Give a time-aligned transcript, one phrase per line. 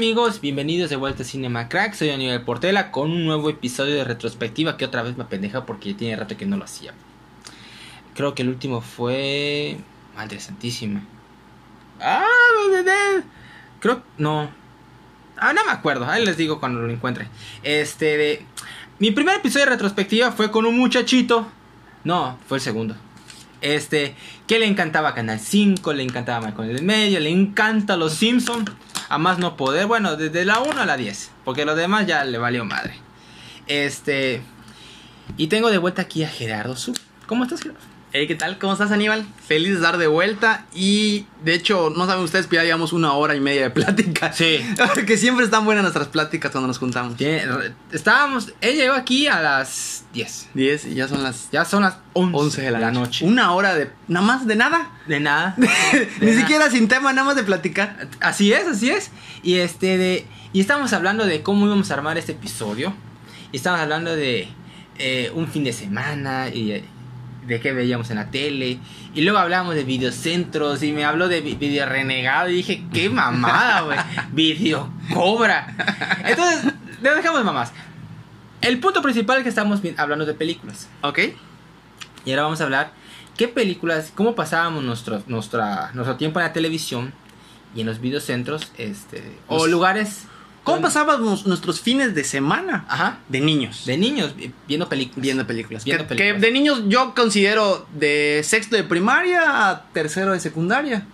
[0.00, 4.04] Amigos, bienvenidos de vuelta a Cinema Crack, soy Aníbal Portela con un nuevo episodio de
[4.04, 6.94] retrospectiva que otra vez me pendeja porque tiene rato que no lo hacía.
[8.14, 9.76] Creo que el último fue...
[10.16, 11.02] Madre Santísima.
[12.00, 12.24] Ah.
[13.80, 14.02] Creo...
[14.16, 14.50] No.
[15.36, 17.28] Ah, no me acuerdo, ahí les digo cuando lo encuentre.
[17.62, 18.46] Este de...
[19.00, 21.46] Mi primer episodio de retrospectiva fue con un muchachito.
[22.04, 22.96] No, fue el segundo.
[23.60, 24.14] Este,
[24.46, 28.64] que le encantaba Canal 5, le encantaba Malcolm del Medio, le encanta Los Simpson
[29.10, 32.24] a más no poder, bueno, desde la 1 a la 10, porque los demás ya
[32.24, 32.94] le valió madre.
[33.66, 34.40] Este,
[35.36, 36.96] y tengo de vuelta aquí a Gerardo Su.
[37.26, 37.89] ¿Cómo estás, Gerardo?
[38.12, 38.58] Hey, ¿qué tal?
[38.58, 39.24] ¿Cómo estás, Aníbal?
[39.46, 40.66] Feliz de estar de vuelta.
[40.74, 44.32] Y de hecho, no saben ustedes, pero ya llevamos una hora y media de plática.
[44.32, 44.58] Sí.
[44.94, 47.16] Porque siempre están buenas nuestras pláticas cuando nos juntamos.
[47.16, 47.44] Tiene-
[47.92, 50.48] estábamos, él llegó aquí a las 10.
[50.54, 53.24] 10 y ya son las Ya son las 11, 11 de la, noche.
[53.24, 53.92] Una hora de.
[54.08, 54.90] Nada más de nada.
[55.06, 55.54] De nada.
[55.56, 55.66] Ni
[56.26, 56.40] nada.
[56.40, 58.08] siquiera sin tema, nada más de platicar.
[58.18, 59.12] Así es, así es.
[59.44, 60.26] Y este de.
[60.52, 62.92] Y estamos hablando de cómo íbamos a armar este episodio.
[63.52, 64.48] Y estamos hablando de
[64.98, 66.82] eh, un fin de semana y
[67.54, 68.78] de, qué veíamos en la tele.
[69.14, 70.82] Y luego hablamos de videocentros.
[70.82, 72.48] Y me habló de vi- video renegado.
[72.48, 73.98] Y dije, qué mamada, güey.
[74.32, 75.74] Video cobra.
[76.24, 77.72] Entonces, dejamos mamás.
[78.60, 80.88] El punto principal es que estamos hablando de películas.
[81.02, 81.18] ¿Ok?
[82.24, 82.92] Y ahora vamos a hablar
[83.36, 87.14] qué películas, cómo pasábamos nuestro, nuestra, nuestro tiempo en la televisión
[87.74, 90.26] y en los videocentros, este, o lugares.
[90.70, 92.84] ¿Cómo pasábamos nuestros fines de semana?
[92.88, 93.18] Ajá.
[93.28, 93.84] De niños.
[93.86, 95.20] De niños vi- viendo películas.
[95.22, 95.84] Viendo películas.
[95.84, 96.34] Viendo que, películas.
[96.40, 101.06] que de niños yo considero de sexto de primaria a tercero de secundaria.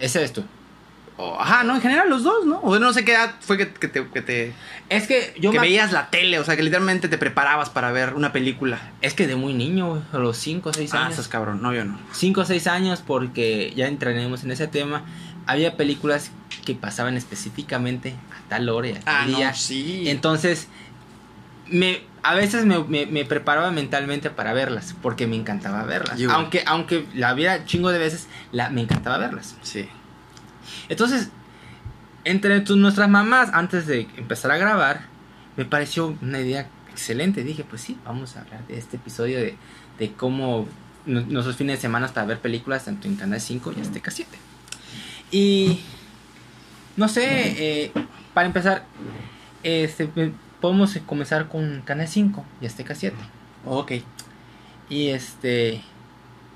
[0.00, 0.44] Ese es tú.
[1.38, 2.58] Ajá, no, en general los dos, ¿no?
[2.58, 4.52] O no sé qué edad fue que, que te, que te-
[4.88, 7.92] Es que yo que me- veías la tele, o sea, que literalmente te preparabas para
[7.92, 8.90] ver una película.
[9.00, 11.10] Es que de muy niño, a los 5 o 6 Ah, años.
[11.12, 11.96] estás cabrón, no, yo no.
[12.12, 15.04] 5 o 6 años porque ya entraremos en ese tema.
[15.46, 16.32] Había películas
[16.64, 19.50] que pasaban específicamente a tal hora y a tal Ah, día.
[19.50, 20.08] no, sí.
[20.08, 20.68] Entonces,
[21.68, 26.18] me, a veces me, me- me preparaba mentalmente para verlas, porque me encantaba verlas.
[26.18, 29.56] Yo- Aunque, aunque la viera chingo de veces, la, me encantaba verlas.
[29.62, 29.88] sí.
[30.88, 31.28] Entonces,
[32.24, 35.06] entre tu- nuestras mamás, antes de empezar a grabar,
[35.56, 37.44] me pareció una idea excelente.
[37.44, 39.56] Dije, pues sí, vamos a hablar de este episodio de,
[39.98, 40.66] de cómo
[41.06, 44.38] nu- nuestros fines de semana para ver películas, tanto en Canal 5 y Azteca 7.
[45.30, 45.80] Y,
[46.96, 47.92] no sé, eh,
[48.32, 48.84] para empezar,
[49.62, 50.08] este,
[50.60, 53.16] podemos comenzar con Canal 5 y Azteca 7.
[53.66, 53.92] Ok.
[54.88, 55.82] Y este.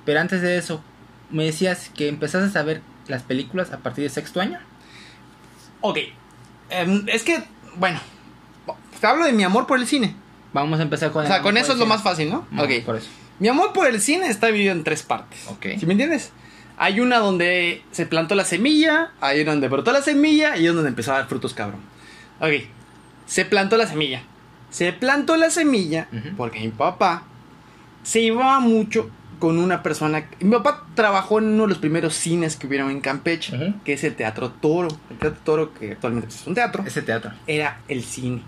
[0.04, 0.82] Pero antes de eso,
[1.30, 4.58] me decías que empezaste a ver las películas a partir de sexto año.
[5.80, 5.98] Ok.
[6.70, 7.42] Em, es que,
[7.76, 8.00] bueno,
[9.00, 10.14] te hablo de mi amor por el cine.
[10.52, 12.46] Vamos a empezar con O sea, con eso es lo más fácil, ¿no?
[12.50, 12.70] No, Ok.
[12.84, 13.08] Por eso.
[13.38, 15.46] Mi amor por el cine está dividido en tres partes.
[15.48, 15.66] Ok.
[15.78, 16.32] ¿Sí me entiendes?
[16.78, 20.74] Hay una donde se plantó la semilla, hay una donde brotó la semilla y una
[20.76, 21.80] donde empezó a dar frutos, cabrón.
[22.40, 22.52] Ok.
[23.26, 24.22] Se plantó la semilla.
[24.70, 26.36] Se plantó la semilla Ujú.
[26.36, 27.24] porque mi papá
[28.02, 30.26] se llevaba mucho con una persona.
[30.40, 34.04] Mi papá trabajó en uno de los primeros cines que hubieron en Campeche, que es
[34.04, 34.88] el Teatro Toro.
[35.10, 37.32] El Teatro Toro, que actualmente pues, es un teatro, Ese teatro.
[37.46, 38.42] era el cine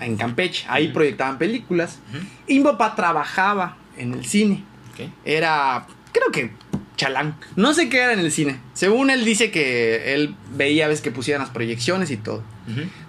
[0.00, 0.66] en Campeche.
[0.68, 1.98] Ahí proyectaban películas.
[2.46, 4.62] Y mi papá trabajaba en el cine.
[4.92, 5.08] Ok.
[5.24, 6.52] Era, creo que
[6.96, 7.36] chalán.
[7.56, 8.58] No sé qué era en el cine.
[8.74, 12.42] Según él dice que él veía a veces que pusieran las proyecciones y todo.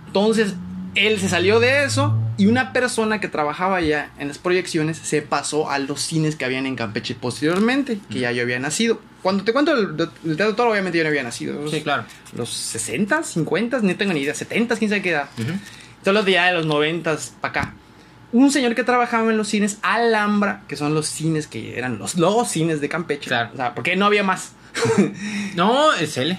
[0.07, 0.53] Entonces,
[0.95, 5.21] él se salió de eso y una persona que trabajaba ya en las proyecciones se
[5.21, 8.99] pasó a los cines que habían en Campeche posteriormente, que ya yo había nacido.
[9.21, 9.89] Cuando te cuento el,
[10.25, 11.61] el Teatro Toro, obviamente yo no había nacido.
[11.61, 12.03] Los, Sí, claro.
[12.35, 15.29] los 60, 50, no tengo ni idea, 70, quién sabe qué edad.
[15.37, 15.51] Ujú.
[16.03, 17.73] Son los de ya de los 90 para acá.
[18.37, 22.15] Un señor que trabajaba en los cines Alhambra, que son los cines que eran los,
[22.17, 23.27] los cines de Campeche.
[23.29, 23.49] Claro.
[23.53, 24.51] O sea, porque no había más.
[25.55, 26.37] No, es L.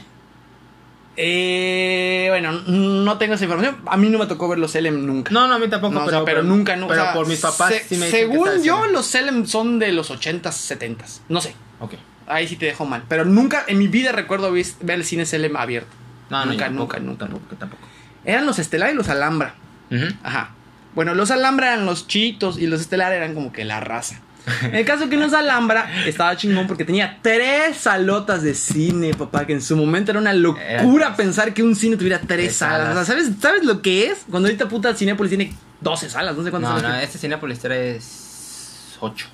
[1.17, 3.78] Eh, bueno, no tengo esa información.
[3.87, 5.32] A mí no me tocó ver los Selem nunca.
[5.32, 6.93] No, no, a mí tampoco, No, o pero, sea, pero nunca, nunca.
[6.94, 9.90] Pero o sea, por mis papás se- sí me Según yo, los Selem son de
[9.90, 11.20] los 80s, 70s.
[11.28, 11.55] No sé.
[11.81, 11.94] Ok.
[12.28, 13.02] Ahí sí te dejo mal.
[13.08, 15.90] Pero nunca en mi vida recuerdo ver el cine Selem abierto.
[16.31, 17.82] No, no, Nunca, yo nunca, tampoco, nunca, Tampoco, tampoco.
[18.25, 19.55] Eran los Estelar y los Alhambra.
[19.90, 20.05] Ujú.
[20.22, 20.50] Ajá.
[20.94, 24.20] Bueno, los Alhambra eran los chitos y los Estelar eran como que la raza.
[24.62, 29.46] En el caso que los Alhambra estaba chingón porque tenía tres salotas de cine, papá,
[29.46, 32.81] que en su momento era una locura pensar que un cine tuviera tres Tres salas.
[32.81, 33.25] O sea, salas.
[33.26, 34.25] ¿sabes, ¿Sabes lo que es?
[34.31, 37.58] Cuando ahorita puta Cinepolis tiene 12 salas, no sé cuántas No, salas no, este Cinepolis
[37.58, 39.26] 3 8.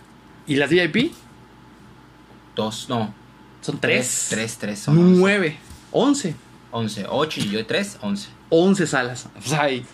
[0.47, 1.13] ¿Y las VIP?
[2.57, 3.15] 2, no.
[3.61, 4.27] Son tres.
[4.31, 5.57] 3, 3 son 9.
[5.93, 6.35] 11.
[6.71, 7.07] 11.
[7.09, 8.29] 8 y yo 3, 11.
[8.51, 9.29] 11 salas.
[9.39, 9.85] O sea, y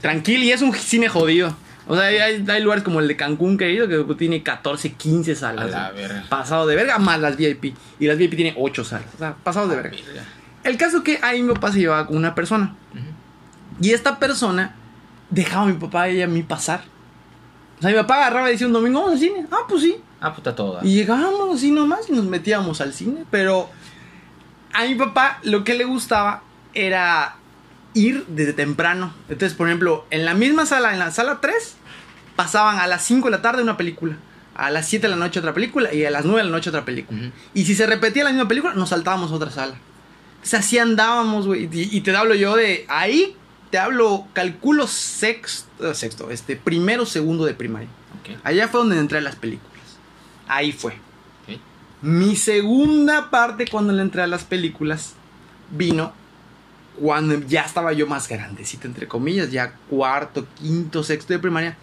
[0.00, 1.54] tranquilo, y es un cine jodido.
[1.86, 4.92] O sea, hay, hay lugares como el de Cancún que he ido que tiene 14,
[4.92, 5.92] 15 salas.
[6.28, 7.74] Pasado de verga, más las VIP.
[7.98, 9.08] Y las VIP tiene 8 salas.
[9.14, 9.96] O sea, pasado de verga.
[10.06, 10.24] Verga.
[10.64, 12.74] El caso que ahí mi papá se llevaba con una persona.
[12.92, 13.02] Ujú.
[13.80, 14.74] Y esta persona
[15.30, 16.82] dejaba a mi papá y a mí pasar.
[17.78, 19.46] O sea, mi papá agarraba y decía un domingo, vamos al cine.
[19.50, 19.96] Ah, pues sí.
[20.20, 20.84] Ah, puta toda.
[20.84, 23.24] Y llegábamos así nomás y nos metíamos al cine.
[23.30, 23.70] Pero
[24.74, 26.42] a mi papá lo que le gustaba
[26.74, 27.36] era
[27.98, 29.12] ir desde temprano.
[29.28, 31.76] Entonces, por ejemplo, en la misma sala, en la sala 3,
[32.36, 34.16] pasaban a las 5 de la tarde una película.
[34.54, 36.70] A las 7 de la noche otra película y a las 9 de la noche
[36.70, 37.30] otra película.
[37.54, 39.74] Y si se repetía la misma película, nos saltábamos a otra sala.
[40.42, 41.68] O sea, así andábamos, güey.
[41.72, 43.36] Y, y te hablo yo de ahí,
[43.70, 47.88] te hablo, calculo sexto, sexto, este, primero, segundo de primaria.
[48.20, 48.40] Ok.
[48.42, 49.68] Allá fue donde entré a las películas.
[50.48, 50.98] Ahí fue.
[52.00, 55.14] Mi segunda parte cuando le entré a las películas
[55.70, 56.12] vino
[57.00, 61.76] cuando ya estaba yo más grandecito, entre comillas, ya cuarto, quinto, sexto de primaria.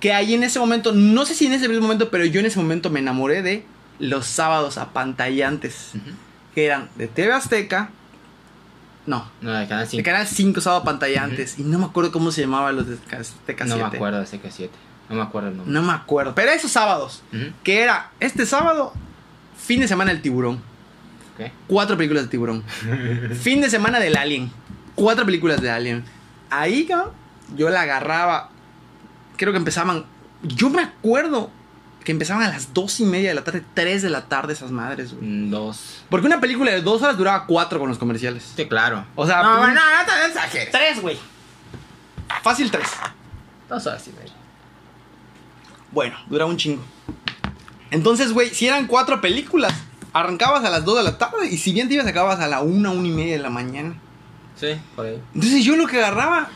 [0.00, 2.46] Que ahí en ese momento, no sé si en ese mismo momento, pero yo en
[2.46, 3.64] ese momento me enamoré de
[3.98, 5.92] los sábados apantallantes,
[6.54, 7.90] que eran de TV Azteca,
[9.06, 10.04] no, No, de Canal de 5.
[10.04, 13.68] Canal 5 sábado apantallantes, y no me acuerdo cómo se llamaban los de Azteca 7.
[13.68, 14.68] No me acuerdo de CK7.
[15.08, 15.72] No me acuerdo el nombre.
[15.72, 17.22] No me acuerdo, pero esos sábados,
[17.62, 18.92] que era este sábado,
[19.56, 20.60] fin de semana del tiburón.
[21.38, 21.50] Ok.
[21.66, 22.62] Cuatro películas de tiburón.
[23.40, 24.50] fin de semana del Alien.
[24.94, 26.04] Cuatro películas de Alien.
[26.50, 27.12] Ahí, cabrón,
[27.56, 28.50] yo la agarraba.
[29.36, 30.04] Creo que empezaban.
[30.42, 31.50] Yo me acuerdo
[32.04, 34.70] que empezaban a las dos y media de la tarde, tres de la tarde esas
[34.70, 35.26] madres, güey.
[35.28, 36.04] Mm, Dos.
[36.08, 38.52] Porque una película de dos horas duraba cuatro con los comerciales.
[38.56, 39.04] Sí, claro.
[39.16, 40.70] O sea, no, pues, no, no, no, no exageres.
[40.70, 41.18] Tres, güey.
[42.42, 42.88] Fácil tres.
[43.68, 44.32] Dos horas y media.
[45.90, 46.84] Bueno, duraba un chingo.
[47.90, 49.74] Entonces, güey, si eran cuatro películas,
[50.20, 52.60] arrancabas a las dos de la tarde y si bien te ibas, acababas a la
[52.60, 53.94] una, una y media de la mañana.
[54.54, 55.22] Sí, por ahí.
[55.34, 56.48] Entonces yo lo que agarraba,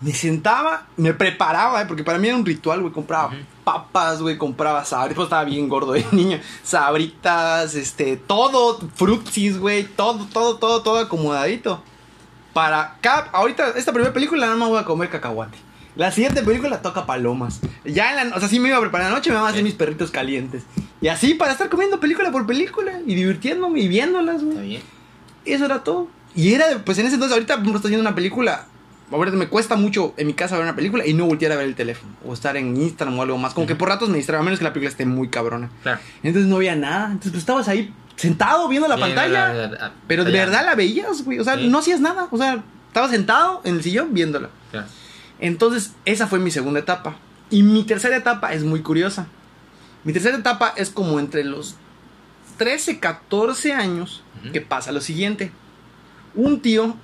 [0.00, 1.86] me sentaba, me preparaba, ¿eh?
[1.86, 2.92] porque para mí era un ritual, güey.
[2.92, 3.32] Compraba
[3.64, 5.14] papas, güey, compraba sabritas.
[5.16, 6.40] Pues estaba bien gordo de niño.
[6.62, 11.82] Sabritas, este, todo, frutsis, güey, todo, todo, todo, todo acomodadito.
[12.52, 15.56] Para cada, ahorita, esta primera película nada más voy a comer cacahuate.
[15.96, 17.60] La siguiente película toca palomas.
[17.84, 19.48] Ya en la, o sea, sí me iba a preparar la noche, me iba a
[19.48, 19.64] hacer Sí.
[19.64, 20.62] mis perritos calientes.
[21.00, 24.52] Y así para estar comiendo película por película y divirtiéndome y viéndolas, güey.
[24.56, 24.82] Está bien.
[25.44, 26.08] Eso era todo.
[26.34, 28.66] Y era, pues en ese entonces, ahorita me estoy viendo una película.
[29.10, 31.66] Ahorita me cuesta mucho en mi casa ver una película y no voltear a ver
[31.66, 32.14] el teléfono.
[32.24, 33.52] O estar en Instagram o algo más.
[33.52, 35.68] Como que por ratos me distraigo, a menos que la película esté muy cabrona.
[35.82, 36.00] Claro.
[36.22, 37.06] Entonces no veía nada.
[37.08, 39.48] Entonces pues estabas ahí sentado viendo la Sí, pantalla.
[39.48, 41.38] verdad, verdad, pero de verdad la veías, güey.
[41.40, 41.68] O sea, Sí.
[41.68, 42.28] no hacías nada.
[42.30, 44.48] O sea, estabas sentado en el sillón viéndola.
[44.70, 44.86] Claro.
[45.42, 47.16] Entonces, esa fue mi segunda etapa.
[47.50, 49.26] Y mi tercera etapa es muy curiosa.
[50.04, 51.74] Mi tercera etapa es como entre los
[52.56, 54.22] 13, 14 años
[54.52, 55.50] que pasa lo siguiente.
[56.34, 56.96] Un tío,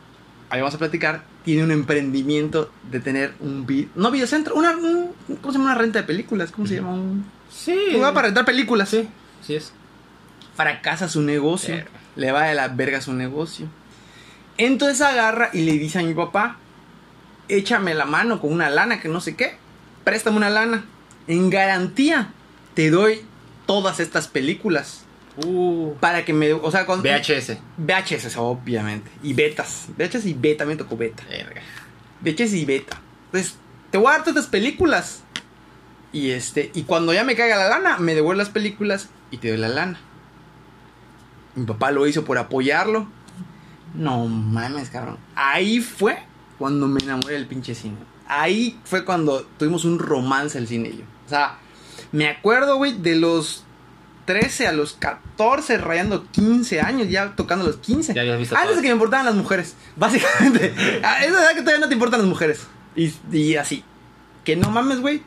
[0.51, 5.11] ahí vamos a platicar, tiene un emprendimiento de tener un vi- no videocentro, una un-
[5.41, 5.73] ¿cómo se llama?
[5.73, 6.93] Una renta de películas, ¿cómo se llama?
[6.95, 7.77] Un Sí.
[7.93, 8.89] lugar para rentar películas.
[8.89, 9.09] Sí,
[9.45, 9.73] sí es.
[10.57, 11.85] Fracasa su negocio.
[12.17, 13.67] Le va de la verga su negocio.
[14.57, 16.57] Entonces agarra y le dice a mi papá,
[17.49, 19.57] échame la mano con una lana que no sé qué.
[20.05, 20.85] Préstame una lana.
[21.27, 22.33] En garantía
[22.75, 23.23] te doy
[23.67, 25.05] todas estas películas.
[25.45, 25.95] Uh.
[26.01, 26.53] Para que me...
[26.53, 27.03] O sea, con...
[27.03, 27.59] VHS.
[27.77, 29.11] VHS, obviamente.
[29.23, 29.89] Y betas.
[29.97, 31.23] VHS y beta, me tocó beta.
[31.29, 31.63] Verga.
[32.21, 33.01] VHS y beta.
[33.27, 33.57] Entonces,
[33.91, 35.23] te voy a dar todas estas películas.
[36.13, 39.49] Y este, y cuando ya me caiga la lana, me devuelves las películas y te
[39.49, 40.01] doy la lana.
[41.55, 43.09] Mi papá lo hizo por apoyarlo.
[43.95, 45.19] No mames, cabrón.
[45.35, 46.23] Ahí fue
[46.59, 47.97] cuando me enamoré del pinche cine.
[48.27, 51.05] Ahí fue cuando tuvimos un romance el cine y yo.
[51.27, 51.59] O sea,
[52.13, 53.65] me acuerdo, güey, de los
[54.27, 58.13] 13 a los 14, rayando 15 años, ya tocando los 15.
[58.13, 60.75] Ya habías visto Antes de que me importaban las mujeres, básicamente.
[61.03, 62.67] A esa edad que todavía no te importan las mujeres.
[62.95, 63.85] Y, y así.
[64.45, 65.23] Que no mames, güey.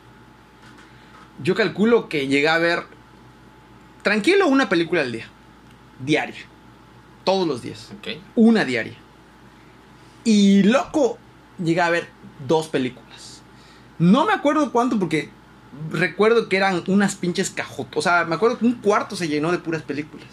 [1.42, 2.84] Yo calculo que llegué a ver
[4.02, 5.26] tranquilo una película al día.
[5.98, 6.36] Diaria.
[7.24, 7.90] Todos los días.
[7.98, 8.18] Ok.
[8.36, 8.94] Una diaria.
[10.24, 11.18] Y loco,
[11.62, 12.08] llegué a ver
[12.46, 13.42] dos películas.
[13.98, 15.30] No me acuerdo cuánto porque
[15.90, 17.96] recuerdo que eran unas pinches cajotas.
[17.96, 20.26] O sea, me acuerdo que un cuarto se llenó de puras películas.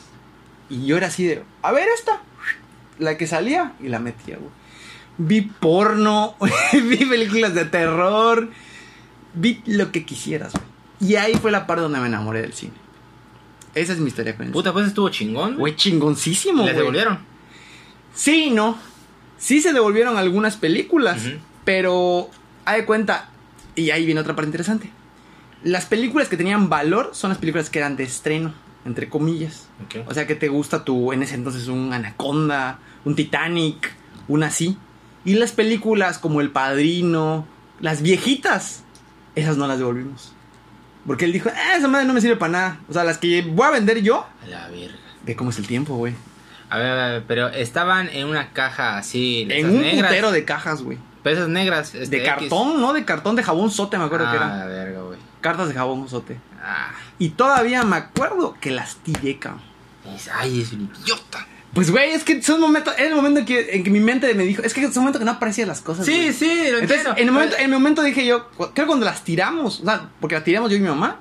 [0.70, 2.22] Y yo era así de, a ver esta.
[2.98, 4.52] La que salía y la metía, güey.
[5.18, 6.36] Vi porno,
[6.74, 8.50] vi películas de terror,
[9.34, 10.66] vi lo que quisieras, güey.
[11.02, 12.74] Y ahí fue la parte donde me enamoré del cine.
[13.74, 15.56] Esa es mi historia con el Puta, pues estuvo chingón.
[15.58, 17.20] Güey, chingoncísimo, ¿Les devolvieron?
[18.14, 18.78] Sí no.
[19.40, 21.22] Sí se devolvieron algunas películas,
[21.66, 22.30] pero
[22.66, 23.30] hay de cuenta,
[23.76, 24.92] y ahí viene otra parte interesante.
[25.64, 28.54] Las películas que tenían valor son las películas que eran de estreno,
[28.86, 29.68] entre comillas.
[30.08, 33.94] O sea, que te gusta tu, en ese entonces, un Anaconda, un Titanic,
[34.28, 34.78] un así.
[35.26, 37.46] Y las películas como El Padrino,
[37.80, 38.84] las viejitas,
[39.36, 40.34] esas no las devolvimos.
[41.06, 42.80] Porque él dijo, ah, esa madre no me sirve para nada.
[42.90, 44.96] O sea, las que voy a vender yo, A la verga.
[45.26, 46.14] ve cómo es el tiempo, güey.
[46.70, 49.48] A ver, a ver, pero estaban en una caja así.
[49.50, 50.10] En un negras.
[50.12, 50.98] putero de cajas, güey.
[51.24, 51.96] Pero esas negras.
[51.96, 52.30] este, De X.
[52.30, 52.94] cartón, ¿no?
[52.94, 54.68] De cartón de jabón sote, me acuerdo que Ah, eran.
[54.70, 55.20] verga, güey.
[55.42, 56.40] Cartas de jabón sote.
[56.64, 56.92] Ah.
[57.18, 59.62] Y todavía me acuerdo que las tiré, cabrón.
[60.34, 61.46] Ay, es un idiota.
[61.74, 62.94] Pues, güey, es que son momentos.
[62.98, 64.64] Era el momento en que, en que mi mente me dijo.
[64.64, 66.06] Es que es un momento que no aprecias las cosas.
[66.06, 67.12] Sí, sí, lo Entonces, entiendo.
[67.18, 70.36] en el, momento, en el momento dije yo, creo cuando las tiramos, o sea, porque
[70.36, 71.20] las tiramos yo y mi mamá,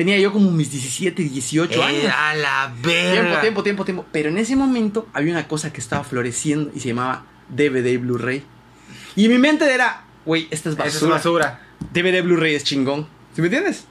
[0.00, 2.04] tenía yo como mis 17, 18 años.
[2.04, 3.12] Era la verga.
[3.12, 4.06] Tiempo, tiempo, tiempo, tiempo.
[4.10, 8.42] Pero en ese momento había una cosa que estaba floreciendo y se llamaba DVD Blu-ray.
[9.14, 11.14] Y mi mente era, güey, esta es Eso es basura.
[11.16, 11.60] basura.
[11.92, 13.06] DVD Blu-ray es chingón.
[13.34, 13.84] ¿Sí me entiendes?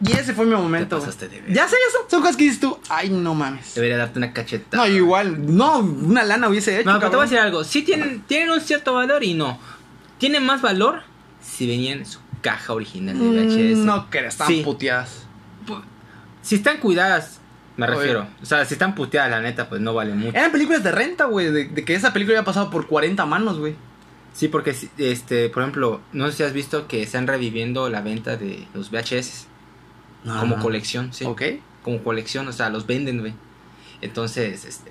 [0.00, 1.00] Y ese fue mi momento.
[1.00, 3.74] Te de Ya sé, ya son, son cosas que dices tú, ay, no mames.
[3.74, 4.86] Debería darte una cachetada.
[4.86, 6.88] No, igual, no, una lana hubiese hecho.
[6.88, 7.64] No, pero te voy a decir algo.
[7.64, 9.58] Sí tienen, tienen un cierto valor y no.
[10.18, 11.02] Tienen más valor
[11.42, 13.78] si venían en su caja original de VHS.
[13.78, 14.62] Mm, No, que están Sí.
[14.64, 15.26] puteadas.
[16.48, 17.40] Si están cuidadas,
[17.76, 17.94] me Oye.
[17.94, 18.26] refiero.
[18.40, 20.34] O sea, si están puteadas, la neta, pues no vale mucho.
[20.34, 23.58] Eran películas de renta, güey, de, de que esa película había pasado por 40 manos,
[23.58, 23.76] güey.
[24.32, 28.38] Sí, porque, este, por ejemplo, no sé si has visto que están reviviendo la venta
[28.38, 29.46] de los VHS
[30.24, 30.62] como Ajá.
[30.62, 31.26] colección, sí.
[31.26, 31.42] Ok.
[31.82, 33.34] Como colección, o sea, los venden, güey.
[34.00, 34.90] Entonces, este.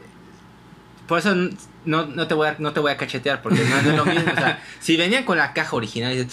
[1.07, 1.33] Por eso
[1.85, 4.05] no, no, te voy a, no te voy a cachetear, porque no, no es lo
[4.05, 4.31] mismo.
[4.31, 6.27] O sea, si venían con la caja original.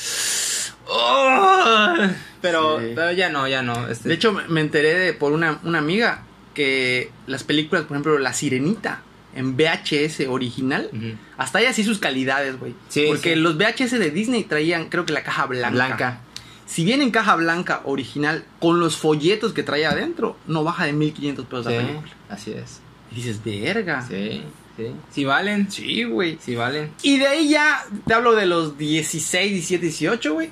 [0.87, 1.95] "Oh",
[2.41, 2.93] pero, Sí.
[2.95, 3.89] pero ya no, ya no.
[3.89, 6.23] este, De hecho, me enteré de, por una, una amiga
[6.55, 9.03] que las películas, por ejemplo, La Sirenita
[9.35, 10.89] en VHS original,
[11.37, 12.75] hasta hay así sus calidades, güey.
[12.89, 13.41] Sí, Porque sí.
[13.41, 15.71] los VHS de Disney traían, creo que la caja blanca.
[15.71, 16.21] Blanca.
[16.67, 20.93] Si viene en caja blanca original, con los folletos que traía adentro, no baja de
[20.93, 22.13] 1500 pesos la película.
[22.29, 22.81] así es.
[23.11, 24.03] Y dices, verga.
[24.07, 24.43] Sí,
[24.77, 24.87] sí.
[25.13, 25.71] Sí valen.
[25.71, 26.39] Sí, güey.
[26.41, 26.91] Sí valen.
[27.03, 30.51] Y de ahí ya, te hablo de los 16, 17, 18, güey.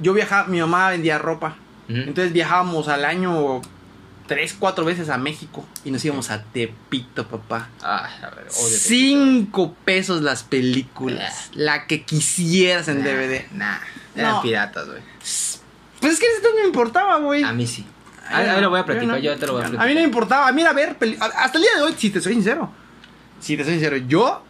[0.00, 1.56] Yo viajaba, mi mamá vendía ropa.
[1.88, 3.60] Entonces viajábamos al año
[4.28, 5.66] tres, cuatro veces a México.
[5.84, 7.68] Y nos íbamos a Tepito, papá.
[7.82, 11.50] Ay, a ver, odio Cinco pesos las películas.
[11.54, 13.46] La que quisieras en DVD.
[13.52, 13.78] Nah,
[14.14, 14.42] eran No.
[14.42, 15.00] piratas, güey.
[15.18, 17.42] Pues es que eso no me importaba, güey.
[17.42, 17.84] A mí sí.
[18.28, 19.18] Ahí ahí lo voy a yo platicar, no.
[19.18, 19.88] yo te lo voy a A platicar.
[19.88, 20.46] mí no me importaba.
[20.48, 20.96] A mí era ver.
[21.20, 22.70] a- Hasta el día de hoy, si te soy sincero.
[23.40, 24.44] Si te soy sincero, yo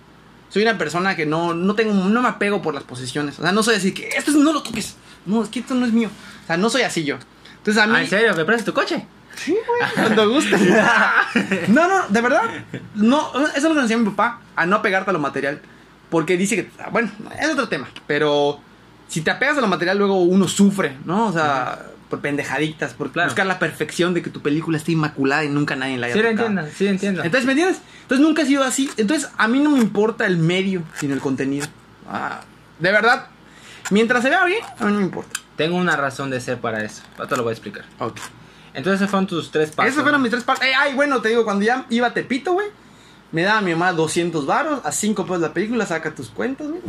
[0.50, 3.38] soy una persona que no, no tengo, no me apego por las posesiones.
[3.38, 4.97] O sea, no soy así que esto no lo toques.
[5.27, 6.11] No, es que esto no es mío.
[6.45, 7.17] O sea, no soy así yo.
[7.59, 7.95] Entonces a mí.
[7.97, 8.35] Ah, ¿En serio?
[8.37, 9.05] ¿Me prestas tu coche?
[9.37, 10.57] Sí, güey, cuando guste.
[11.69, 12.43] no, no, de verdad.
[12.95, 15.61] No, eso lo enseñó mi papá, a no apegarte a lo material.
[16.11, 17.11] Porque dice que, ah, bueno,
[17.41, 17.89] es otro tema.
[18.07, 18.61] Pero
[19.09, 21.29] si te apegas a lo material, luego uno sufre, ¿no?
[21.29, 23.29] O sea, por pendejaditas, por Claro.
[23.29, 26.23] buscar la perfección de que tu película esté inmaculada y nunca nadie la haya Sí,
[26.23, 27.23] lo entiendo, sí, entiendo.
[27.23, 27.81] Entonces, ¿me entiendes?
[28.03, 28.91] Entonces nunca he sido así.
[28.97, 31.67] Entonces, a mí no me importa el medio, sino el contenido.
[32.11, 32.41] Ah,
[32.81, 33.29] de verdad,
[33.90, 35.40] mientras se vea bien, a mí no me importa.
[35.56, 37.02] Tengo una razón de ser para eso.
[37.16, 37.85] Ahora te lo voy a explicar.
[37.99, 38.18] Ok.
[38.73, 39.92] Entonces, fueron tus tres pasos.
[39.92, 40.68] Esos fueron mis tres partes.
[40.78, 42.68] ay, bueno, te digo, cuando ya iba a Tepito, güey,
[43.32, 46.80] me daba mi mamá 200 varos, a 5 pesos la película, saca tus cuentas, güey.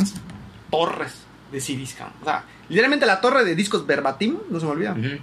[0.69, 1.95] Torres de CDs.
[2.21, 4.91] O sea, literalmente la torre de discos verbatim, no se me olvida.
[4.93, 5.17] Ujú.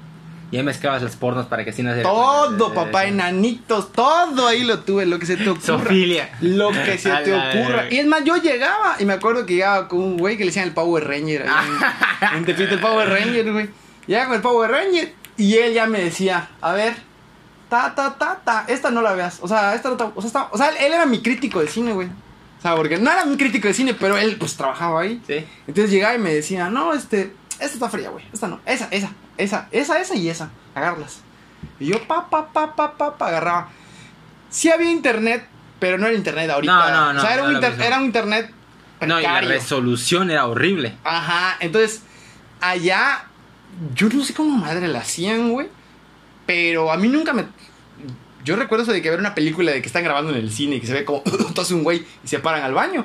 [0.50, 4.64] Y ahí mezclabas los pornos para que así no se Todo, papá, enanitos, todo ahí
[4.64, 5.67] lo tuve, lo que se te ocurra.
[5.85, 6.31] Sofilia.
[6.40, 7.90] Lo que se te ocurra.
[7.90, 10.49] Y es más, yo llegaba y me acuerdo que llegaba con un güey que le
[10.50, 11.45] decían el Power Ranger.
[12.35, 13.69] en Tepito, el Power Ranger, güey.
[14.07, 16.95] Llegaba con el Power Ranger y él ya me decía, a ver,
[17.69, 19.38] ta, ta, ta, ta, esta no la veas.
[19.43, 21.69] O sea, esta no ta- o sea, esta- o sea, él era mi crítico de
[21.69, 22.09] cine, güey.
[22.09, 25.21] O sea, porque no era mi crítico de cine, pero él pues trabajaba ahí.
[25.26, 25.45] Sí.
[25.67, 28.25] Entonces llegaba y me decía, no, este, esta está fría, güey.
[28.33, 30.50] Esta no, esa, esa, esa, esa, esa y esa.
[30.75, 31.21] Agárralas.
[31.81, 33.69] Y yo, pa, pa, pa, pa, pa, pa, agarraba.
[34.50, 35.47] Sí había internet,
[35.79, 36.73] pero no era internet ahorita.
[36.73, 38.53] No, no, no, O sea, era, no un, inter- era un internet
[39.07, 40.97] No, y la resolución era horrible.
[41.05, 42.03] Ajá, entonces,
[42.61, 43.27] allá,
[43.95, 45.69] yo no sé cómo madre la hacían, güey.
[46.47, 47.45] Pero a mí nunca me.
[48.45, 50.77] Yo recuerdo eso de que ver una película de que están grabando en el cine
[50.77, 51.21] y que se ve como
[51.55, 53.05] todo un güey y se paran al baño.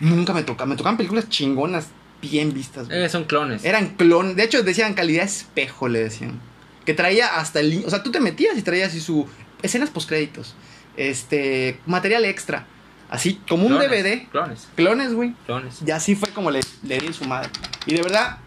[0.00, 0.66] Nunca me toca.
[0.66, 1.88] Me tocaban películas chingonas,
[2.20, 3.02] bien vistas, güey.
[3.04, 3.64] Eh, son clones.
[3.64, 4.36] Eran clones.
[4.36, 6.40] De hecho, decían calidad espejo, le decían.
[6.84, 7.82] Que traía hasta el.
[7.86, 9.26] O sea, tú te metías y traías así su.
[9.62, 10.54] Escenas postcréditos.
[10.96, 11.78] Este.
[11.86, 12.66] Material extra.
[13.08, 14.28] Así, como un DVD.
[14.30, 15.34] Clones, Clones, güey.
[15.44, 15.78] clones.
[15.84, 17.50] Y así fue como le, le di su madre.
[17.86, 18.38] Y de verdad,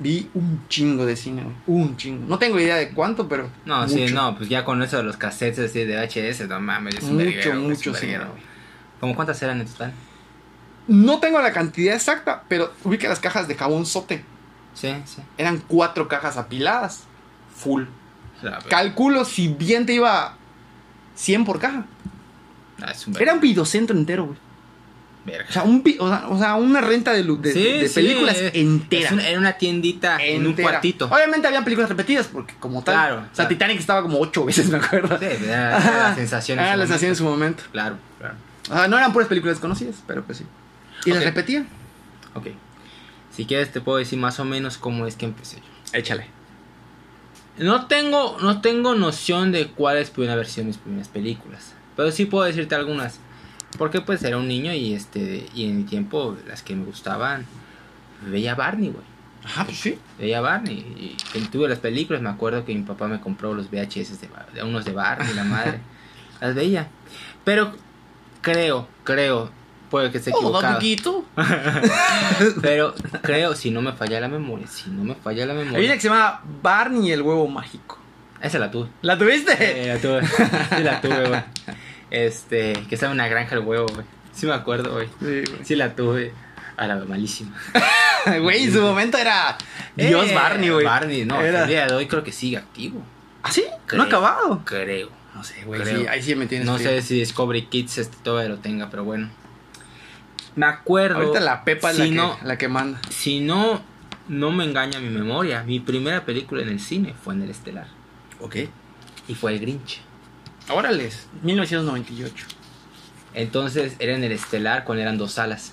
[0.00, 1.54] vi un chingo de cine, güey.
[1.68, 2.26] Un chingo.
[2.26, 3.48] No tengo idea de cuánto, pero.
[3.64, 6.96] No, sí, no, pues ya con eso de los cassettes así de VHS, no mames,
[6.96, 8.16] es un Mucho, verguero, mucho güey.
[8.98, 9.92] ¿Cómo cuántas eran en total?
[10.88, 14.24] No tengo la cantidad exacta, pero ubica las cajas de jabón sote.
[14.74, 15.22] Sí, sí.
[15.38, 17.04] Eran cuatro cajas apiladas.
[17.56, 17.84] Full.
[18.68, 20.34] Calculo si bien te iba
[21.14, 21.84] 100 por caja.
[22.82, 24.38] Ah, es un Era un videocentro entero, güey.
[25.24, 25.46] verga.
[25.48, 27.94] O sea, un, o sea, o sea, una renta de, lu- de, Sí, de sí,
[27.94, 29.12] películas eh, entera.
[29.12, 31.06] una- era una tiendita en un cuartito.
[31.06, 32.94] Obviamente había películas repetidas, porque como tal.
[32.96, 33.48] Claro, O sea, claro.
[33.50, 35.16] Titanic estaba como ocho veces, me acuerdo.
[35.20, 36.58] Sí, era, era la sensación.
[36.58, 37.62] en Era su la sensación en momento.
[37.62, 37.70] su momento.
[37.70, 38.34] Claro, claro.
[38.70, 40.44] Ah, no eran puras películas conocidas, pero pues sí.
[41.04, 41.24] Y las Ok.
[41.24, 41.66] repetía.
[42.34, 42.48] Ok.
[43.34, 45.98] Si quieres te puedo decir más o menos cómo es que empecé yo.
[45.98, 46.26] Échale.
[47.58, 51.74] No tengo, no tengo noción de cuáles pudieron haber sido mis primeras películas.
[51.96, 53.18] Pero sí puedo decirte algunas.
[53.78, 55.46] Porque pues era un niño y este.
[55.54, 57.46] Y en mi tiempo las que me gustaban.
[58.26, 59.04] Veía Barney, güey.
[59.56, 59.98] Ah, pues sí.
[60.18, 61.16] Veía Barney.
[61.34, 64.62] Y tuve las películas, me acuerdo que mi papá me compró los VHS de, de
[64.62, 65.80] unos de Barney, la madre.
[66.40, 66.88] las veía.
[67.44, 67.72] Pero
[68.40, 69.50] creo, creo.
[69.92, 70.74] Puede que esté equivocado.
[70.74, 71.24] poquito.
[72.62, 75.66] Pero creo, si no me falla la memoria, si no me falla la Hay una
[75.72, 75.94] memoria.
[75.94, 77.98] que se llama Barney el huevo mágico.
[78.40, 78.88] Esa la tuve.
[79.02, 79.52] ¿La tuviste?
[79.60, 80.26] Eh, la tuve.
[80.26, 81.42] Sí la tuve, güey.
[82.10, 84.04] Este, que estaba en una granja el huevo, güey.
[84.34, 85.08] Sí me acuerdo, güey.
[85.20, 85.44] Sí.
[85.64, 86.32] Sí la tuve.
[86.76, 87.54] A la malísima.
[88.40, 89.58] Güey, en su momento era
[89.96, 90.84] Dios Eh, Barney, güey.
[90.86, 91.40] Barney, no.
[91.40, 93.02] Era- El día de hoy creo que sigue activo.
[93.42, 93.64] ¿Ah, sí?
[93.86, 93.98] Creo.
[93.98, 94.62] ¿No ha acabado?
[94.64, 95.10] Creo.
[95.34, 95.84] No sé, güey.
[95.84, 96.88] Sí, ahí sí me tienes No frío.
[96.90, 99.28] sé si Discovery Kids este, todavía lo tenga, pero bueno.
[100.54, 101.16] Me acuerdo.
[101.16, 103.00] Ahorita la Pepa es si la, que, no, la que manda.
[103.10, 103.82] Si no,
[104.28, 107.86] no me engaña mi memoria, mi primera película en el cine fue en el Estelar.
[108.40, 108.56] Ok.
[109.28, 110.00] Y fue El Grinch.
[110.68, 111.28] Órales.
[111.42, 112.46] 1998.
[113.34, 115.72] Entonces era en el Estelar cuando eran dos salas.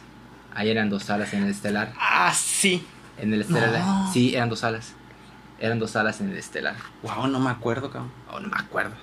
[0.53, 1.93] Ahí eran dos salas en el Estelar.
[1.99, 2.85] Ah, sí.
[3.17, 3.79] En el Estelar.
[3.79, 4.11] No.
[4.13, 4.93] Sí, eran dos salas.
[5.59, 6.75] Eran dos salas en el Estelar.
[7.03, 8.11] Wow, no me acuerdo, cabrón.
[8.31, 8.93] Oh, no me acuerdo.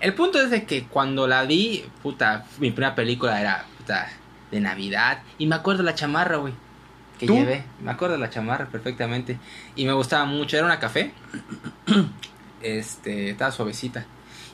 [0.00, 4.08] El punto es de que cuando la vi, puta, mi primera película era, puta,
[4.50, 5.22] de Navidad.
[5.38, 6.54] Y me acuerdo la chamarra, güey.
[7.18, 7.34] Que ¿Tú?
[7.34, 7.64] llevé.
[7.82, 9.38] Me acuerdo la chamarra perfectamente.
[9.76, 10.56] Y me gustaba mucho.
[10.56, 11.12] Era una café.
[12.62, 14.06] este, estaba suavecita.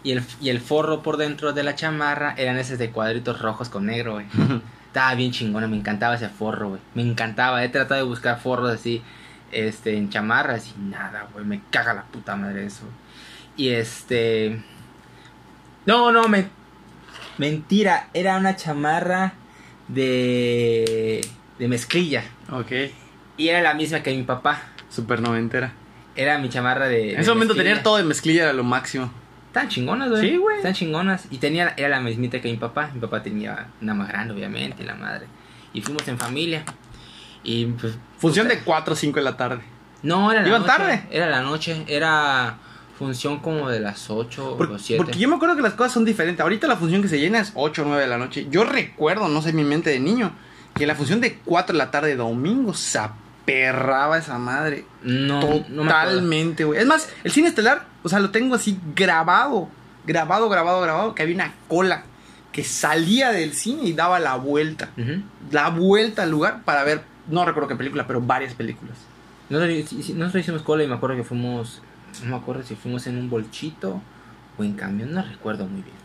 [0.02, 3.68] Y el, y el forro por dentro de la chamarra eran esos de cuadritos rojos
[3.68, 4.26] con negro, güey.
[4.86, 6.80] Estaba bien chingona, me encantaba ese forro, güey.
[6.94, 7.64] Me encantaba.
[7.64, 9.02] He tratado de buscar forros así,
[9.50, 11.44] este, en chamarras y nada, güey.
[11.44, 12.84] Me caga la puta madre eso.
[13.56, 14.62] Y este.
[15.84, 16.48] No, no, me.
[17.38, 19.32] Mentira, era una chamarra
[19.88, 21.20] de.
[21.58, 22.24] de mezclilla.
[22.50, 22.72] ok.
[23.36, 24.62] Y era la misma que mi papá.
[24.88, 25.72] Super noventera.
[26.14, 27.10] Era mi chamarra de.
[27.10, 27.70] En de ese momento mezclilla.
[27.74, 29.10] tener todo de mezclilla era lo máximo.
[29.48, 30.20] Están chingonas, güey.
[30.30, 30.56] Sí, güey.
[30.56, 31.26] Están chingonas.
[31.30, 32.90] Y tenía, era la mismita que mi papá.
[32.94, 35.26] Mi papá tenía una más grande, obviamente, la madre.
[35.72, 36.64] Y fuimos en familia.
[37.42, 37.96] Y pues.
[38.18, 38.58] Función puta.
[38.58, 39.62] de 4 o 5 de la tarde.
[40.02, 40.72] No, era la ¿Iban noche.
[40.76, 41.02] tarde?
[41.10, 41.84] Era la noche.
[41.88, 42.58] Era
[42.98, 45.02] función como de las 8 Por- o 7.
[45.02, 46.42] porque yo me acuerdo que las cosas son diferentes.
[46.42, 48.46] Ahorita la función que se llena es 8 o 9 de la noche.
[48.50, 50.32] Yo recuerdo, no sé, mi mente de niño,
[50.74, 54.84] que la función de 4 de la tarde domingo se aperraba esa madre.
[55.02, 55.40] No.
[55.40, 56.80] Totalmente, güey.
[56.80, 59.68] es más, el cine estelar, o sea, lo tengo así grabado.
[60.06, 61.14] Grabado, grabado, grabado.
[61.14, 62.04] Que había una cola
[62.52, 64.90] que salía del cine y daba la vuelta.
[65.50, 68.96] La vuelta al lugar para ver, no recuerdo qué película, pero varias películas.
[69.50, 71.82] Nosotros, nosotros hicimos cola y me acuerdo que fuimos.
[72.22, 74.00] No me acuerdo si fuimos en un bolchito
[74.56, 75.96] o en camión, no recuerdo muy bien.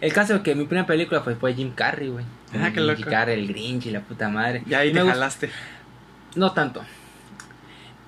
[0.00, 2.24] El caso es que mi primera película fue, fue Jim Carrey, güey.
[2.54, 3.02] Ah, qué Jim loco.
[3.08, 4.64] Carrey, el Grinch y la puta madre.
[4.66, 5.50] Y ahí me te jalaste.
[6.34, 6.82] No tanto.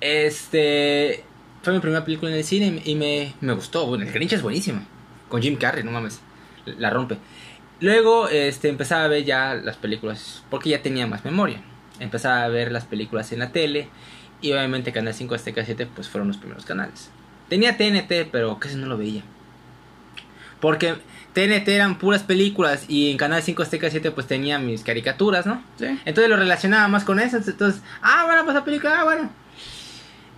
[0.01, 1.23] Este.
[1.63, 3.87] Fue mi primera película en el cine y me, me gustó.
[3.87, 4.83] Bueno, el Grinch es buenísima.
[5.29, 6.19] Con Jim Carrey, no mames.
[6.65, 7.17] La rompe.
[7.79, 10.43] Luego este, empezaba a ver ya las películas.
[10.49, 11.61] Porque ya tenía más memoria.
[12.01, 13.87] Empezaba a ver las películas en la tele.
[14.41, 17.09] Y obviamente Canal 5 Azteca 7 pues fueron los primeros canales.
[17.49, 19.23] Tenía TNT, pero casi no lo veía.
[20.59, 20.95] Porque
[21.33, 25.61] TNT eran puras películas y en Canal 5 Azteca 7 pues tenía mis caricaturas, ¿no?
[25.77, 25.99] Sí.
[26.05, 27.37] Entonces lo relacionaba más con eso.
[27.37, 29.29] Entonces, ah, bueno, pues la película, ah, bueno.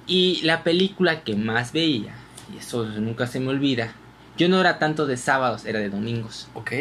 [0.08, 2.16] Y la película que más veía,
[2.54, 3.94] y eso nunca se me olvida,
[4.38, 6.48] yo no era tanto de sábados, era de domingos.
[6.54, 6.72] Ok.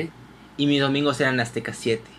[0.57, 2.16] Y mis domingos eran Azteca 7.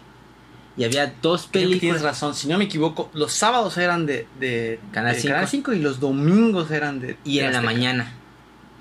[0.78, 2.02] Y había dos que tienes películas.
[2.04, 5.34] razón, si no me equivoco, los sábados eran de, de Canal de 5.
[5.34, 8.14] Canal 5 y los domingos eran de Y era en la mañana.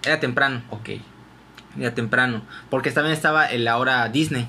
[0.04, 0.62] Era temprano.
[0.70, 0.90] Ok.
[1.78, 2.42] Era temprano.
[2.68, 4.46] Porque también estaba en la hora Disney.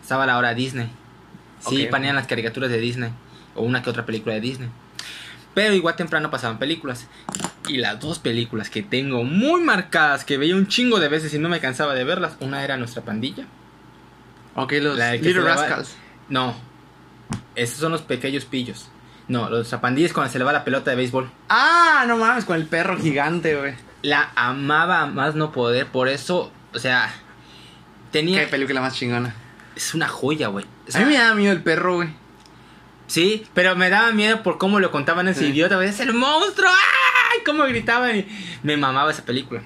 [0.00, 0.90] Estaba la hora Disney.
[1.58, 2.00] Sí, ok.
[2.00, 3.10] las caricaturas de Disney.
[3.56, 4.68] O una que otra película de Disney.
[5.54, 7.08] Pero igual temprano pasaban películas.
[7.68, 11.38] Y las dos películas que tengo muy marcadas, que veía un chingo de veces y
[11.38, 12.36] no me cansaba de verlas.
[12.40, 13.46] Una era Nuestra Pandilla.
[14.54, 15.96] Ok, los Little Rascals.
[16.32, 16.54] No.
[17.54, 18.88] Esos son los pequeños pillos.
[19.28, 21.30] No, los Nuestra Pandilla es cuando se le va la pelota de béisbol.
[21.50, 23.74] Ah, no mames, con el perro gigante, güey.
[24.00, 25.86] La amaba más no poder.
[25.88, 27.14] Por eso, o sea,
[28.10, 28.40] tenía...
[28.44, 29.34] Qué película más chingona.
[29.76, 30.64] Es una joya, güey.
[30.92, 32.08] O A mí me da miedo el perro, güey.
[33.06, 35.46] Sí, pero me daba miedo por cómo lo contaban ese Sí.
[35.48, 35.88] idiota, güey.
[35.90, 36.70] ¡Es el monstruo!
[36.70, 37.40] ¡Ay!
[37.44, 38.16] Cómo gritaban.
[38.16, 38.26] y
[38.62, 39.60] me mamaba esa película.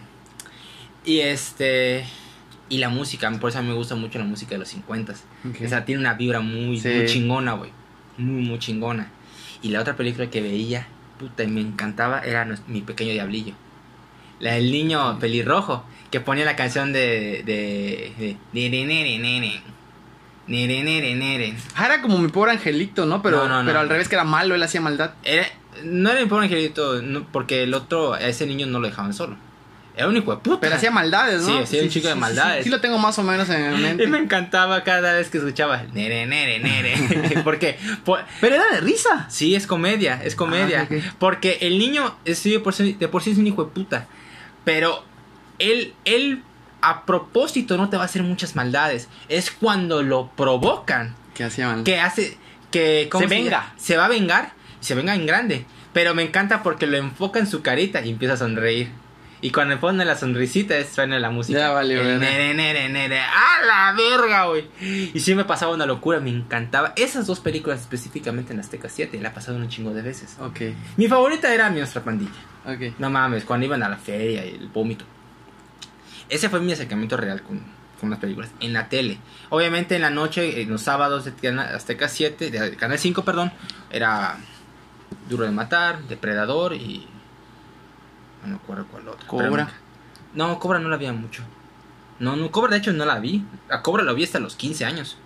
[1.04, 2.06] Y este.
[2.68, 5.12] Y la música, por eso a mí me gusta mucho la música de los 50
[5.48, 5.56] Ok.
[5.64, 6.88] O sea, tiene una vibra muy, Sí.
[6.88, 7.70] muy chingona, güey.
[8.18, 9.08] Muy, muy chingona.
[9.62, 10.86] Y la otra película que veía,
[11.18, 13.54] puta, y me encantaba, era Mi Pequeño Diablillo.
[14.40, 17.42] La del niño pelirrojo, que ponía la canción de.
[17.46, 18.12] de.
[18.18, 18.36] de.
[18.52, 19.62] de-
[20.48, 21.54] Nere, nere, nere.
[21.74, 23.20] Ah, era como mi pobre angelito, ¿no?
[23.20, 23.66] Pero, No, no, no.
[23.66, 25.14] pero al revés que era malo, él hacía maldad.
[25.24, 25.44] Era,
[25.82, 27.02] no era mi pobre angelito,
[27.32, 29.36] porque el otro, a ese niño no lo dejaban solo.
[29.96, 30.60] Era un hijo de puta.
[30.60, 31.48] Pero hacía maldades, ¿no?
[31.48, 32.58] Sí, hacía un chico de maldades.
[32.58, 34.06] Sí, sí lo tengo más o menos en Y mente.
[34.06, 37.40] me encantaba cada vez que escuchaba nere, nere, nere.
[37.44, 39.26] porque, por- Pero era de risa.
[39.30, 40.86] sí, es comedia, es comedia.
[40.90, 41.02] Ah, ok.
[41.18, 43.70] Porque el niño es, sí, de, por sí, de por sí es un hijo de
[43.70, 44.06] puta.
[44.64, 45.02] Pero
[45.58, 46.42] él, él
[46.82, 49.08] a propósito no te va a hacer muchas maldades.
[49.30, 51.84] Es cuando lo provocan Que hacía maldad.
[51.84, 52.36] que hace
[52.70, 53.50] que ¿cómo Se venga.
[53.50, 53.72] llama?
[53.78, 57.38] se va a vengar y se venga en grande pero me encanta porque lo enfoca
[57.38, 58.90] en su carita y empieza a sonreír
[59.40, 62.20] y cuando pone la sonrisita suena la música Ya valió, El verga.
[62.30, 63.20] nere, nere, nere.
[63.20, 64.64] ¡A la verga, güey!
[64.80, 66.92] Y sí me pasaba una locura, me encantaba.
[66.96, 70.36] Esas dos películas específicamente en Azteca 7, la he pasado un chingo de veces.
[70.40, 70.60] Ok,
[70.96, 72.30] Mi favorita era Mi Nuestra Pandilla.
[72.64, 72.98] ok.
[72.98, 75.04] No mames, cuando iban a la feria y el vómito.
[76.28, 77.62] Ese fue mi acercamiento real con,
[78.00, 78.50] con las películas.
[78.60, 79.18] En la tele.
[79.50, 83.52] Obviamente en la noche, en los sábados de Azteca 7, de Canal 5, perdón,
[83.90, 84.38] era
[85.28, 87.06] Duro de Matar, Depredador y...
[88.46, 89.26] No me acuerdo cuál otro.
[89.26, 89.68] Cobra.
[90.34, 91.42] No, Cobra no la vi mucho.
[92.18, 93.44] No, no, Cobra de hecho no la vi.
[93.68, 95.16] A Cobra la vi hasta los 15 años.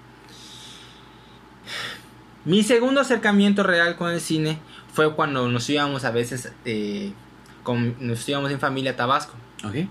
[2.44, 4.58] Mi segundo acercamiento real con el cine
[4.92, 7.12] fue cuando nos íbamos a veces, eh,
[7.62, 9.34] con, nos íbamos en familia a Tabasco,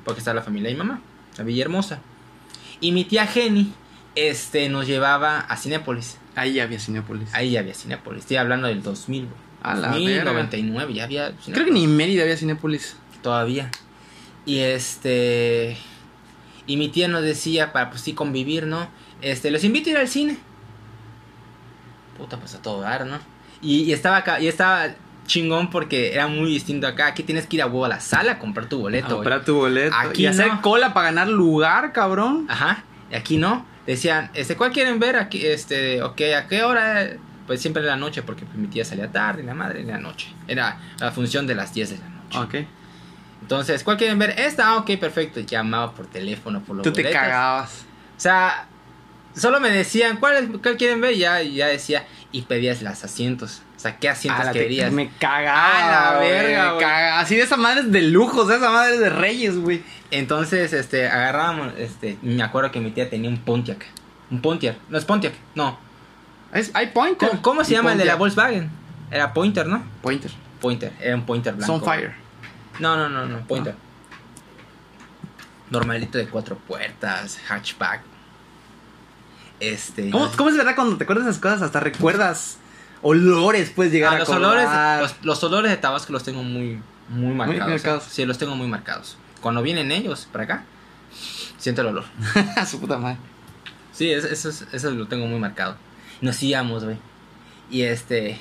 [0.03, 0.99] porque está la familia de mi mamá,
[1.37, 1.99] la Villahermosa.
[2.81, 3.71] Y mi tía Jenny
[4.15, 6.17] este, nos llevaba a Cinépolis.
[6.35, 7.33] Ahí ya había Cinepolis.
[7.33, 8.21] Ahí ya había Cinépolis.
[8.21, 9.48] Estoy hablando del 2000, güey.
[9.61, 10.31] A la 2000, verga.
[10.31, 12.95] 99, ya había Creo que Cinépolis ni en Mérida había Cinepolis.
[13.21, 13.69] todavía.
[14.45, 15.77] Y este.
[16.65, 18.87] Y mi tía nos decía, para pues sí convivir, ¿no?
[19.21, 20.37] Este, los invito a ir al cine.
[22.17, 23.19] Puta, pues a todo dar, ¿no?
[23.61, 24.89] Y, y estaba acá, y estaba
[25.25, 27.07] chingón porque era muy distinto acá.
[27.07, 29.17] Aquí tienes que ir a huevo a la sala a comprar tu boleto, güey.
[29.17, 29.95] Comprar tu boleto.
[29.95, 32.45] Aquí y hacer cola para ganar lugar, cabrón.
[32.49, 32.83] Ajá.
[33.11, 33.65] Y aquí no.
[33.87, 35.15] Decían, este, ¿cuál quieren ver?
[35.15, 37.09] Aquí, este, ok, ¿a qué hora?
[37.49, 39.87] Pues siempre en la noche, porque pues, mi tía salía tarde, y la madre en
[39.87, 40.27] la noche.
[40.47, 42.37] Era la función de las 10 de la noche.
[42.61, 42.67] Ok.
[43.41, 44.35] Entonces, ¿cuál quieren ver?
[44.39, 45.39] Esta, ah, ok, perfecto.
[45.39, 47.85] Llamaba por teléfono, por los Tú te cagabas.
[48.15, 48.67] O sea,
[49.35, 51.13] solo me decían, ¿cuál, cuál quieren ver?
[51.13, 53.63] Y ya, ya decía, y pedías los asientos.
[53.75, 54.91] O sea, ¿qué asientos Ah, te- querías?
[54.91, 56.11] Me cagaba.
[56.11, 56.85] A la verga, güey.
[56.85, 59.81] Así de esa madre es de lujos, de esa madre es de reyes, güey.
[60.11, 63.87] Entonces, este, agarrábamos, este, me acuerdo que mi tía tenía un Pontiac.
[64.29, 65.88] Un Pontiac, no es Pontiac, no.
[66.53, 67.29] Es- hay Pointer.
[67.29, 68.15] ¿Cómo, cómo se Y llama el de la.
[68.15, 68.69] Volkswagen?
[69.11, 69.83] Era Pointer, ¿no?
[70.01, 70.31] Pointer.
[70.61, 71.79] Pointer, era un Pointer blanco.
[71.79, 72.13] Sunfire.
[72.79, 73.75] No, no, no, no, Pointer.
[75.69, 78.01] Normalito de cuatro puertas, hatchback.
[79.59, 80.09] Este.
[80.09, 81.61] ¿Cómo, cómo es verdad cuando te acuerdas de esas cosas?
[81.61, 82.57] Hasta recuerdas
[83.01, 84.51] olores, puedes llegar Ah, a los acordar.
[84.51, 87.69] olores, los, los olores de Tabasco los tengo muy, muy marcados.
[87.69, 88.03] marcados.
[88.05, 89.17] Sí, los tengo muy marcados.
[89.41, 90.63] Cuando vienen ellos para acá,
[91.57, 92.05] siento el olor.
[92.67, 93.17] Su puta madre.
[93.91, 95.75] Sí, eso, eso, es- eso lo tengo muy marcado.
[96.21, 96.97] Nos íbamos, güey.
[97.69, 98.39] Y este.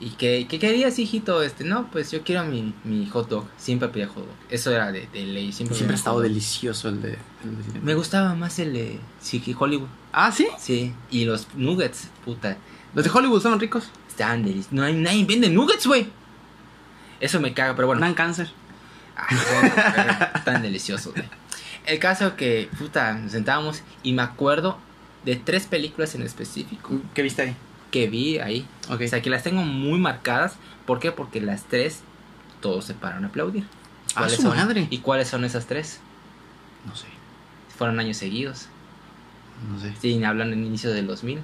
[0.00, 1.42] ¿Y qué, qué querías, hijito?
[1.42, 3.46] Este, no, pues yo quiero mi, mi hot dog.
[3.58, 4.34] Siempre pedía hot dog.
[4.48, 5.52] Eso era de, de ley.
[5.52, 7.80] Siempre, ha estado delicioso el de, el de.
[7.80, 9.88] Me gustaba más el de sí, Hollywood.
[10.12, 10.48] Ah, ¿sí?
[10.58, 10.94] Sí.
[11.10, 12.56] Y los nuggets, puta.
[12.94, 13.90] Los de Hollywood son ricos.
[14.08, 14.72] Estaban deliciosos.
[14.72, 16.08] No hay nadie vende nuggets, güey.
[17.20, 18.00] Eso me caga, pero bueno.
[18.00, 18.50] Dan cáncer.
[19.14, 21.24] Ay, bueno, tan delicioso, güey.
[21.84, 24.78] El caso que, puta, nos sentábamos y me acuerdo
[25.24, 27.56] de tres películas en específico ¿Qué viste ahí?
[27.90, 28.66] que vi ahí.
[28.88, 29.00] Ok.
[29.04, 30.54] O sea, que las tengo muy marcadas.
[30.86, 31.10] ¿Por qué?
[31.12, 32.00] Porque las tres,
[32.60, 33.64] todos se pararon a aplaudir.
[34.14, 34.56] ¡Ah, ¿Cuáles su son?
[34.56, 34.86] madre!
[34.90, 35.98] ¿Y cuáles son esas tres?
[36.86, 37.06] No sé.
[37.76, 38.68] Fueron años seguidos.
[39.70, 39.92] No sé.
[40.00, 41.40] Sí, hablan en inicios del 2000.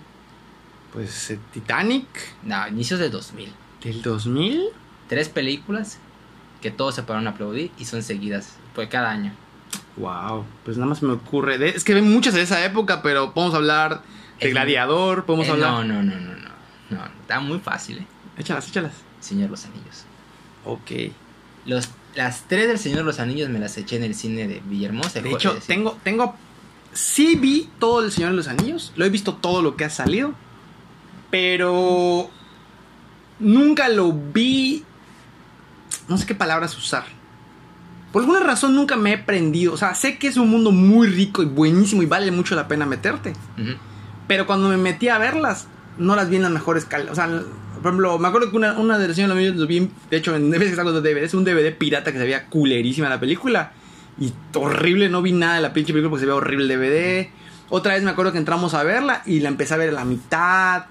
[0.93, 2.07] Pues eh, Titanic
[2.45, 3.53] No, inicios del 2000.
[3.83, 4.63] del 2000.
[5.09, 5.99] Tres películas
[6.63, 8.55] que todos se pararon a aplaudir y son seguidas.
[8.75, 9.33] Pues cada año.
[9.97, 10.45] Wow.
[10.65, 11.59] Pues nada más me ocurre.
[11.59, 14.03] de- es que ven muchas de esa época, pero podemos hablar
[14.41, 15.25] de Es Gladiador.
[15.25, 15.71] Podemos Eh, hablar.
[15.71, 16.47] No, no, no, no, no.
[16.91, 18.07] No, está muy fácil, eh.
[18.39, 18.93] Échalas, échalas.
[19.21, 20.05] Señor Los Anillos.
[20.65, 21.13] Ok.
[21.65, 25.21] Los, las tres del Señor Los Anillos me las eché en el cine de Villahermosa.
[25.21, 26.37] De hecho, tengo, tengo.
[26.93, 28.93] Sí vi todo el Señor de los Anillos.
[28.97, 30.35] Lo he visto todo lo que ha salido.
[31.31, 32.31] Pero.
[33.39, 34.85] Nunca lo vi.
[36.09, 37.05] No sé qué palabras usar.
[38.17, 39.75] Por alguna razón nunca me he prendido.
[39.75, 42.67] O sea, sé que es un mundo muy rico y buenísimo y vale mucho la
[42.67, 43.35] pena meterte.
[44.27, 45.67] Pero cuando me metí a verlas,
[45.99, 47.13] no las vi en las mejores calidades.
[47.13, 49.91] O sea, por ejemplo, me acuerdo que una, una de las señores amigos lo vi,
[50.09, 52.47] de hecho, en veces que salgo de DVD, es un DVD pirata que se veía
[52.47, 53.73] culerísima la película.
[54.19, 57.29] Y horrible, no vi nada de la pinche película porque se veía horrible el DVD.
[57.69, 60.07] Otra vez me acuerdo que entramos a verla y la empecé a ver a la
[60.07, 60.87] mitad.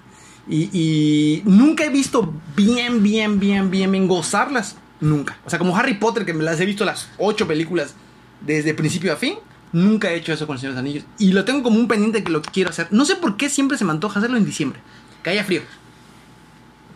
[0.48, 4.76] Y, y nunca he visto bien, bien, bien, bien, bien gozarlas.
[5.00, 5.38] Nunca.
[5.44, 7.94] O sea, como Harry Potter, que me las he visto las ocho películas
[8.40, 9.38] desde principio a fin.
[9.72, 11.04] Nunca he hecho eso con el Señor de los Anillos.
[11.18, 12.88] Y lo tengo como un pendiente que lo quiero hacer.
[12.90, 14.80] No sé por qué siempre se me antoja hacerlo en diciembre.
[15.22, 15.62] Que haya frío.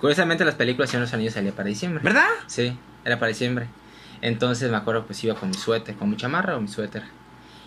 [0.00, 2.02] Curiosamente las películas Señor de los Anillos salían para diciembre.
[2.02, 2.28] ¿Verdad?
[2.46, 3.66] Sí, era para diciembre.
[4.22, 7.02] Entonces me acuerdo pues iba con mi suéter, con mi chamarra o mi suéter.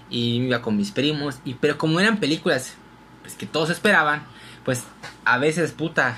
[0.10, 1.40] Y iba con mis primos.
[1.46, 2.74] Y, pero como eran películas
[3.22, 4.24] pues, que todos esperaban,
[4.66, 4.84] pues
[5.26, 6.18] a veces, puta,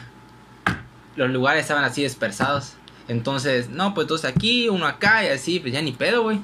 [1.16, 2.74] los lugares estaban así dispersados.
[3.08, 6.40] Entonces, no, pues todos aquí, uno acá y así, pues ya ni pedo, güey.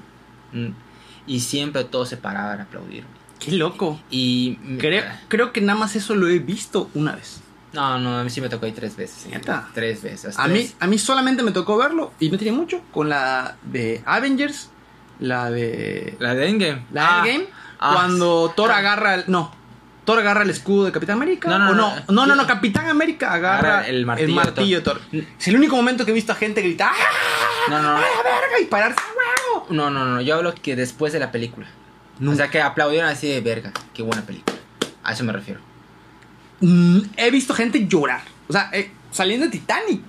[0.53, 0.69] Mm.
[1.27, 3.03] Y siempre todos se paraban a aplaudir.
[3.39, 3.99] Qué loco.
[4.09, 7.41] Y Creo, creo que nada más eso lo he visto una vez.
[7.73, 9.27] No, no, a mí sí me tocó ahí tres veces.
[9.27, 9.69] ¿Neta?
[9.73, 10.37] Tres veces.
[10.37, 14.01] A mí, a mí solamente me tocó verlo, y no tiene mucho, con la de
[14.05, 14.69] Avengers,
[15.19, 16.17] la de...
[16.19, 16.85] La de Endgame.
[16.91, 18.77] La Ah, Endgame, ah, cuando Thor ah.
[18.77, 19.23] agarra el...
[19.27, 19.51] No,
[20.11, 21.49] Thor agarra el escudo de Capitán América.
[21.49, 24.27] No, no, o no, no, no, no, yo- no, Capitán América agarra Agarra el martillo
[24.27, 25.01] de martillo de Thor.
[25.39, 27.69] Es el único momento que he visto a gente gritar ¡Ah!
[27.69, 27.97] No, no, ¡A no.
[28.01, 28.59] la verga!
[28.61, 28.99] y pararse.
[29.69, 31.67] No, no, no, yo hablo que después de la película.
[32.27, 33.71] O sea, que aplaudieron así de verga.
[33.93, 34.57] Qué buena película.
[35.03, 35.59] A eso me refiero.
[36.59, 38.21] Mm, he visto gente llorar.
[38.47, 40.01] O sea, eh, saliendo de Titanic,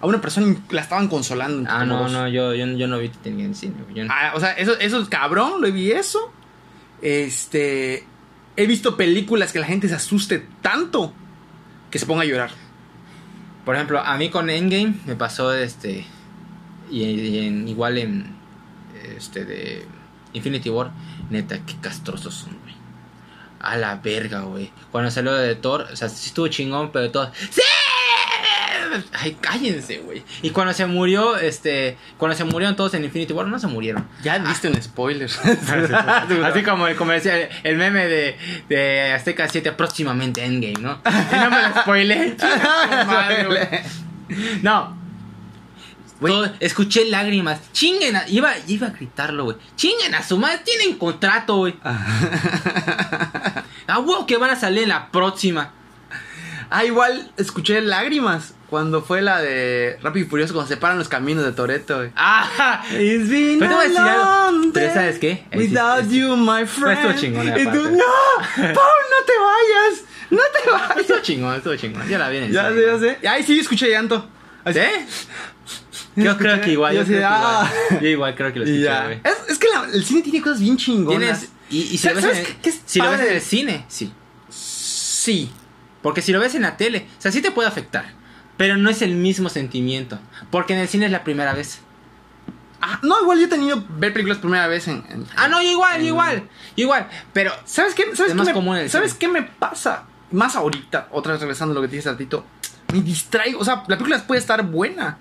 [0.00, 1.68] a una persona la estaban consolando.
[1.70, 2.12] Ah, no, dos.
[2.12, 3.74] no, yo, yo, yo no vi Titanic en cine.
[3.94, 6.32] no- Ah, o sea, eso, eso es cabrón, lo vi eso.
[7.02, 8.06] Este.
[8.58, 11.12] He visto películas que la gente se asuste tanto
[11.92, 12.50] que se ponga a llorar.
[13.64, 16.04] Por ejemplo, a mí con Endgame me pasó este.
[16.90, 18.34] Y, en, igual en.
[19.16, 19.86] Este de.
[20.32, 20.90] Infinity War.
[21.30, 22.74] Neta, qué castrosos son, güey.
[23.60, 24.72] A la verga, güey.
[24.90, 27.30] Cuando salió de Thor, o sea, sí estuvo chingón, pero todo.
[27.50, 27.62] ¡Sí!
[29.12, 30.22] Ay, cállense, güey.
[30.42, 31.96] Y cuando se murió, este.
[32.16, 34.06] Cuando se murieron todos en Infinity War, no se murieron.
[34.22, 35.28] Ya diste un spoiler.
[36.44, 38.36] Así como, como decía el, meme de,
[38.68, 41.00] de Azteca 7, próximamente Endgame, ¿no?
[41.04, 42.36] Y no me lo spoilé.
[44.62, 44.96] No.
[46.20, 47.72] Todo- escuché lágrimas.
[47.72, 49.56] Chinguen a, iba, iba a gritarlo, güey.
[49.76, 50.58] Chinguen a su madre.
[50.64, 51.74] Tienen contrato, güey.
[53.86, 55.72] A huevo que van a salir en la próxima.
[56.70, 61.08] ah, igual escuché lágrimas cuando fue la de Rápido y Furioso cuando se paran los
[61.08, 62.10] caminos de Toreto, güey.
[62.16, 64.12] Ah, It's been Pero te voy a decir a
[64.46, 64.50] algo.
[64.60, 65.44] long Pero day ¿sabes qué?
[65.50, 66.98] Ahí Without sí- you, my friend.
[66.98, 67.96] estuvo chingona Y la tú, parte.
[67.96, 70.04] no, Paul, no te vayas.
[70.30, 70.96] No te vayas.
[70.98, 72.08] estuvo chingón, estuvo chingón.
[72.08, 73.28] Ya la vi en el Ya sé, ya sé.
[73.28, 74.28] Ay, sí, escuché llanto.
[74.70, 74.80] ¿Sí?
[76.16, 76.94] Yo creo que igual.
[76.94, 77.70] Yo Yo, creo que ah.
[77.88, 78.02] igual.
[78.02, 79.20] Yo igual creo que lo escuché, güey.
[79.24, 81.18] Es, es que la- el cine tiene cosas bien chingonas.
[81.40, 83.32] Tienes, y, y si, lo ves, ¿Sabes en, qué- qué es si lo ves en
[83.32, 84.12] el cine, sí.
[84.50, 85.50] Sí.
[86.02, 88.17] Porque si lo ves en la tele, o sea, sí te puede afectar.
[88.58, 90.18] Pero no es el mismo sentimiento.
[90.50, 91.80] Porque en el cine es la primera vez.
[92.80, 95.02] Ah, no, igual yo he tenido ver películas primera vez en.
[95.08, 96.48] en- Ah, no, yo igual, en- igual.
[96.76, 97.08] igual.
[97.32, 98.02] Pero ¿Sabes qué?
[98.14, 100.04] ¿Sabes, Es qué me, ¿sabes qué me pasa?
[100.30, 102.44] Más ahorita, otra vez regresando a lo que te dije ratito.
[102.92, 103.60] Me distraigo.
[103.60, 105.18] O sea, la película puede estar buena.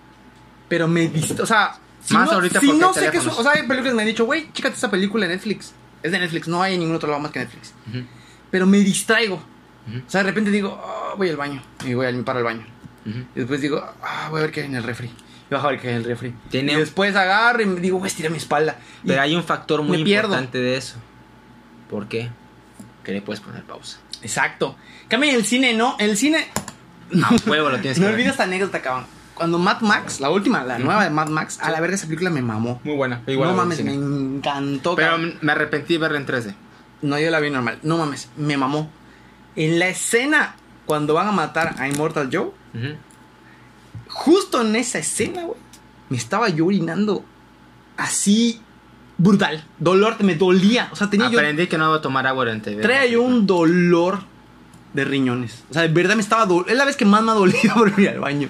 [0.69, 1.43] Pero me distraigo.
[1.43, 3.17] O sea, si Más no, ahorita si porque no sé qué.
[3.19, 5.73] O sea, hay películas que me han dicho, güey, chécate esta película en Netflix.
[6.03, 7.73] Es de Netflix, no hay en ningún otro lado más que Netflix.
[7.89, 8.03] Ujú.
[8.51, 9.35] Pero me distraigo.
[9.35, 11.63] O sea, de repente digo, "Ah, voy al baño.
[11.85, 12.65] Y voy al paro al baño.
[13.35, 15.07] Y después digo, ah, voy a ver qué hay en el refri.
[15.49, 16.33] Y bajo a ver qué hay en el refri.
[16.49, 18.77] Tiene y después agarro y me digo, voy a estirar mi espalda.
[19.03, 20.27] Y- Pero hay un factor muy pierdo.
[20.29, 20.97] importante de eso.
[21.89, 22.29] ¿Por qué?
[23.03, 23.99] Que le puedes poner pausa.
[24.21, 24.75] Exacto.
[25.07, 25.95] Cambia en el cine, ¿no?
[25.99, 26.47] En el cine.
[27.23, 28.13] A huevo lo tienes No que ver.
[28.15, 29.05] olvides esta anécdota, cabrón.
[29.35, 32.29] Cuando Mad Max, la última, la nueva de Mad Max, a la verga esa película
[32.31, 32.81] me mamó.
[32.83, 33.21] Muy buena.
[33.27, 34.95] no mames, me encantó.
[34.95, 35.37] Pero cabrón.
[35.41, 36.55] me arrepentí de verla en 3D.
[37.03, 37.77] No, yo la vi normal.
[37.83, 38.89] No mames, me mamó.
[39.55, 40.55] En la escena,
[40.87, 42.51] cuando van a matar a Immortal Joe,
[44.09, 45.59] Justo en esa escena, güey,
[46.09, 47.23] me estaba yo orinando
[47.97, 48.61] así
[49.17, 49.63] brutal.
[49.79, 50.89] Dolor, me dolía.
[50.91, 51.39] O sea, tenía yo.
[51.39, 54.19] Aprendí que no debo tomar agua durante Traía yo un dolor
[54.93, 55.63] de riñones.
[55.69, 56.71] O sea, de verdad me estaba doliendo.
[56.71, 58.49] Es la vez que más me ha dolido por ir al baño.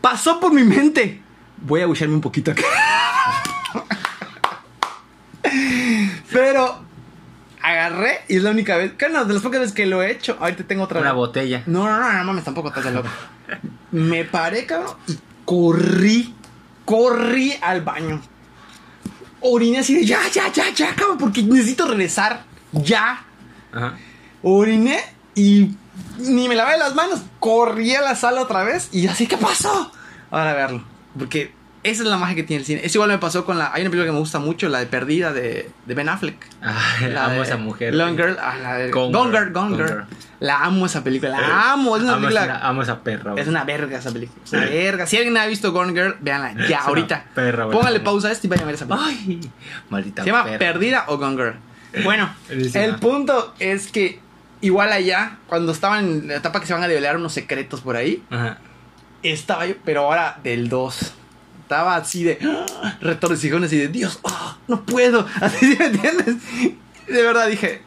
[0.00, 1.22] Pasó por mi mente.
[1.58, 2.62] Voy a bucharme un poquito acá.
[6.32, 6.84] Pero
[7.90, 8.92] agarré y es la única vez.
[8.92, 10.36] Que no, de las pocas veces que lo he hecho.
[10.40, 11.16] Ahorita tengo otra Una vez.
[11.16, 11.62] botella.
[11.66, 13.08] No, no, no, no mames, tampoco estás de loco.
[13.92, 16.34] Me paré, cabrón, y corrí.
[16.84, 18.20] Corrí al baño.
[19.40, 22.44] Oriné así de ya, ya, ya, ya, cabrón, porque necesito regresar.
[22.72, 23.24] Ya.
[23.72, 23.94] Ajá.
[24.42, 24.98] Oriné
[25.34, 25.70] y
[26.18, 27.20] ni me lavé las manos.
[27.38, 29.92] Corrí a la sala otra vez y así, ¿qué pasó?
[30.30, 30.84] Ahora a verlo.
[31.18, 32.80] Porque esa es la magia que tiene el cine.
[32.84, 33.72] Eso igual me pasó con la.
[33.72, 36.36] Hay una película que me gusta mucho, la de Perdida de, de Ben Affleck.
[36.62, 37.94] Ay, La amo de esa mujer.
[37.94, 38.16] Long.
[38.16, 38.36] Girl.
[38.40, 39.88] Ah, la de Gone Gone Girl, Girl, Gone Girl.
[39.88, 40.04] Girl.
[40.40, 41.38] La amo esa película.
[41.40, 41.96] La amo.
[41.96, 42.44] Es una amo, película.
[42.44, 43.30] esa, amo esa perra.
[43.32, 43.42] güey.
[43.42, 44.42] Es una verga esa película.
[44.44, 45.06] Es una verga.
[45.06, 47.24] Si alguien ha visto Gone Girl, véanla ya, Es ahorita.
[47.34, 47.76] perra, güey.
[47.78, 49.08] Póngale pausa a esto y vayan a ver esa película.
[49.10, 49.50] Ay,
[49.88, 50.58] maldita Se llama perra.
[50.58, 51.54] Perdida o Gone Girl.
[52.04, 54.20] Bueno, el punto es que
[54.60, 57.96] igual allá, cuando estaban en la etapa que se van a develar unos secretos por
[57.96, 58.58] ahí, Ajá.
[59.22, 61.14] estaba yo, pero ahora del 2.
[61.70, 62.96] Estaba así de ¡ah!
[63.00, 64.56] retorcijones y de Dios, ¡ah!
[64.66, 65.24] no puedo.
[65.40, 66.36] Así, ¿me entiendes?
[67.06, 67.82] De verdad dije.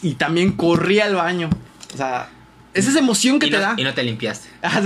[0.00, 1.50] Y también corrí al baño.
[1.92, 2.28] O sea,
[2.72, 3.74] es esa emoción que y te no, da.
[3.76, 4.48] Y no te limpiaste.
[4.62, 4.80] Ah,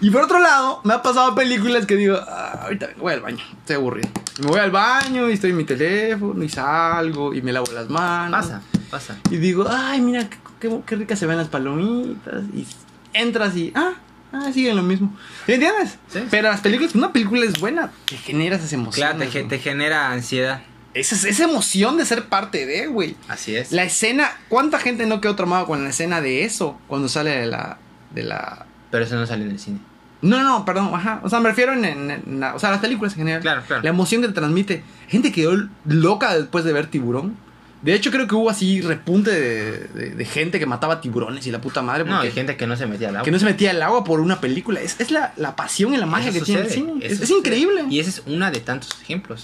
[0.00, 3.42] y por otro lado, me ha pasado películas que digo, "Ah, ahorita voy al baño,
[3.58, 4.08] estoy aburrido.
[4.38, 7.66] Y me voy al baño y estoy en mi teléfono y salgo y me lavo
[7.72, 8.46] las manos.
[8.46, 9.16] Pasa, pasa.
[9.30, 12.42] Y digo, ay, mira, qué, qué, qué ricas se ven las palomitas.
[12.54, 12.66] Y
[13.14, 13.92] entras y, ah,
[14.34, 15.16] ah, siguen lo mismo.
[15.46, 15.98] ¿Me entiendes?
[16.08, 16.20] Sí.
[16.30, 19.16] Pero las películas, una película es buena, te genera esas emociones.
[19.18, 20.62] Claro, te, te genera ansiedad.
[20.94, 23.16] Esa, esa emoción de ser parte de, güey.
[23.28, 23.72] Así es.
[23.72, 26.78] La escena, ¿cuánta gente no quedó traumada con la escena de eso?
[26.86, 27.78] Cuando sale de la.
[28.12, 28.66] De la...
[28.92, 29.78] Pero eso no sale en el cine.
[30.22, 31.20] No, no, perdón, ajá.
[31.24, 33.40] O sea, me refiero en, en- en la- o sea, las películas en general.
[33.42, 33.82] Claro, claro.
[33.82, 34.84] La emoción que te transmite.
[35.08, 37.36] Gente quedó loca después de ver tiburón.
[37.84, 41.50] De hecho, creo que hubo así repunte de, de- de gente que mataba tiburones y
[41.50, 42.04] la puta madre.
[42.04, 43.24] No, hay gente que no se metía al agua.
[43.24, 44.80] que no se metía al agua por una película.
[44.80, 47.04] Es, es la, la pasión y la magia Eso que tiene el sucede, cine.
[47.06, 47.38] Es, es sucede.
[47.38, 47.84] increíble.
[47.90, 49.42] Y ese es una de tantos ejemplos.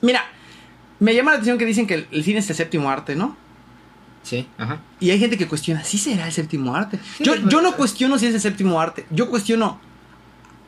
[0.00, 0.24] Mira,
[1.00, 3.36] me llama la atención que dicen que el, el cine es el séptimo arte, ¿no?
[4.22, 4.80] Sí, ajá.
[5.00, 6.98] Y hay gente que cuestiona, ¿sí será el séptimo arte?
[7.16, 9.04] Sí, yo, yo no cuestiono si es el séptimo arte.
[9.10, 9.80] Yo cuestiono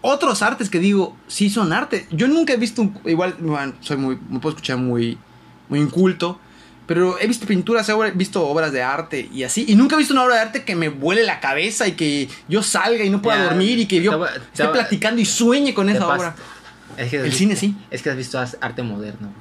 [0.01, 2.07] otros artes que digo, sí son arte.
[2.11, 2.99] Yo nunca he visto un...
[3.05, 3.37] Igual,
[3.81, 4.19] soy muy...
[4.29, 5.19] Me puedo escuchar muy,
[5.69, 6.41] muy inculto.
[6.91, 9.65] Pero he visto pinturas, he visto obras de arte y así.
[9.69, 12.29] Y nunca he visto una obra de arte que me vuele la cabeza y que
[12.49, 15.73] yo salga y no pueda Ya, dormir y que yo te esté platicando y sueñe
[15.73, 16.35] con esa obra.
[16.97, 17.77] Es que El visto- cine sí.
[17.93, 19.33] Es que has visto arte moderno.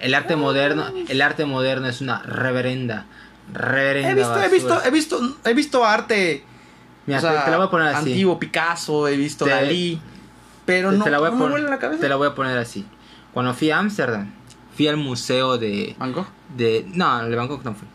[0.00, 3.06] El arte moderno, el arte moderno es una reverenda,
[3.52, 6.42] reverenda He visto, he visto, he visto, he visto arte
[7.06, 8.10] Mira, o sea, te, la voy a poner así.
[8.10, 10.00] antiguo, Picasso, he visto Dalí.
[10.66, 12.00] Pero no, te la voy a no me pon- vuela la cabeza.
[12.00, 12.84] Te la voy a poner así.
[13.32, 14.32] Cuando fui a Ámsterdam,
[14.76, 16.26] fui al museo de, ¿Van Gogh?
[16.56, 16.84] De...
[16.94, 17.88] No, el de Bangkok no fui.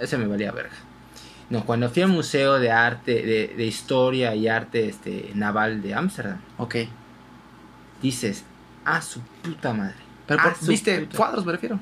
[0.00, 0.74] Ese me valía verga.
[1.50, 5.94] No, cuando fui al museo de arte, de, de historia y arte este, naval de
[5.94, 6.76] Ámsterdam, Ok.
[8.00, 8.44] dices,
[8.84, 9.94] a su puta madre.
[10.26, 11.78] Pero por- viste puta- cuadros, me refiero.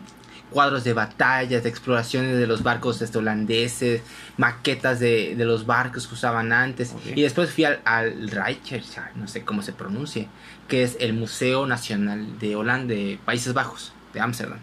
[0.50, 4.02] cuadros de batallas, de exploraciones de los barcos este, holandeses,
[4.36, 6.92] maquetas de, de los barcos que usaban antes.
[6.92, 7.16] Ok.
[7.16, 10.26] Y después fui al, al Rijksmuseum, no sé cómo se pronuncie,
[10.66, 14.58] que es el Museo Nacional de Holanda, de Países Bajos, de Ámsterdam.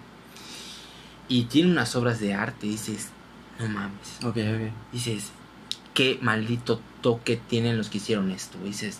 [1.30, 3.10] Y tiene unas obras de arte, dices,
[3.60, 4.18] no mames.
[4.24, 4.72] Ok, ok.
[4.92, 5.32] Dices,
[5.94, 8.58] qué maldito toque tienen los que hicieron esto.
[8.64, 9.00] Dices,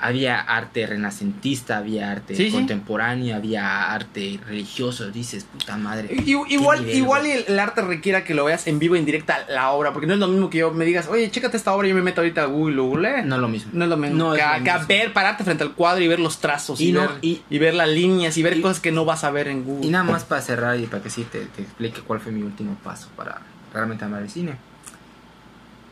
[0.00, 2.52] había arte renacentista, había arte Sí, sí.
[2.52, 5.10] contemporáneo, había arte religioso.
[5.10, 6.08] Dices, puta madre.
[6.24, 9.92] Igual, igual el, el arte requiera que lo veas en vivo, en directa la obra,
[9.92, 11.96] porque no es lo mismo que yo me digas, oye, chécate esta obra y yo
[11.96, 13.22] me meto ahorita a Google, google.
[13.24, 13.70] No es lo mismo.
[13.74, 14.16] No es lo mismo.
[14.16, 14.86] No que, lo que mismo.
[14.86, 17.58] ver, pararte frente al cuadro y ver los trazos y, Y no- ver, y- y
[17.58, 19.84] ver las líneas y ver y- cosas que no vas a ver en Google.
[19.86, 22.42] Y nada más para cerrar y para que sí te, te explique cuál fue mi
[22.42, 23.40] último paso para
[23.74, 24.54] realmente amar el cine.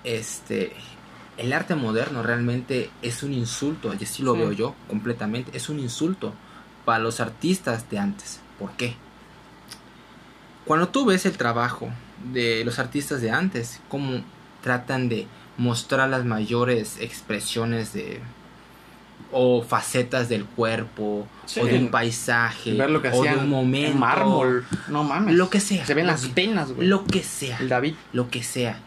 [0.05, 0.73] Este,
[1.39, 4.39] el arte moderno realmente es un insulto, y así lo Sí.
[4.41, 6.33] veo yo completamente, es un insulto
[6.85, 8.41] para los artistas de antes.
[8.59, 8.95] ¿Por qué?
[10.65, 11.91] Cuando tú ves el trabajo
[12.33, 14.23] de los artistas de antes, cómo
[14.63, 15.27] tratan de
[15.59, 18.21] mostrar las mayores expresiones de
[19.33, 21.61] o facetas del cuerpo Sí.
[21.61, 24.67] o de un paisaje ver lo que o de un momento en mármol.
[24.89, 25.35] No mames.
[25.35, 26.87] lo que sea Se ven las venas, güey.
[26.87, 27.95] lo que sea El David.
[28.13, 28.79] lo que sea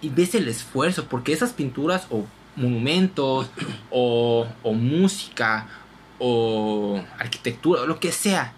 [0.00, 2.24] y ves el esfuerzo porque esas pinturas o
[2.56, 3.50] monumentos
[3.90, 5.66] o, o música
[6.18, 8.52] o arquitectura o lo que sea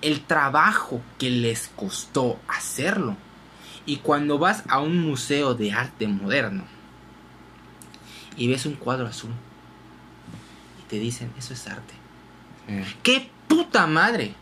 [0.00, 3.16] el trabajo que les costó hacerlo
[3.84, 6.64] y cuando vas a un museo de arte moderno
[8.36, 9.32] y ves un cuadro azul
[10.80, 11.98] y te dicen eso es arte
[13.02, 14.34] ¡Qué puta madre!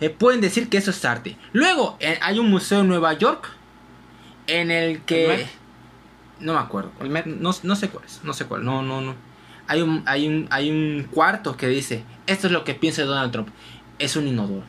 [0.00, 1.36] Eh, pueden decir que eso es arte.
[1.52, 3.48] Luego, eh, hay un museo en Nueva York
[4.46, 5.46] en el ¿El que...
[6.40, 6.92] No me acuerdo.
[7.00, 7.40] ¿El?
[7.40, 8.20] No, no sé cuál es.
[8.22, 8.64] No sé cuál.
[8.64, 9.14] No, no, no.
[9.68, 13.32] Hay un, hay, un, hay un cuarto que dice, esto es lo que piensa Donald
[13.32, 13.48] Trump.
[13.98, 14.64] Es un inodoro.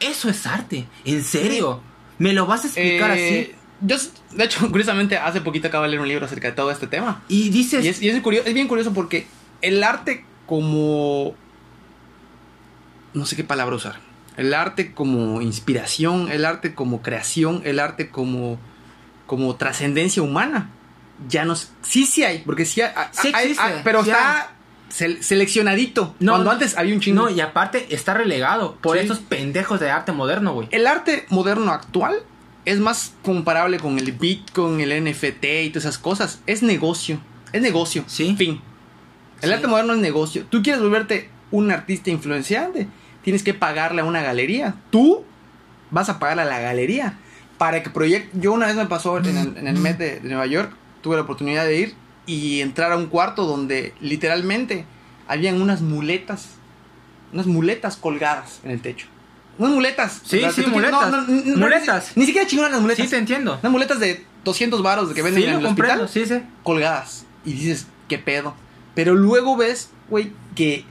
[0.00, 0.86] Eso es arte.
[1.04, 1.80] ¿En serio?
[2.18, 3.54] ¿Me lo vas a explicar Eh, así?
[3.80, 3.96] Yo,
[4.36, 7.22] de hecho, curiosamente, hace poquito acabo de leer un libro acerca de todo este tema.
[7.28, 7.84] Y dices...
[7.84, 9.26] Y es, y es curioso, es bien curioso porque
[9.62, 11.34] el arte como...
[13.14, 14.00] No sé qué palabra usar.
[14.36, 18.58] El arte como inspiración, el arte como creación, el arte como,
[19.26, 20.70] como trascendencia humana.
[21.28, 21.54] Ya no...
[21.56, 22.90] Sí, sí hay, porque sí hay...
[23.12, 24.50] Sí hay- existe, hay- pero sí está
[24.90, 26.14] sel- seleccionadito.
[26.18, 27.22] No, cuando antes había un chingo.
[27.22, 29.02] No, y aparte está relegado por Sí.
[29.02, 30.66] estos pendejos de arte moderno, güey.
[30.72, 32.16] El arte moderno actual
[32.64, 36.40] es más comparable con el Bitcoin, el NFT y todas esas cosas.
[36.46, 37.20] Es negocio.
[37.52, 38.02] Es negocio.
[38.08, 38.34] Sí.
[38.36, 38.60] Fin.
[39.42, 39.54] El Sí.
[39.54, 40.44] arte moderno es negocio.
[40.50, 42.88] Tú quieres volverte un artista influenciante.
[43.24, 44.74] Tienes que pagarle a una galería.
[44.90, 45.24] Tú
[45.90, 47.18] vas a pagarle a la galería
[47.58, 48.38] para que proyecte.
[48.38, 50.72] Yo una vez me pasó en el, en el Met de, de Nueva York.
[51.02, 51.94] Tuve la oportunidad de ir
[52.26, 54.84] y entrar a un cuarto donde literalmente
[55.28, 56.48] habían unas muletas,
[57.32, 59.06] unas muletas colgadas en el techo.
[59.58, 60.20] Unas muletas.
[60.24, 61.28] Sí, sí, que tú quieres- muletas.
[61.28, 62.12] ni- Muletas.
[62.16, 63.04] Ni, siquiera chingonas las muletas.
[63.04, 63.58] Sí, te entiendo.
[63.62, 66.42] Unas muletas de 200 varos que venden Sí, en el comprendo, hospital sí, sí.
[66.62, 67.24] colgadas.
[67.44, 68.54] Y dices, ¿qué pedo?
[68.94, 70.84] Pero luego ves, güey, que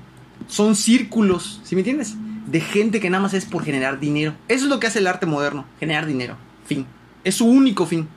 [0.48, 2.16] son círculos, ¿sí me entiendes?
[2.48, 4.36] De gente que nada más es por generar dinero.
[4.48, 6.38] Eso es lo que hace el arte moderno, generar dinero.
[6.66, 6.86] Fin.
[7.24, 8.08] Es su único fin.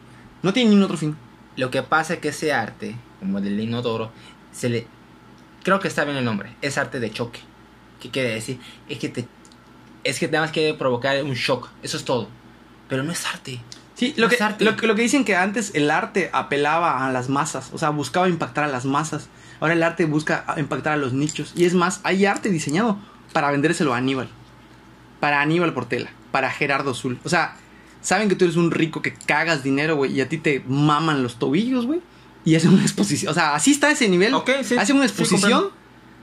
[0.43, 1.16] No tiene ningún otro fin.
[1.57, 4.11] Lo que pasa es que ese arte, como el del inodoro,
[4.53, 4.87] se le...
[5.62, 6.55] Creo que está bien el nombre.
[6.62, 7.41] Es arte de choque.
[8.01, 8.59] ¿Qué quiere decir?
[8.89, 9.27] Es que te...
[10.05, 11.68] Es que nada más quiere provocar un shock.
[11.83, 12.29] Eso es todo.
[12.89, 13.61] Pero no es arte.
[13.95, 14.64] Sí, lo No que, es arte.
[14.64, 17.91] lo, que, lo que dicen que antes el arte apelaba a las masas, o sea,
[17.91, 19.29] buscaba impactar a las masas.
[19.61, 21.52] Ahora el arte busca impactar a los nichos.
[21.57, 22.98] Y es más, hay arte diseñado
[23.32, 24.28] para vendérselo a Aníbal.
[25.20, 26.11] Para Aníbal Portela.
[26.30, 27.18] Para Gerardo Zul.
[27.24, 27.57] O sea,
[28.02, 31.22] saben que tú eres un rico que cagas dinero, güey, y a ti te maman
[31.22, 32.00] los tobillos, güey.
[32.44, 33.30] Y hacen una exposición.
[33.30, 34.32] O sea, así está ese nivel.
[34.34, 35.70] Ok, sí, hacen una exposición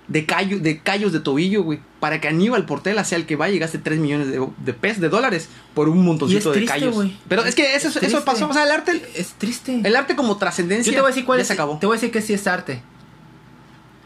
[0.07, 1.79] de, callo, de callos de tobillo, güey.
[1.99, 5.01] Para que Aníbal Portela sea el que vaya y gaste 3 millones de, de pesos,
[5.01, 6.95] de dólares, por un montoncito de triste, callos.
[6.95, 7.17] güey.
[7.27, 8.47] Pero es que eso, Es eso pasó.
[8.47, 9.81] O sea, el arte, Es triste.
[9.83, 10.91] el arte como trascendencia.
[10.91, 11.47] Yo te voy a decir cuál ya es.
[11.47, 11.77] se acabó.
[11.79, 12.81] Te voy a decir que sí es arte.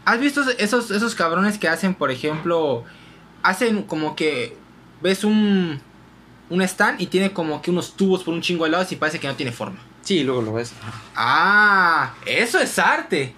[0.08, 2.84] ¿Has visto esos, esos cabrones que hacen, por ejemplo,
[3.42, 4.56] hacen como que
[5.02, 5.80] ves un
[6.50, 9.20] un stand y tiene como que unos tubos por un chingo de lados y parece
[9.20, 9.78] que no tiene forma?
[10.00, 10.72] Sí, luego lo ves.
[11.14, 13.34] Ah, eso es arte.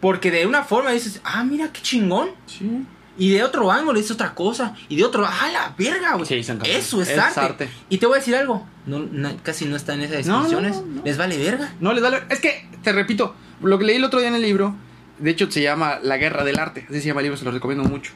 [0.00, 2.30] Porque de una forma dices, ah, mira qué chingón.
[2.46, 2.84] Sí.
[3.16, 4.74] Y de otro ángulo dices otra cosa.
[4.88, 6.26] Y de otro, ah, la verga, güey.
[6.26, 7.40] Sí, eso es, Es arte.
[7.40, 7.68] arte.
[7.88, 8.66] Y te voy a decir algo.
[8.86, 10.84] No, no, casi no está en esas no, no.
[11.04, 11.72] Les vale verga.
[11.78, 12.24] No les vale.
[12.30, 14.74] Es que, te repito, lo que leí el otro día en el libro,
[15.20, 16.86] de hecho se llama La Guerra del Arte.
[16.90, 18.12] Así se llama el libro, se lo recomiendo mucho.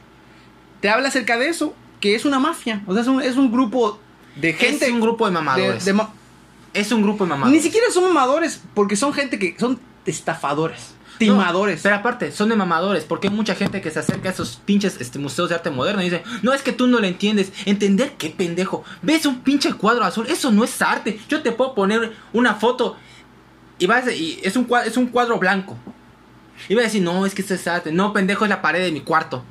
[0.81, 2.81] Te habla acerca de eso, que es una mafia.
[2.87, 3.99] O sea, es un, es un grupo
[4.35, 4.85] de gente.
[4.87, 5.85] es un grupo de mamadores.
[5.85, 6.13] de ma-
[6.73, 7.57] es un grupo de mamadores.
[7.57, 11.77] Ni siquiera son mamadores, porque son gente que son estafadores, timadores.
[11.77, 14.57] No, pero aparte, son de mamadores, porque hay mucha gente que se acerca a esos
[14.65, 17.51] pinches este, museos de arte moderno y dice, no es que tú no lo entiendes,
[17.65, 21.73] entender qué pendejo, ves un pinche cuadro azul, eso no es arte, yo te puedo
[21.73, 22.97] poner una foto
[23.79, 25.77] y vas y es un cuadro, es un cuadro blanco.
[26.75, 28.91] Va a decir, no, es que esto es arte, no pendejo es la pared de
[28.91, 29.43] mi cuarto,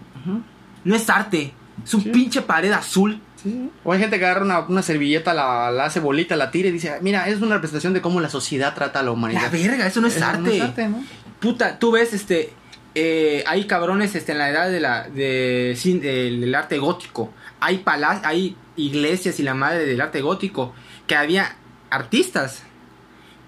[0.85, 1.53] no es arte,
[1.85, 2.11] es un Sí.
[2.11, 3.21] pinche pared azul.
[3.43, 3.71] Sí.
[3.85, 6.73] O hay gente que agarra una, una servilleta, la, la hace bolita, la tira y
[6.73, 9.53] dice, mira, es una representación de cómo la sociedad trata a la La humanidad.
[9.53, 10.41] verga, eso no es Eso arte.
[10.41, 11.05] No es arte, ¿no?
[11.41, 12.55] Puta, tú ves, este,
[12.95, 17.33] eh, hay cabrones, este, en la edad de la, de, del, del arte gótico.
[17.61, 20.73] Hay pala hay iglesias y la madre del arte gótico
[21.07, 21.55] que había
[21.91, 22.63] artistas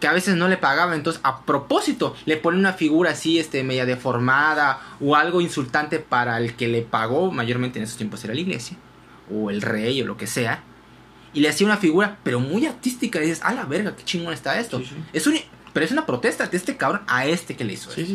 [0.00, 3.64] que a veces no le pagaban, entonces a propósito le ponen una figura así, este,
[3.64, 8.34] media deformada o algo insultante para el que le pagó, mayormente en esos tiempos era
[8.34, 8.76] la iglesia
[9.30, 10.62] o el rey o lo que sea.
[11.32, 13.18] Y le hacía una figura, pero muy artística.
[13.18, 14.78] Y dices, a la verga, qué chingón está esto.
[14.78, 14.94] Sí, sí.
[15.12, 15.38] Es un,
[15.72, 18.14] pero es una protesta de este cabrón a este que le hizo Sí, eso.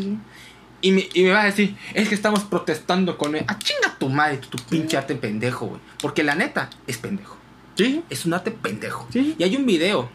[0.82, 3.45] Y me, y me va a decir, es que estamos protestando con él.
[3.47, 5.82] Ah, chinga tu madre, tu, tu pinche arte pendejo, güey.
[6.01, 7.38] Porque la neta, es pendejo.
[7.75, 8.03] Sí.
[8.09, 9.07] Es un arte pendejo.
[9.11, 9.36] Sí.
[9.38, 10.09] Y hay un video.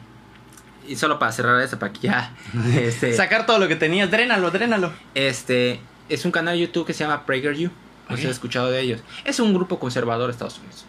[0.88, 2.34] Y solo para cerrar eso, para que ya.
[2.74, 4.92] Este, Sacar todo lo que tenías, drénalo, drénalo.
[5.14, 5.80] este.
[6.08, 7.70] Es un canal de YouTube que se llama PragerU.
[8.08, 8.30] No sé si Ok.
[8.30, 9.00] has escuchado de ellos.
[9.24, 10.84] Es un grupo conservador de Estados Unidos.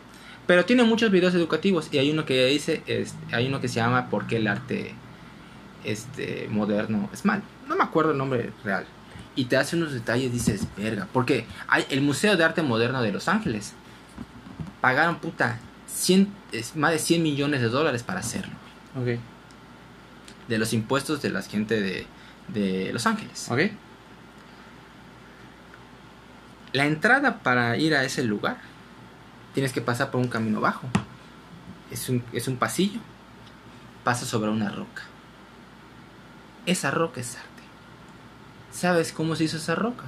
[0.45, 1.89] Pero tiene muchos videos educativos.
[1.91, 2.83] Y hay uno que dice.
[2.85, 4.93] este, hay uno que se llama ¿Por qué el arte
[5.83, 7.41] este, moderno es mal?
[7.67, 8.85] No me acuerdo el nombre real.
[9.35, 11.07] Y te hace unos detalles, dices, verga.
[11.11, 13.73] Porque hay el Museo de Arte Moderno de Los Ángeles.
[14.81, 18.53] Pagaron puta 100, es, más de 100 millones de dólares para hacerlo.
[18.99, 19.19] Ok.
[20.47, 22.07] De los impuestos de la gente de,
[22.47, 23.49] de Los Ángeles.
[23.51, 23.71] Ok.
[26.73, 28.57] La entrada para ir a ese lugar
[29.53, 30.87] tienes que pasar por un camino bajo.
[31.91, 32.99] Es un, es un pasillo.
[34.03, 35.03] Pasa sobre una roca.
[36.65, 37.63] Esa roca es arte.
[38.71, 40.03] ¿Sabes cómo se hizo esa roca?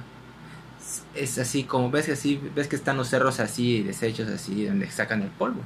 [1.14, 4.90] Es así como ves que así ves que están los cerros así deshechos así donde
[4.90, 5.62] sacan el polvo.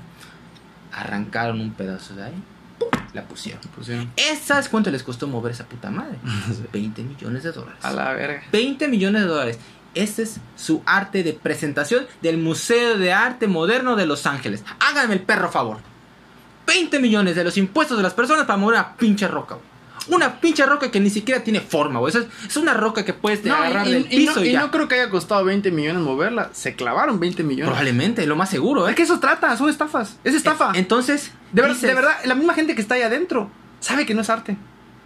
[0.92, 2.42] Arrancaron un pedazo de ahí.
[3.12, 3.60] La pusieron.
[3.76, 4.10] Pusieron.
[4.16, 6.16] ¿Es- ¿Sabes cuánto les costó mover esa puta madre?
[6.72, 7.78] 20 millones de dólares.
[7.84, 8.42] A la verga.
[8.52, 9.58] 20 millones de dólares.
[9.94, 14.64] Este es su arte de presentación del Museo de Arte Moderno de Los Ángeles.
[14.80, 15.78] Háganme el perro favor.
[16.66, 19.66] 20 millones de los impuestos de las personas para mover una pinche roca, güey.
[20.08, 22.14] Una pinche roca que ni siquiera tiene forma, güey.
[22.14, 24.52] Es, es una roca que puedes No, agarrar y, del y- y piso no, y,
[24.52, 24.60] ya.
[24.60, 26.50] no creo que haya costado 20 millones moverla.
[26.52, 27.66] Se clavaron 20 millones.
[27.70, 28.94] Probablemente, lo más seguro, Es ¿eh?
[28.96, 30.18] que eso trata, son estafas.
[30.24, 30.72] Es estafa.
[30.74, 33.50] Entonces, de, ver- dices, de verdad, la misma gente que está ahí adentro
[33.80, 34.56] sabe que no es arte.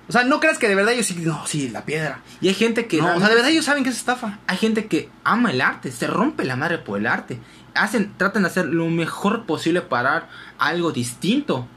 [0.08, 2.20] O sea, no creas que de verdad ellos sí, no, sí, la piedra.
[2.40, 2.96] Y hay gente que.
[2.96, 4.38] No, o sea, de verdad ellos saben que es estafa.
[4.46, 7.38] Hay gente que ama el arte, se rompe la madre por el arte.
[7.74, 10.28] Hacen, tratan de hacer lo mejor posible para
[10.58, 11.68] algo distinto.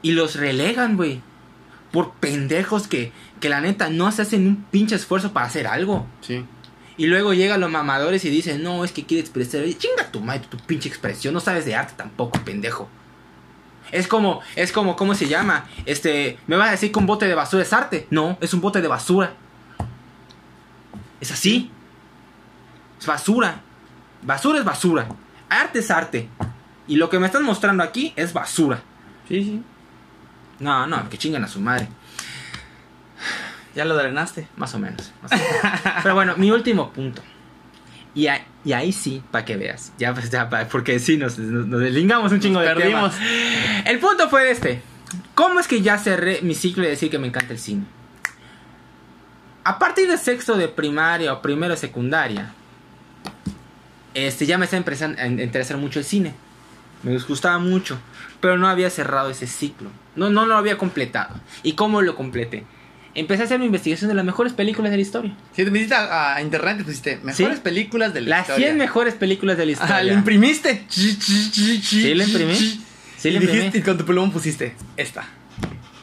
[0.00, 1.22] Y los relegan, güey.
[1.94, 6.04] Por pendejos que, que la neta no se hacen un pinche esfuerzo para hacer algo.
[6.22, 6.44] Sí.
[6.96, 9.62] Y luego llegan los mamadores y dicen, no, es que quiere expresar.
[9.78, 11.32] Chinga tu madre, tu pinche expresión.
[11.32, 12.88] No sabes de arte tampoco, pendejo.
[13.92, 15.66] Es como, es como, ¿cómo se llama?
[15.86, 18.08] Este, ¿me vas a decir que un bote de basura es arte?
[18.10, 19.34] No, es un bote de basura.
[21.20, 21.70] Es así.
[22.98, 23.60] Es basura.
[24.20, 25.06] Basura es basura.
[25.48, 26.28] Arte es arte.
[26.88, 28.82] Y lo que me están mostrando aquí es basura.
[29.28, 29.62] Sí, sí.
[30.60, 31.88] No, no, que chingan a su madre.
[33.74, 34.46] Ya lo drenaste.
[34.56, 35.12] Más o menos.
[35.22, 35.50] más o menos.
[36.02, 37.22] Pero bueno, mi último punto.
[38.14, 39.92] Y, ahí- y ahí sí, para que veas.
[39.98, 43.10] Ya, pues, ya, pa- porque sí, nos, nos, nos deslingamos un chingo Nos de tema.
[43.10, 43.14] perdimos.
[43.84, 44.80] El punto fue este.
[45.34, 47.84] ¿Cómo es que ya cerré mi ciclo de decir que me encanta el cine?
[49.64, 52.52] A partir de sexto de primaria o primero de secundaria,
[54.12, 56.34] este, ya me estaba empezando a interesar mucho el cine.
[57.02, 57.98] Me gustaba mucho,
[58.44, 59.90] pero no había cerrado ese ciclo.
[60.16, 61.34] No, no lo había completado.
[61.62, 62.64] ¿Y cómo lo completé?
[63.14, 65.36] Empecé a hacer mi investigación de las mejores películas de la historia.
[65.54, 67.62] Si te metiste a, a internet y pusiste mejores Sí.
[67.62, 68.66] películas de la Las historia.
[68.66, 69.96] 100 mejores películas de la historia.
[69.96, 70.84] Ah, lo imprimiste.
[70.88, 72.54] Sí, lo imprimí.
[72.54, 72.84] Sí,
[73.30, 73.70] dijiste, imprimí.
[73.72, 75.24] y con tu plumón pusiste esta.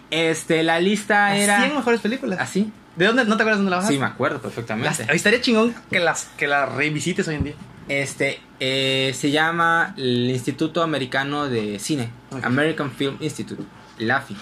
[0.10, 2.40] Este, la lista Las era 100 mejores películas.
[2.40, 2.72] así.
[2.96, 3.24] ¿De dónde?
[3.26, 3.94] ¿No te acuerdas dónde la bajaste?
[3.96, 5.06] Sí, me acuerdo Las- perfectamente.
[5.16, 7.54] estaría chingón que las, que las revisites hoy en día.
[7.88, 12.10] Este eh, se llama el Instituto Americano de Cine.
[12.44, 13.64] American Film Institute,
[13.98, 14.36] LAFI.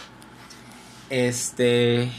[1.10, 2.10] Este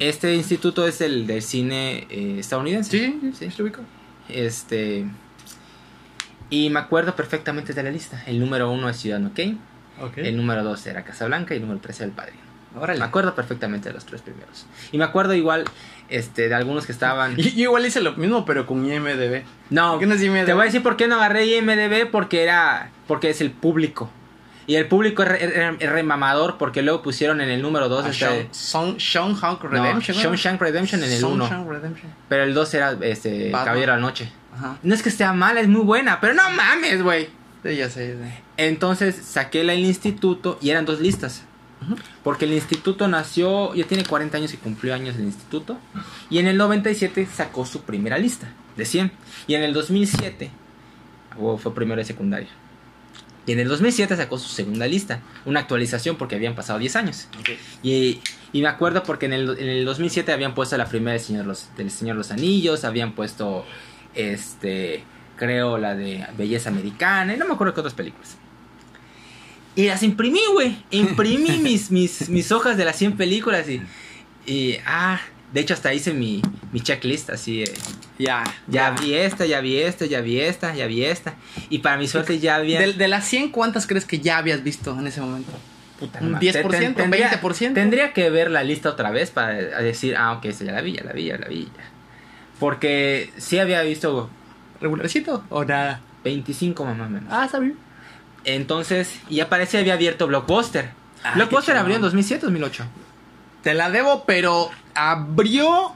[0.00, 2.90] este instituto es el del cine eh, estadounidense.
[2.90, 3.62] Sí, sí, sí.
[4.28, 5.06] Este
[6.50, 8.22] y me acuerdo perfectamente de la lista.
[8.26, 9.56] El número uno es Ciudadano Kane,
[10.00, 10.18] Ok.
[10.18, 12.47] el número dos era Casablanca y el número tres era El Padrino.
[12.74, 14.66] Me acuerdo perfectamente de los tres primeros.
[14.92, 15.64] Y me acuerdo igual
[16.08, 19.42] este de algunos que estaban Y- Yo igual hice lo mismo, pero con IMDB.
[19.70, 20.46] No, ¿Por qué no es IMDb?
[20.46, 24.10] te voy a decir por qué no agarré IMDB porque era porque es el público.
[24.66, 28.04] Y el público es, re- es- es remamador porque luego pusieron en el número 2
[28.04, 30.16] Ah, este, Shawshank Redemption.
[30.16, 30.22] ¿no?
[30.22, 32.12] Shawshank Redemption en el 1, Shawshank Redemption.
[32.28, 33.64] pero el 2 era este Batman.
[33.64, 34.32] Caballero de la Noche.
[34.54, 34.76] Ajá.
[34.82, 37.28] No es que esté mala, es muy buena, pero no mames, güey.
[37.64, 38.14] Sí, ya sé.
[38.14, 38.30] sí.
[38.56, 41.44] Entonces saqué la del instituto y eran dos listas.
[42.24, 45.78] Porque el instituto nació, ya tiene 40 años y cumplió años el instituto.
[46.30, 49.12] Y en el 97 sacó su primera lista de 100.
[49.46, 50.50] Y en el 2007,
[51.38, 52.48] o fue primero de secundaria.
[53.46, 57.28] Y en el 2007 sacó su segunda lista, una actualización porque habían pasado 10 años.
[57.82, 58.20] Y,
[58.52, 61.46] y me acuerdo porque en el, en el 2007 habían puesto la primera del Señor,
[61.46, 63.64] los, del Señor los Anillos, habían puesto,
[64.14, 65.02] este,
[65.36, 68.36] creo, la de Belleza Americana, y no me acuerdo qué otras películas.
[69.78, 70.76] Y las imprimí, güey.
[70.90, 73.80] Imprimí mis, mis, mis hojas de las 100 películas y,
[74.44, 75.20] y, ah,
[75.52, 77.62] de hecho hasta hice mi, mi checklist así.
[77.62, 77.72] eh,
[78.18, 78.42] Ya.
[78.66, 81.36] ya vi esta, ya vi esta, ya vi esta, ya vi esta.
[81.70, 82.80] Y para mi suerte ya había...
[82.80, 85.52] De, de las 100, ¿cuántas crees que ya habías visto en ese momento?
[86.00, 87.74] Puta, ¿Un no, 10%, te- te- tendría- 20%?
[87.74, 90.94] Tendría que ver la lista otra vez para decir, ah, ok, esta ya la vi,
[90.94, 91.64] ya la vi, ya la vi.
[91.66, 91.84] ya.
[92.58, 94.28] Porque sí había visto
[94.80, 96.00] ¿Regularcito o nada?
[96.24, 97.28] 25 más o menos.
[97.32, 97.76] Ah, está bien.
[98.54, 100.90] Entonces, y aparece había abierto Blockbuster.
[101.22, 102.10] Ah, Blockbuster abrió en chingón.
[102.10, 102.84] 2007, 2008.
[103.62, 105.92] Te la debo, pero abrió.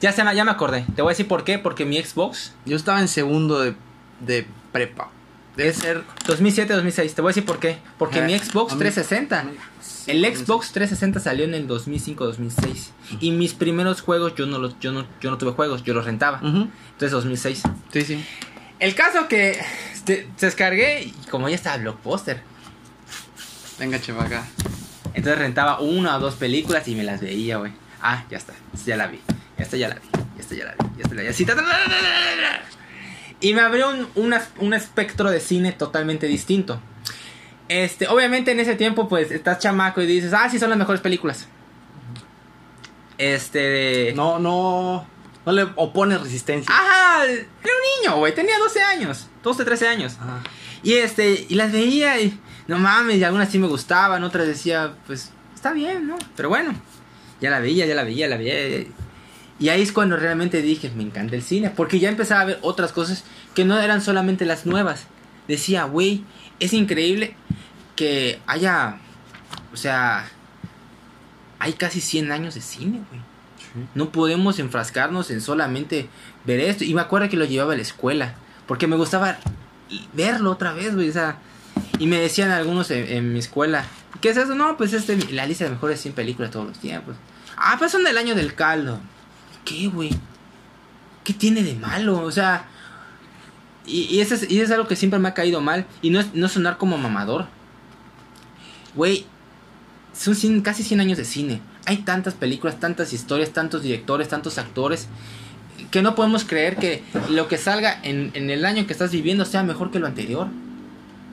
[0.00, 0.84] Ya, se me, ya me acordé.
[0.96, 1.58] Te voy a decir por qué.
[1.58, 3.74] Porque mi Xbox, Yo estaba en segundo de,
[4.20, 5.10] de prepa.
[5.56, 6.02] Debe ser.
[6.26, 7.14] 2007, 2006.
[7.14, 7.78] Te voy a decir por qué.
[7.98, 8.26] Porque Ajá.
[8.26, 9.44] mi Xbox A mí- 360.
[10.08, 12.90] El Xbox 360 salió en el 2005-2006.
[13.20, 16.04] Y mis primeros juegos, yo no, los, yo, no, yo no tuve juegos, yo los
[16.04, 16.38] rentaba.
[16.38, 16.68] Ujú.
[16.92, 17.62] Entonces 2006.
[17.92, 18.24] Sí, sí.
[18.80, 19.60] El caso que
[20.02, 22.40] este, descargué y como ya estaba Blockbuster.
[23.78, 24.44] Venga, cheva acá.
[25.14, 27.72] Entonces rentaba una o dos películas y me las veía, güey.
[28.00, 28.52] Ah, ya está.
[28.84, 29.20] Ya la vi.
[29.56, 30.00] Ya está, ya la vi.
[30.12, 30.78] Ya está, ya la vi.
[30.96, 32.62] Ya está, ya ta, ta.
[33.38, 36.80] Y me abrió un, un un espectro de cine totalmente distinto.
[37.68, 41.00] Este, obviamente en ese tiempo, pues, estás chamaco y dices, ah, sí, son las mejores
[41.00, 41.46] películas.
[43.18, 44.12] Este.
[44.16, 45.06] No, no.
[45.44, 46.72] No le opones resistencia.
[46.72, 50.16] Ajá, era un niño, güey, tenía 12 años, 12, 13 años.
[50.20, 50.40] Ajá.
[50.82, 54.94] Y este, y las veía y no mames, y algunas sí me gustaban, otras decía,
[55.06, 56.16] pues está bien, ¿no?
[56.36, 56.74] Pero bueno,
[57.40, 58.86] ya la veía, ya la veía, la veía.
[59.58, 62.58] Y ahí es cuando realmente dije, me encanta el cine, porque ya empezaba a ver
[62.62, 63.24] otras cosas
[63.54, 65.06] que no eran solamente las nuevas.
[65.46, 66.24] Decía, güey,
[66.58, 67.36] es increíble
[67.94, 68.98] que haya,
[69.72, 70.28] o sea,
[71.58, 73.20] hay casi 100 años de cine, güey.
[73.94, 76.08] No podemos enfrascarnos en solamente
[76.44, 76.84] ver esto.
[76.84, 78.34] Y me acuerdo que lo llevaba a la escuela.
[78.66, 79.38] Porque me gustaba
[80.12, 81.12] verlo otra vez, güey.
[81.98, 83.84] Y me decían algunos en, mi escuela.
[84.20, 84.54] ¿Qué es eso?
[84.54, 87.16] No, pues este, la lista de mejores 100 películas todos los tiempos.
[87.56, 89.00] Ah, pues son del año del caldo.
[89.64, 90.10] ¿Qué, güey?
[91.24, 92.20] ¿Qué tiene de malo?
[92.20, 92.66] O sea,
[93.86, 95.86] y, eso es, y es algo que siempre me ha caído mal.
[96.02, 97.46] Y no es no sonar como mamador.
[98.94, 99.26] Güey,
[100.12, 101.60] son casi 100 años de cine.
[101.86, 105.08] Hay tantas películas, tantas historias, tantos directores, tantos actores,
[105.90, 109.44] que no podemos creer que lo que salga en, en el año que estás viviendo
[109.44, 110.48] sea mejor que lo anterior.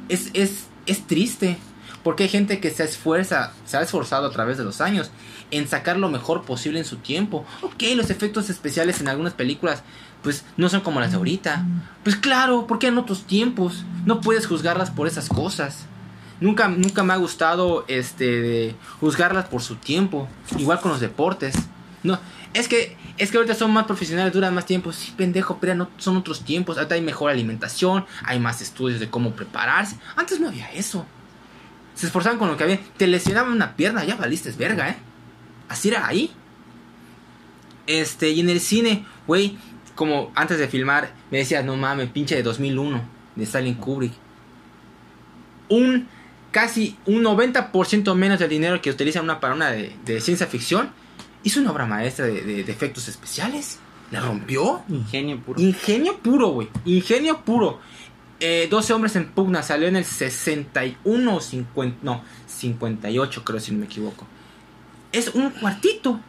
[0.10, 1.58] Es, es, es triste.
[2.04, 5.12] Porque hay gente que se esfuerza, se ha esforzado a través de los años
[5.52, 7.46] en sacar lo mejor posible en su tiempo.
[7.62, 9.84] Ok, los efectos especiales en algunas películas,
[10.24, 11.66] pues no son como las de ahorita.
[12.04, 15.88] Pues claro, porque en otros tiempos no puedes juzgarlas por esas cosas.
[16.42, 20.28] Nunca, nunca me ha gustado este juzgarlas por su tiempo.
[20.58, 21.56] Igual con los deportes.
[22.04, 22.20] No,
[22.54, 24.94] es que es que ahorita son más profesionales, duran más tiempo.
[24.94, 26.78] Sí, pendejo, pero no son otros tiempos.
[26.78, 29.98] Ahorita hay mejor alimentación, hay más estudios de cómo prepararse.
[30.16, 31.06] Antes no había eso.
[31.96, 32.80] Se esforzaban con lo que había.
[32.96, 34.98] Te lesionaban una pierna, ya valiste verga, ¿eh?
[35.68, 36.32] Así era ahí.
[37.88, 39.58] Este, y en el cine, güey,
[39.96, 43.02] como antes de filmar, me decía, no mames, pinche de 2001,
[43.36, 44.14] de Stalin Kubrick.
[45.68, 46.08] Un
[46.52, 50.92] casi un 90% menos del dinero que utiliza una para una de, de ciencia ficción,
[51.44, 53.80] hizo una obra maestra de, de, de efectos especiales.
[54.12, 54.82] La rompió.
[54.90, 55.62] Ingenio puro.
[55.62, 56.68] Ingenio puro, güey.
[56.86, 57.80] Ingenio puro.
[58.40, 63.72] Eh, 12 hombres en pugna salió en el 61 o 50, no, 58 creo si
[63.74, 64.26] no me equivoco.
[65.12, 66.20] Es un cuartito.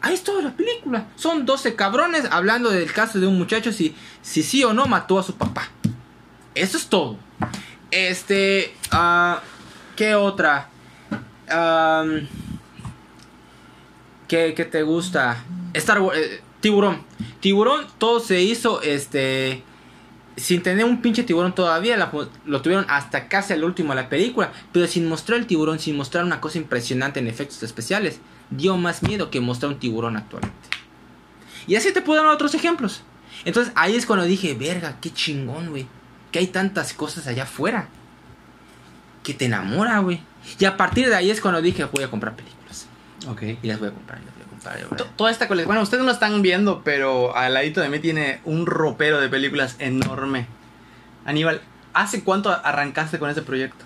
[0.00, 1.08] Ahí es toda la película.
[1.16, 5.18] Son 12 cabrones hablando del caso de un muchacho si, si sí o no mató
[5.18, 5.68] a su papá.
[6.54, 7.18] Eso es todo.
[7.90, 9.40] Este, ah,
[9.96, 10.68] ¿qué otra?
[11.50, 12.26] Am,
[14.26, 15.42] ¿qué, qué te gusta?
[15.74, 17.02] Star Wars, eh, Tiburón.
[17.40, 19.62] Tiburón, todo se hizo, este,
[20.36, 22.10] sin tener un pinche tiburón todavía, la-
[22.44, 25.96] lo tuvieron hasta casi al último de la película, pero sin mostrar el tiburón, sin
[25.96, 28.20] mostrar una cosa impresionante en efectos especiales,
[28.50, 30.68] dio más miedo que mostrar un tiburón actualmente.
[31.66, 33.02] Y así te puedo dar otros ejemplos.
[33.44, 35.86] Entonces ahí es cuando dije, verga, qué chingón, güey.
[36.32, 37.88] Que hay tantas cosas allá afuera.
[39.22, 40.20] Que te enamora, güey.
[40.58, 42.86] Y a partir de ahí es cuando dije, voy a comprar películas.
[43.28, 43.42] Ok.
[43.62, 44.74] Y las voy a comprar, y las voy a comprar.
[44.78, 45.68] voy a To- Toda esta colección.
[45.68, 49.28] Bueno, ustedes no lo están viendo, pero al ladito de mí tiene un ropero de
[49.28, 50.46] películas enorme.
[51.26, 51.60] Aníbal,
[51.92, 53.84] ¿hace cuánto arrancaste con ese proyecto?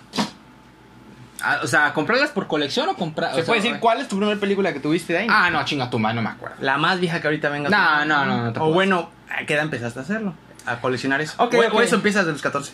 [1.41, 3.35] Ah, o sea, ¿comprarlas por colección o comprar?
[3.35, 5.27] ¿Se puede decir cuál es tu primera película que tuviste de ahí?
[5.29, 6.55] Ah, no, chinga tu madre, no me acuerdo.
[6.61, 7.69] La más vieja que ahorita venga.
[7.69, 10.35] No, no, no, no te O bueno, ¿a qué edad empezaste a hacerlo?
[10.65, 11.35] A coleccionar eso.
[11.37, 12.73] Ok, o, eso empiezas de los 14.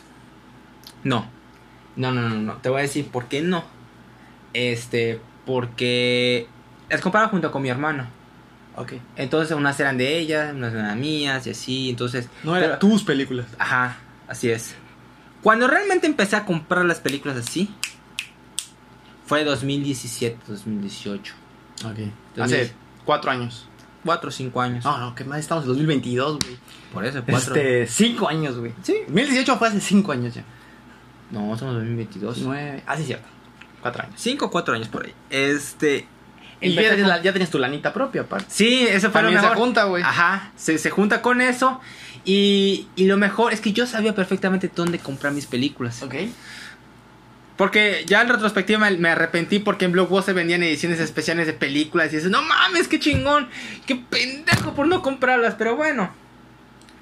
[1.04, 1.26] No.
[1.96, 2.54] No, no, no, no.
[2.58, 3.64] Te voy a decir por qué no.
[4.54, 6.48] Este, porque
[6.90, 8.08] las compraba junto con mi hermano.
[8.76, 8.94] Ok.
[9.16, 11.90] Entonces unas eran de ella, unas eran mías y así.
[11.90, 12.30] Entonces...
[12.44, 13.48] No eran pero- tus películas.
[13.58, 14.76] Ajá, así es.
[15.42, 17.74] Cuando realmente empecé a comprar las películas así,
[19.26, 21.34] fue 2017, 2018.
[21.86, 22.42] Ok.
[22.42, 22.74] Hace
[23.06, 23.68] cuatro años.
[24.06, 24.86] Cuatro o cinco años.
[24.86, 25.40] No, no, ¿qué más?
[25.40, 26.58] Estamos en 2022, güey.
[26.94, 27.56] Por eso, cuatro.
[27.56, 28.74] Este, cinco años, güey.
[28.82, 28.96] Sí.
[29.08, 30.44] 2018 fue hace cinco años ya.
[31.32, 32.40] No, somos 2022.
[32.40, 32.84] Nueve.
[32.88, 33.28] Ah, sí, cierto.
[33.82, 34.16] Cuatro años.
[34.18, 35.14] Cinco o cuatro años por ahí.
[35.30, 36.08] Este...
[36.62, 38.48] Y ya con- la- ya tenías tu lanita propia, aparte.
[38.50, 39.58] Sí, eso fue lo También se mejor.
[39.58, 40.04] junta, güey.
[40.04, 41.80] Ajá, se, se junta con eso.
[42.26, 46.04] Y, y lo mejor es que yo sabía perfectamente dónde comprar mis películas.
[46.04, 46.16] Ok.
[47.60, 52.14] Porque ya en retrospectiva me, me arrepentí porque en Blockbuster vendían ediciones especiales de películas
[52.14, 53.50] y eso, no mames, qué chingón,
[53.86, 56.10] qué pendejo por no comprarlas, pero bueno.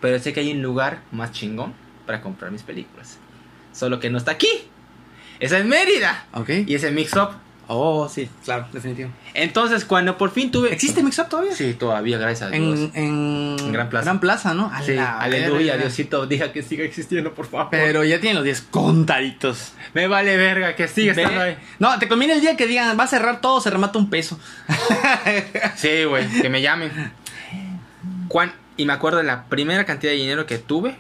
[0.02, 1.76] Pero sé que hay un lugar más chingón
[2.08, 3.20] para comprar mis películas.
[3.72, 4.50] Solo que no está aquí.
[5.40, 6.26] Esa es Mérida.
[6.34, 6.50] Ok.
[6.66, 7.34] Y ese Mix Up.
[7.70, 9.10] Oh, sí, claro, definitivo.
[9.34, 10.72] Entonces, cuando por fin tuve.
[10.72, 11.52] ¿Existe Mixup todavía?
[11.54, 12.92] Sí, todavía, gracias a Dios.
[12.94, 14.06] En, en, En Gran Plaza.
[14.06, 14.72] Gran Plaza, ¿no?
[14.74, 15.88] A Sí, la aleluya, verga.
[15.88, 17.68] Diosito, diga que siga existiendo, por favor.
[17.72, 19.74] Pero ya tienen los 10 contaditos.
[19.94, 21.56] Me vale verga que siga estando ahí.
[21.56, 24.10] Ve- No, te conviene el día que digan, va a cerrar todo, se remata un
[24.10, 24.40] peso.
[25.76, 26.92] Sí, güey, que me llamen.
[28.30, 30.96] Juan, y me acuerdo de la primera cantidad de dinero que tuve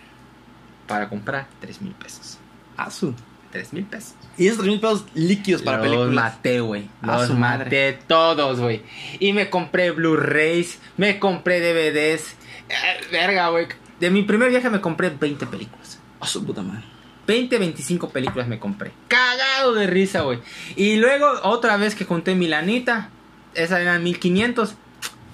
[0.85, 2.39] para comprar 3 mil pesos.
[2.75, 3.13] Asu.
[3.51, 4.15] 3 mil pesos.
[4.37, 6.13] Y esos 3 mil pesos líquidos para los películas.
[6.13, 6.89] maté, güey.
[7.01, 7.65] Los madre.
[7.65, 8.83] maté todos, güey.
[9.19, 12.35] Y me compré Blu-rays, me compré DVDs.
[12.69, 13.67] Eh, verga, güey.
[13.99, 15.99] De mi primer viaje me compré 20 películas.
[16.19, 16.83] A su puta madre.
[17.25, 18.91] 20, 25 películas me compré.
[19.07, 20.39] Cagado de risa, güey.
[20.75, 23.09] Y luego, otra vez que junté mi lanita,
[23.53, 24.75] esa eran 1500.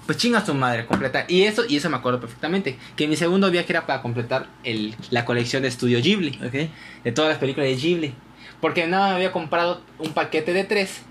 [0.06, 1.24] Pues chinga su madre, completa.
[1.28, 2.78] Y eso, y eso me acuerdo perfectamente.
[2.96, 6.40] Que mi segundo viaje era para completar el, la colección de Estudio Ghibli.
[6.44, 6.70] Ok.
[7.04, 8.14] De todas las películas de Ghibli.
[8.64, 11.02] Porque nada, me había comprado un paquete de tres.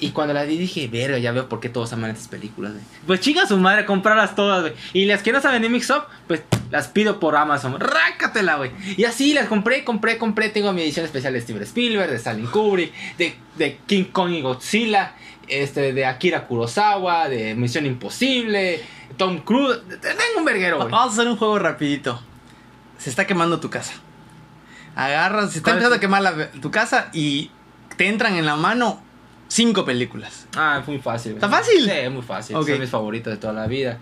[0.00, 2.84] Y cuando la vi dije, verga, ya veo por qué todos aman estas películas, güey.
[3.06, 4.72] Pues chinga su madre, comprarlas todas, güey.
[4.94, 6.40] Y las que no saben de Mix Up, pues
[6.70, 7.78] las pido por Amazon.
[7.78, 8.70] Rácatela, güey.
[8.96, 10.48] Y así las compré, compré, compré.
[10.48, 14.40] Tengo mi edición especial de Steven Spielberg, de Stanley Kubrick, de, de King Kong y
[14.40, 15.16] Godzilla,
[15.48, 18.80] este, de Akira Kurosawa, de Misión Imposible,
[19.18, 19.80] Tom Cruise.
[20.00, 20.88] Tengo un verguero, güey.
[20.88, 22.22] Vamos a hacer un juego rapidito.
[22.96, 24.00] Se está quemando tu casa.
[24.96, 27.50] Agarras, se está ¿Cuál es empezando a quemar la- tu casa y
[27.96, 29.04] te entran en la mano
[29.48, 30.48] Cinco películas.
[30.56, 31.34] Ah, es muy fácil.
[31.34, 31.84] ¿Está fácil?
[31.84, 32.56] Sí, es muy fácil.
[32.56, 32.66] Ok.
[32.68, 33.98] Son mis favoritos de toda la vida.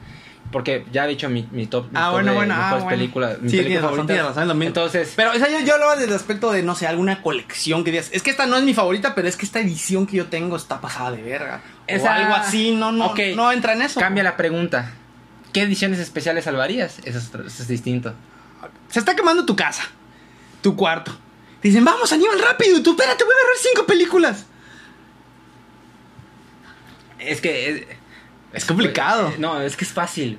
[0.50, 2.88] Porque ya he dicho mi, mi top, mi Ah, top bueno, de bueno, ah, bueno.
[2.88, 3.38] películas.
[3.42, 4.68] mi Sí, película razón, razón, es lo mismo.
[4.68, 7.84] Entonces, Pero, o sea, yo, yo hablaba desde el aspecto de, no sé, alguna colección
[7.84, 8.08] que digas.
[8.12, 10.56] Es que esta no es mi favorita, pero es que esta edición que yo tengo
[10.56, 11.60] está pasada de verga.
[11.66, 14.00] O Esa- algo así, no, no, no entra en eso.
[14.00, 14.92] cambia la pregunta.
[15.52, 17.00] ¿Qué ediciones especiales salvarías?
[17.04, 18.14] Eso es, eso es distinto.
[18.88, 19.82] Se está quemando tu casa,
[20.64, 21.12] tu cuarto.
[21.60, 22.78] Te dicen, vamos, Aníbal, rápido.
[22.78, 24.46] Y tú, espérate, voy a agarrar cinco películas.
[27.18, 27.70] Es que...
[27.70, 27.86] Es,
[28.54, 29.30] Es complicado.
[29.38, 30.38] No, es que es fácil.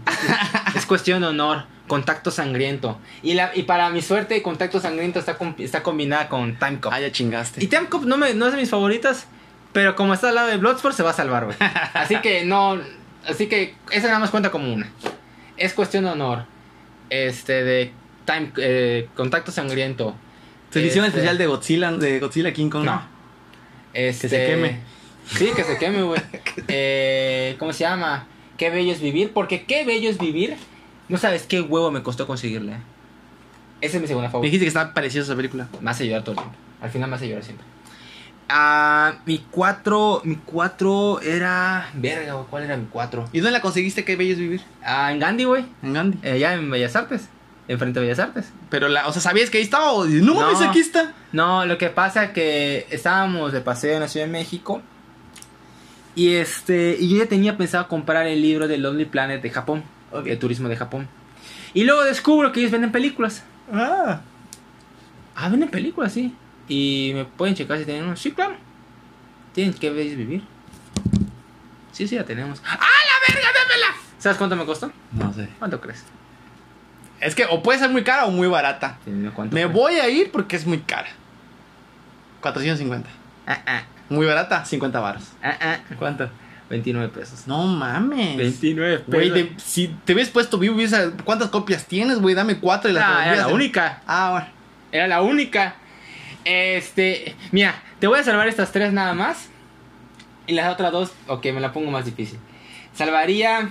[0.75, 1.65] es cuestión de honor.
[1.87, 2.99] Contacto sangriento.
[3.21, 6.91] Y, la, y para mi suerte, Contacto sangriento está, está combinada con Time Cop.
[6.91, 7.63] Ah, ya chingaste.
[7.63, 9.27] Y Time Cop no, me, no es de mis favoritas,
[9.73, 11.57] pero como está al lado de Bloodsport se va a salvar, güey.
[11.93, 12.81] Así que no,
[13.27, 14.89] así que esa nada más cuenta como una.
[15.57, 16.45] Es cuestión de honor.
[17.11, 17.93] Este de
[18.25, 20.15] Time eh, Contacto sangriento.
[20.73, 22.83] Edición Este, especial de Godzilla, de Godzilla King Kong.
[22.83, 23.01] No.
[23.93, 24.79] Este, se queme.
[25.25, 26.21] Sí, que se queme, güey.
[26.67, 28.27] eh, ¿Cómo se llama?
[28.57, 30.57] Qué bello es vivir, porque qué bello es vivir.
[31.07, 32.73] No sabes qué huevo me costó conseguirle.
[33.79, 34.47] Esa es mi segunda Me favorita.
[34.47, 35.67] dijiste que estaba parecida esa película.
[35.79, 36.55] Me hace llorar todo el tiempo.
[36.81, 37.65] Al final me hace llorar siempre.
[38.49, 40.21] Ah, mi 4.
[40.25, 41.89] Mi 4 era.
[41.93, 43.29] Verga, güey, ¿cuál era mi 4?
[43.33, 44.03] ¿Y dónde la conseguiste?
[44.03, 44.61] Qué bello es vivir.
[44.83, 45.65] Ah, en Gandhi, güey.
[45.83, 46.19] En Gandhi.
[46.21, 47.29] Eh, ya en Bellas Artes.
[47.67, 48.51] Enfrente de Bellas Artes.
[48.69, 49.91] Pero la, o sea, ¿sabías que ahí estaba?
[49.91, 50.69] O- No mames, No.
[50.69, 51.13] aquí está.
[51.31, 54.81] No, lo que pasa es que estábamos de paseo en la Ciudad de México.
[56.15, 56.95] Y este.
[56.99, 59.83] Y yo ya tenía pensado comprar el libro de Lonely Planet de Japón.
[60.11, 60.23] Ok.
[60.25, 61.07] De turismo de Japón.
[61.73, 63.43] Y luego descubro que ellos venden películas.
[63.73, 64.21] Ah.
[65.35, 66.33] Ah, venden películas, sí.
[66.69, 68.15] Y me pueden checar si tienen uno.
[68.15, 68.55] Sí, claro.
[69.53, 70.43] Tienen que vivir.
[71.91, 72.61] Sí, sí, la tenemos.
[72.65, 73.87] ¡Ah, la verga, démela!
[74.19, 74.91] ¿Sabes cuánto me costó?
[75.11, 75.49] No sé.
[75.59, 76.03] ¿Cuánto crees?
[77.21, 78.97] Es que o puede ser muy cara o muy barata.
[79.05, 81.07] Sí, dime ¿Cuánto Me voy a ir porque es muy cara.
[82.41, 83.09] 450.
[83.47, 85.23] Ah, ah, Muy barata, 50 baros.
[85.41, 85.77] ah, ah.
[85.97, 86.29] ¿Cuánto?
[86.69, 87.47] 29 pesos.
[87.47, 88.37] No mames.
[88.37, 89.13] 29 pesos.
[89.13, 90.77] Güey, de- si te hubieras puesto vivo,
[91.23, 92.33] ¿cuántas copias tienes, güey?
[92.35, 94.01] Dame cuatro y las Ah, era la única.
[94.07, 94.47] Ah, bueno.
[94.91, 95.75] Era la única.
[96.43, 97.35] Este.
[97.51, 99.49] Mira, te voy a salvar estas tres nada más.
[100.47, 102.39] Y las otras dos, ok, me la pongo más difícil.
[102.93, 103.69] Salvaría.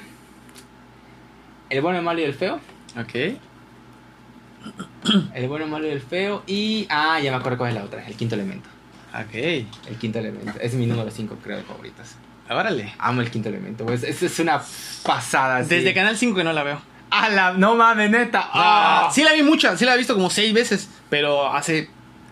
[1.71, 2.61] El bueno, el malo y el feo.
[3.01, 3.15] Ok.
[5.35, 6.43] El bueno, el malo y el feo.
[6.47, 6.87] Y.
[6.89, 8.07] Ah, ya me acuerdo cuál es la otra.
[8.07, 8.69] El quinto elemento.
[9.13, 9.35] Ok.
[9.35, 10.53] El quinto elemento.
[10.61, 12.17] Es mi número 5, creo, de favoritas.
[12.49, 12.95] Órale.
[12.99, 13.85] Amo el quinto elemento.
[13.85, 13.99] güey.
[14.03, 14.63] Es, una
[15.05, 15.59] pasada.
[15.59, 15.69] así.
[15.69, 16.81] Desde Canal 5 que no la veo.
[17.11, 17.53] ¡Ah, la!
[17.53, 18.49] No mames, neta.
[18.53, 21.89] Ah, sí la vi mucha, sí la he visto como seis veces, pero hace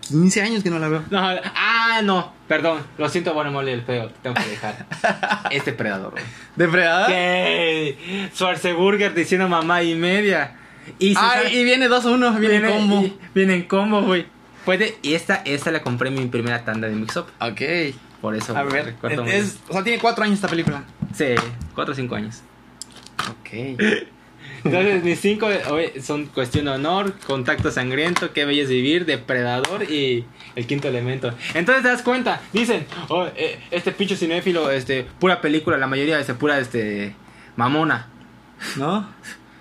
[0.07, 1.03] 15 años que no la veo.
[1.09, 1.19] No,
[1.55, 2.33] ah, no.
[2.47, 2.81] Perdón.
[2.97, 4.07] Lo siento, bueno, mole el feo.
[4.09, 4.85] Te tengo que dejar.
[5.51, 6.23] este predador, güey.
[6.55, 7.07] ¿Depredador?
[7.07, 8.29] ¿Qué?
[8.33, 10.55] Schwarzenegger diciendo mamá y media.
[10.99, 13.01] Y, Ah, sabe- y viene 2-1, viene, en combo.
[13.01, 14.25] y- viene en combo, güey.
[14.65, 17.27] Puede, y esta, esta la compré en mi primera tanda de Mix Up.
[17.39, 17.61] Ok.
[18.21, 18.55] Por eso.
[18.55, 18.95] A ver,
[19.27, 20.83] es, o sea, tiene 4 años esta película.
[21.13, 21.25] Sí,
[21.75, 22.41] 4 o 5 años.
[23.29, 23.81] Ok.
[24.63, 25.47] Entonces, mis 5
[26.01, 31.33] son cuestión de honor, contacto sangriento, qué bello es vivir, depredador y el quinto elemento.
[31.53, 36.19] Entonces te das cuenta, dicen, oh, eh, este pinche cinéfilo, este, pura película, la mayoría
[36.19, 37.15] es pura, este,
[37.55, 38.07] mamona.
[38.77, 39.07] ¿No?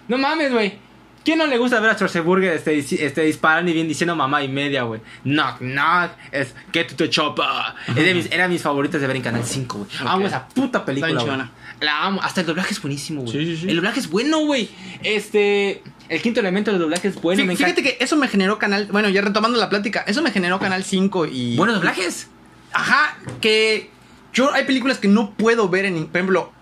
[0.09, 0.78] No mames, güey.
[1.24, 4.48] ¿Quién no le gusta ver a Schwarzenegger este, este, disparando y bien diciendo mamá y
[4.48, 5.00] media, güey?
[5.22, 6.11] Knock, knock.
[6.32, 7.44] Es to the chopper.
[7.88, 10.26] Es de mis, era mis favoritos de ver en Canal 5, güey.
[10.26, 11.50] Esa puta película,
[11.83, 12.20] La amo.
[12.22, 13.33] Hasta el doblaje es buenísimo, güey.
[13.33, 13.68] Sí, sí, sí.
[13.68, 14.68] El doblaje es bueno, güey.
[15.03, 15.83] Este...
[16.09, 17.43] El quinto elemento del doblaje es bueno.
[17.43, 18.87] Fí- me Fíjate que eso me generó Canal...
[18.93, 21.57] Bueno, ya retomando la plática, eso me generó Canal 5 y...
[21.57, 22.28] Buenos doblajes.
[22.72, 23.91] Ajá, que
[24.33, 26.07] yo hay películas que no puedo ver en...
[26.07, 26.53] Por ejemplo,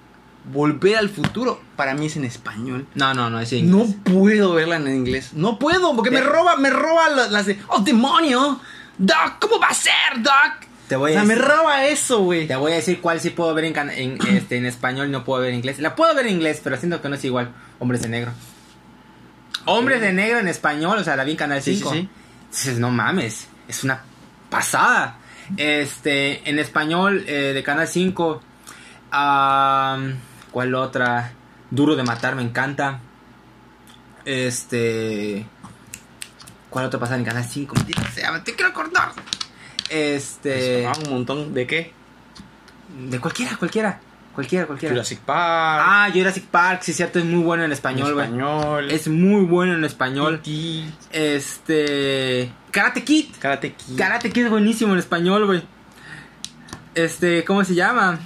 [0.53, 2.87] Volver al Futuro, para mí es en español.
[2.95, 3.97] No, no, no, es en No inglés.
[4.05, 5.31] puedo verla en inglés.
[5.35, 7.59] No puedo, porque me De- roba, me roba la- las de...
[7.69, 8.61] ¡Oh, demonio!
[8.99, 10.70] Doc, ¿cómo va a ser, Doc?
[10.91, 12.49] Te O voy a sea, me roba eso, güey.
[12.49, 15.11] Te voy a decir cuál sí puedo ver en, can- en, este, en español y
[15.13, 15.79] no puedo ver en inglés.
[15.79, 17.53] La puedo ver en inglés, pero siento que no es igual.
[17.79, 18.33] Hombres de negro.
[19.67, 21.93] Hombres de negro en español, o sea, la vi en Canal Sí, 5.
[21.93, 22.09] sí, sí.
[22.51, 24.03] Dices, no mames, es una
[24.51, 25.19] pasada.
[25.57, 28.43] Este, en español eh, de Canal 5.
[29.13, 30.17] am,
[30.51, 31.33] ¿Cuál otra?
[31.71, 32.99] Duro de matar, me encanta.
[34.25, 35.47] Este.
[36.69, 37.75] ¿Cuál otra pasada en Canal 5?
[37.77, 39.13] Maldita sea, te quiero acordar.
[39.91, 40.87] Este.
[40.87, 41.53] Ah, un montón.
[41.55, 41.93] ¿De qué?
[43.11, 44.01] De cualquiera, cualquiera.
[44.35, 44.95] Cualquiera, cualquiera.
[44.95, 45.85] Jurassic Park.
[45.87, 48.25] Ah, Jurassic Park, sí, cierto, es muy bueno en en español, güey.
[48.27, 48.91] español.
[48.91, 50.41] Es muy bueno en español.
[50.47, 52.53] E.T., Este.
[52.71, 53.27] Karate Kid.
[53.41, 53.99] Karate Kid.
[53.99, 55.63] Karate Kid es buenísimo en español, güey.
[56.95, 58.19] Este, ¿cómo se llama?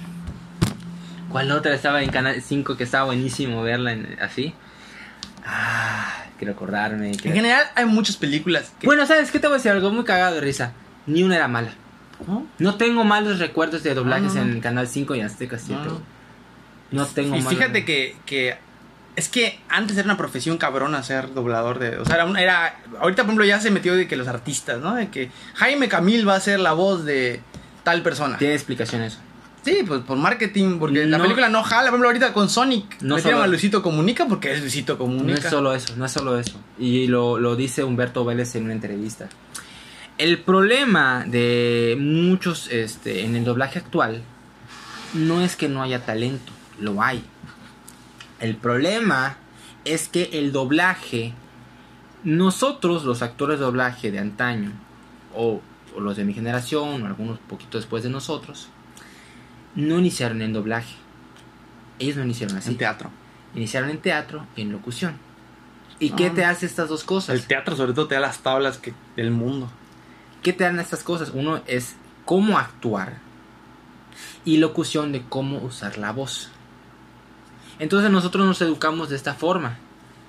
[1.29, 4.53] ¿Cuál otra estaba en Canal 5 que estaba buenísimo verla en- así?
[5.45, 7.09] Ah, quiero acordarme.
[7.11, 8.87] En quiero- general hay muchas películas que...
[8.87, 9.71] Bueno, ¿sabes qué te voy a decir?
[9.71, 10.71] Algo muy cagado de risa.
[11.07, 11.73] Ni una era mala.
[12.27, 12.47] ¿No?
[12.59, 14.51] No tengo malos recuerdos de doblajes No, no, no.
[14.53, 15.81] en Canal 5 y Azteca 7.
[15.83, 15.89] No.
[15.91, 16.01] güey.
[16.91, 18.57] No tengo Y malos- fíjate que, que
[19.15, 21.97] es que antes era una profesión cabrona ser doblador de.
[21.97, 22.79] O sea, era, un- era.
[22.99, 24.95] Ahorita, por ejemplo, ya se metió de que los artistas, ¿no?
[24.95, 27.41] De que Jaime Camil va a ser la voz de
[27.83, 28.37] tal persona.
[28.37, 29.19] Tiene explicación eso.
[29.63, 31.23] Sí, pues por marketing, porque la No.
[31.23, 31.83] película no jala.
[31.89, 33.01] Por ejemplo, ahorita con Sonic.
[33.01, 35.39] No metieron a Luisito Comunica porque es Luisito No Comunica.
[35.39, 36.59] es solo eso, no es solo eso.
[36.77, 39.27] Y lo, lo dice Humberto Vélez en una entrevista.
[40.17, 44.21] El problema de muchos este, en el doblaje actual
[45.13, 47.23] no es que no haya talento, lo hay.
[48.39, 49.37] El problema
[49.83, 51.33] es que el doblaje,
[52.23, 54.71] nosotros los actores de doblaje de antaño,
[55.33, 55.61] o,
[55.95, 58.69] o los de mi generación, o algunos poquito después de nosotros,
[59.75, 60.95] no iniciaron en doblaje.
[61.99, 62.71] Ellos no iniciaron así.
[62.71, 63.09] En teatro.
[63.53, 65.17] Iniciaron en teatro y en locución.
[65.99, 66.33] ¿Y qué Ah.
[66.33, 67.35] te hace estas dos cosas?
[67.35, 69.69] El teatro, sobre todo, te da las tablas que, del mundo.
[70.45, 71.31] ¿Qué te dan estas cosas?
[71.33, 73.17] Uno es cómo actuar
[74.45, 76.49] y locución de cómo usar la voz.
[77.79, 79.79] Entonces nosotros nos educamos de esta forma.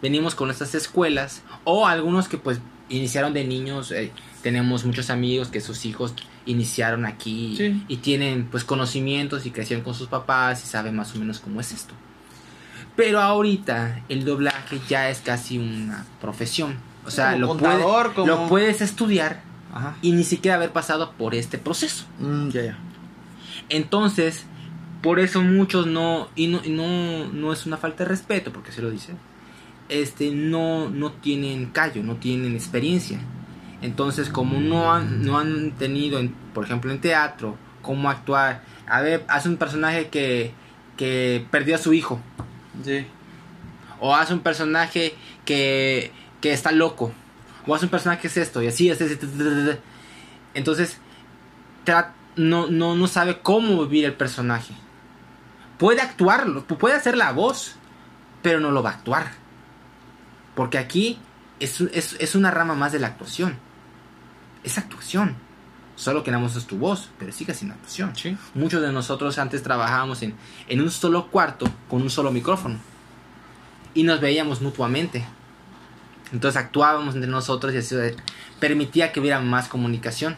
[0.01, 3.93] Venimos con estas escuelas o algunos que pues iniciaron de niños.
[3.93, 4.11] eh,
[4.43, 6.15] tenemos muchos amigos que sus hijos
[6.47, 7.85] iniciaron aquí Sí.
[7.87, 11.61] y tienen pues conocimientos y crecieron con sus papás y saben más o menos cómo
[11.61, 11.93] es esto.
[12.97, 16.77] Pero ahorita el doblaje ya es casi una profesión.
[17.05, 19.43] O sea, Como lo, puede- contador, como- lo puedes estudiar
[19.75, 19.97] Ajá.
[20.03, 22.07] y ni siquiera haber pasado por este proceso.
[22.19, 22.79] Mm, ya, ya.
[23.69, 24.45] Entonces,
[25.03, 28.73] por eso muchos no, y no, y no, no es una falta de respeto, porque
[28.73, 29.13] se lo dice,
[29.89, 33.21] este, no, no tienen callo, no tienen experiencia.
[33.83, 39.01] Entonces, como no han, no han tenido, en- por ejemplo, en teatro, cómo actuar, a
[39.01, 40.53] ver, hace un personaje que,
[40.97, 42.21] que perdió a su hijo,
[42.85, 43.07] Sí.
[44.01, 45.15] o hace un personaje
[45.45, 46.11] que,
[46.41, 47.13] que está loco.
[47.67, 48.63] O hace un personaje que es esto.
[48.63, 49.19] Y así, así, así,
[50.55, 50.99] Entonces,
[52.37, 54.75] no, no, no sabe cómo vivir el personaje.
[55.79, 57.77] Puede actuarlo, pu- puede hacer la voz,
[58.43, 59.33] pero no lo va a actuar.
[60.55, 61.19] Porque aquí
[61.61, 63.59] es, es, es una rama más de la actuación.
[64.65, 65.37] Es actuación.
[65.97, 68.15] Solo que nada más es tu voz, pero sigue siendo actuación.
[68.17, 68.37] Sí.
[68.55, 70.35] Muchos de nosotros antes trabajábamos en,
[70.69, 72.79] en un solo cuarto con un solo micrófono.
[73.95, 75.25] Y nos veíamos mutuamente.
[76.33, 77.97] Entonces actuábamos entre nosotros y eso
[78.61, 80.37] permitía que hubiera más comunicación,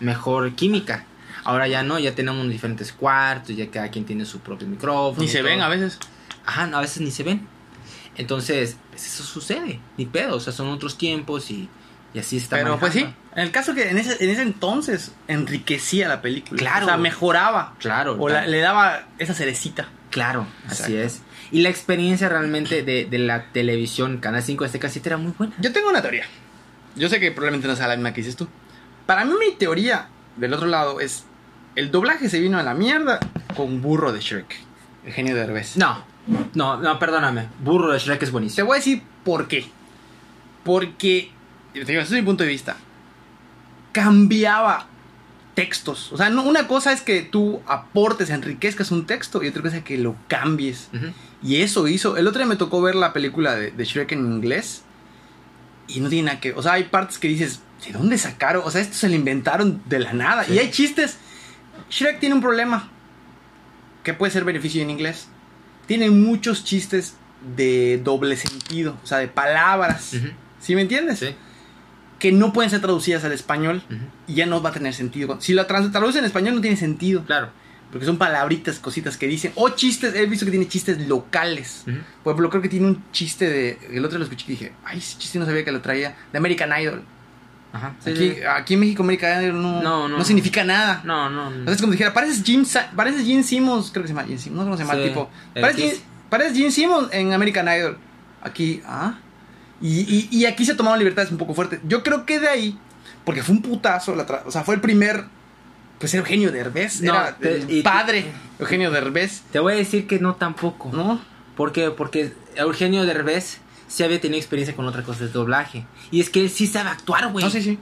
[0.00, 1.04] mejor química.
[1.44, 5.22] Ahora ya no, ya tenemos diferentes cuartos, ya cada quien tiene su propio micrófono.
[5.22, 5.98] Ni se ven a veces.
[6.44, 7.46] Ajá, a veces ni se ven.
[8.16, 11.68] Entonces, pues eso sucede, ni pedo, o sea, son otros tiempos y,
[12.12, 12.56] y así está.
[12.56, 16.58] Pero pues sí, en el caso que en ese, en ese entonces enriquecía la película.
[16.58, 16.86] Claro.
[16.86, 17.74] O sea, mejoraba.
[17.78, 19.88] Claro, O la- le daba esa cerecita.
[20.10, 20.98] Claro, así Exacto.
[20.98, 21.22] es.
[21.52, 25.32] Y la experiencia realmente de, de la televisión, Canal 5 de Azteca 7 era muy
[25.36, 25.54] buena.
[25.60, 26.24] Yo tengo una teoría.
[26.96, 28.48] Yo sé que probablemente no sea la misma que dices tú.
[29.06, 31.24] Para mí mi teoría del otro lado es
[31.76, 33.18] el doblaje se vino a la mierda
[33.56, 34.56] con burro de Shrek.
[35.04, 35.76] El genio de Derbez.
[35.76, 36.04] No,
[36.54, 37.48] no, no, perdóname.
[37.62, 38.66] Burro de Shrek es Te buenísimo.
[38.66, 39.64] voy a decir por qué.
[40.64, 41.30] Porque,
[41.72, 42.76] te digo, ese es mi punto de vista.
[43.92, 44.86] Cambiaba
[45.60, 46.10] textos.
[46.12, 49.76] O sea, no, una cosa es que tú aportes, enriquezcas un texto y otra cosa
[49.76, 50.88] es que lo cambies.
[50.94, 51.12] Ujú.
[51.42, 52.16] Y eso hizo.
[52.16, 54.82] El otro día me tocó ver la película de, de Shrek en inglés.
[55.86, 56.54] Y no tiene nada que.
[56.54, 58.62] O sea, hay partes que dices, ¿de dónde sacaron?
[58.64, 60.44] O sea, esto se lo inventaron de la nada.
[60.44, 60.54] Sí.
[60.54, 61.18] Y hay chistes.
[61.90, 62.88] Shrek tiene un problema.
[64.02, 65.28] Que puede ser beneficio en inglés.
[65.86, 67.16] Tiene muchos chistes
[67.54, 68.96] de doble sentido.
[69.04, 70.16] O sea, de palabras.
[70.58, 71.18] ¿Sí me entiendes?
[71.18, 71.34] Sí.
[72.20, 73.82] Que no pueden ser traducidas al español.
[74.28, 75.40] Y ya no va a tener sentido.
[75.40, 77.24] Si la traduces en español no tiene sentido.
[77.24, 77.48] Claro.
[77.90, 79.50] Porque son palabritas, cositas que dicen.
[79.56, 81.82] O chistes, he visto que tiene chistes locales.
[81.88, 81.96] Ujú.
[82.22, 83.78] Por ejemplo, creo que tiene un chiste de.
[83.90, 86.14] El otro lo escuché y dije, ay, ese chiste no sabía que lo traía.
[86.30, 87.02] De American Idol.
[87.72, 87.94] Ajá.
[88.00, 88.36] Sí, aquí, sí.
[88.48, 90.18] aquí en México, American Idol no, No, no.
[90.18, 91.02] no significa nada.
[91.04, 91.50] No, no.
[91.50, 91.56] no.
[91.56, 92.64] Entonces, como dijera, pareces Jim,
[92.94, 93.90] pareces Gene Simmons.
[93.90, 94.56] Creo que se llama Gene Simmons.
[94.56, 95.30] No sé cómo se llama el Sí, tipo.
[95.54, 95.92] el Pareces Kiss.
[95.94, 97.98] Gene, pareces Gene Simmons en American Idol.
[98.42, 99.18] Aquí, ah.
[99.80, 101.80] Y, y, y aquí se tomaron libertades un poco fuertes.
[101.84, 102.78] Yo creo que de ahí,
[103.24, 104.14] porque fue un putazo.
[104.14, 105.24] La o sea, fue el primer.
[105.98, 107.02] Pues Eugenio Derbez.
[107.02, 108.24] No, era te- el y- padre
[108.58, 109.42] Eugenio Derbez.
[109.52, 110.90] Te voy a decir que no tampoco.
[110.92, 111.20] ¿No?
[111.56, 111.90] ¿Por qué?
[111.90, 113.58] Porque Eugenio Derbez
[113.88, 115.84] sí había tenido experiencia con otra cosa de doblaje.
[116.10, 117.44] Y es que él sí sabe actuar, güey.
[117.44, 117.78] No, sí, sí.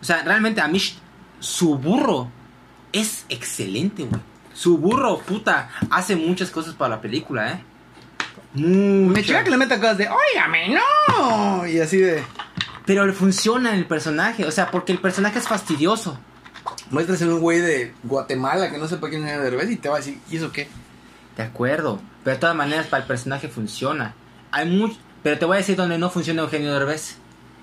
[0.00, 0.80] O sea, realmente a mí
[1.40, 2.30] su burro
[2.92, 4.20] es excelente, güey.
[4.52, 7.62] Su burro, puta, hace muchas cosas para la película, ¿eh?
[8.56, 9.26] Me Muchas.
[9.26, 11.66] chica que le meta cosas de, óigame, no.
[11.66, 12.22] Y así de,
[12.84, 16.18] Pero le funciona en el personaje, o sea, porque el personaje es fastidioso.
[16.90, 19.96] muestras en un güey de Guatemala que no sepa quién es Derbez y te va
[19.96, 20.68] a decir, ¿y eso qué?
[21.36, 22.00] De acuerdo.
[22.24, 24.14] Pero de todas maneras, para el personaje funciona.
[24.52, 24.96] Hay mucho.
[25.22, 27.18] Pero te voy a decir donde no funciona Eugenio Derbez.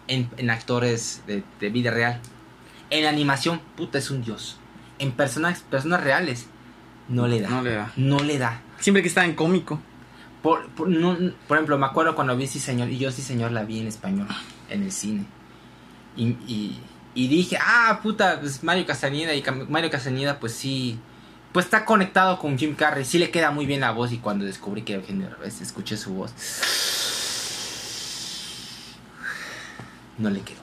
[0.07, 2.19] En, en actores de, de vida real.
[2.89, 4.59] En animación, puta, es un dios.
[4.99, 6.47] en personas, personas reales,
[7.07, 7.49] no le da.
[7.49, 7.91] No le da.
[7.95, 8.61] No le da.
[8.79, 9.79] Siempre que está en cómico.
[10.43, 11.17] Por, por, no-
[11.47, 13.87] por ejemplo, me acuerdo cuando vi Sí Señor, y yo Sí Señor la vi en
[13.87, 14.27] español,
[14.69, 15.25] en el cine.
[16.15, 16.35] Y,
[17.15, 20.99] y, dije, ah, puta, pues Mario Castañeda, y Mario Castañeda, pues sí,
[21.53, 24.45] pues está conectado con Jim Carrey, sí le queda muy bien la voz, y cuando
[24.45, 26.33] descubrí que Eugenio Derbez, escuché su voz,
[30.17, 30.62] no le quedó.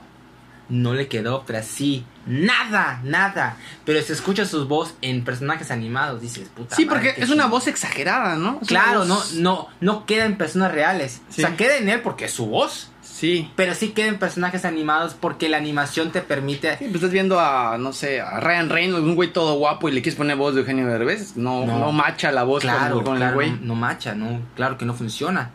[0.71, 3.57] No le quedó, pero así, nada, nada.
[3.85, 6.77] Pero se escucha su voz en personajes animados, dices, puta.
[6.77, 8.59] Sí, porque es una voz exagerada, ¿no?
[8.63, 11.21] Es Claro, voz- no, no, no queda en personas reales.
[11.29, 11.43] Sí.
[11.43, 12.89] O sea, queda en él porque es su voz.
[13.03, 13.51] Sí.
[13.55, 16.79] Pero sí queda en personajes animados porque la animación te permite.
[16.79, 19.93] Sí, pues estás viendo a, no sé, a Ryan Reynolds, un güey todo guapo y
[19.93, 21.37] le quieres poner voz de Eugenio Derbez.
[21.37, 21.79] No, no.
[21.81, 21.93] No.
[21.93, 23.51] macha la voz con- Claro, con, el claro, güey.
[23.51, 25.51] no, no macha, no, claro que no funciona.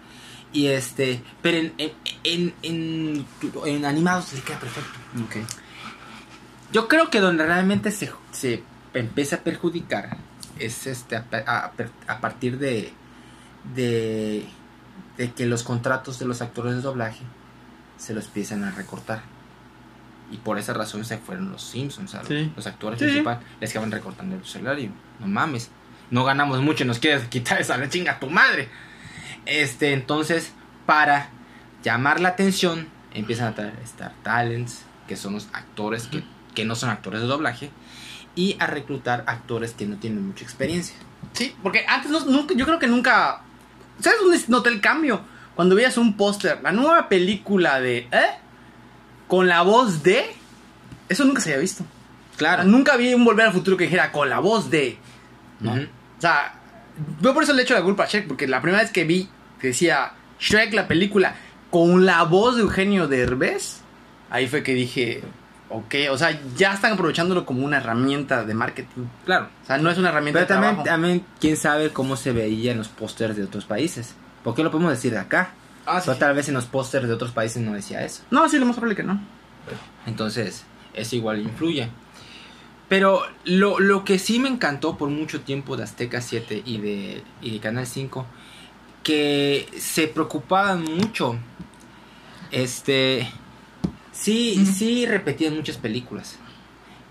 [0.56, 1.74] Y este, pero en,
[2.24, 3.26] en, en,
[3.66, 4.98] en- animados le queda perfecto.
[5.26, 5.36] Ok.
[6.72, 10.16] Yo creo que donde realmente se, se empieza a perjudicar
[10.58, 11.72] es este a, a-
[12.08, 12.94] a partir de,
[13.76, 14.46] de
[15.18, 17.22] de que los contratos de los actores de doblaje
[17.98, 19.22] se los empiezan a recortar.
[20.32, 22.28] Y por esa razón se fueron los Simpsons, ¿sabes?
[22.28, 22.52] Sí.
[22.56, 23.06] Los actores Sí.
[23.06, 24.90] principales les acaban recortando el salario.
[25.20, 25.70] No mames.
[26.12, 28.68] No ganamos mucho, nos quieres quitar esa chinga a tu madre.
[29.46, 30.52] Este, entonces,
[30.86, 31.30] para
[31.84, 36.24] llamar la atención, empiezan a traer Star Talents, que son los actores que,
[36.56, 37.70] que no son actores de doblaje,
[38.36, 40.96] y a reclutar actores que no tienen mucha experiencia.
[41.34, 43.42] Sí, porque antes no- nunca, yo creo que nunca.
[44.00, 45.22] ¿Sabes dónde noté el cambio?
[45.56, 48.00] Cuando veías un póster, la nueva película de.
[48.12, 48.26] ¿Eh?
[49.28, 50.26] Con la voz de.
[51.08, 51.86] Eso nunca se había visto.
[52.36, 52.64] Claro.
[52.66, 54.98] Nunca vi un volver al futuro que dijera con la voz de.
[55.62, 55.72] ¿no?
[55.74, 56.56] O sea,
[57.22, 59.30] yo por eso le echo la culpa a Shrek, porque la primera vez que vi
[59.66, 61.36] que decía Shrek la película
[61.72, 63.82] con la voz de Eugenio Derbez,
[64.30, 65.24] ahí fue que dije,
[65.70, 69.06] ok, o sea, ya están aprovechándolo como una herramienta de marketing.
[69.26, 69.50] Claro.
[69.64, 70.90] O sea, no es una herramienta Pero de también, trabajo.
[70.90, 74.14] también, quién sabe cómo se veía en los pósters de otros países.
[74.44, 75.50] ¿Por qué lo podemos decir de acá?
[75.88, 76.06] Ah, sí.
[76.06, 78.22] Pero tal vez en los pósters de otros países no decía eso.
[78.30, 79.20] No, sí, lo más probable que no.
[80.06, 80.64] Entonces,
[80.94, 81.90] eso igual influye.
[82.88, 87.24] Pero lo, lo que sí me encantó por mucho tiempo de Azteca 7 y de,
[87.42, 88.28] y de Canal 5,
[89.06, 91.38] que se preocupaban mucho.
[92.52, 93.30] Este.
[94.12, 94.72] Sí, Ujú.
[94.74, 96.38] sí repetían muchas películas.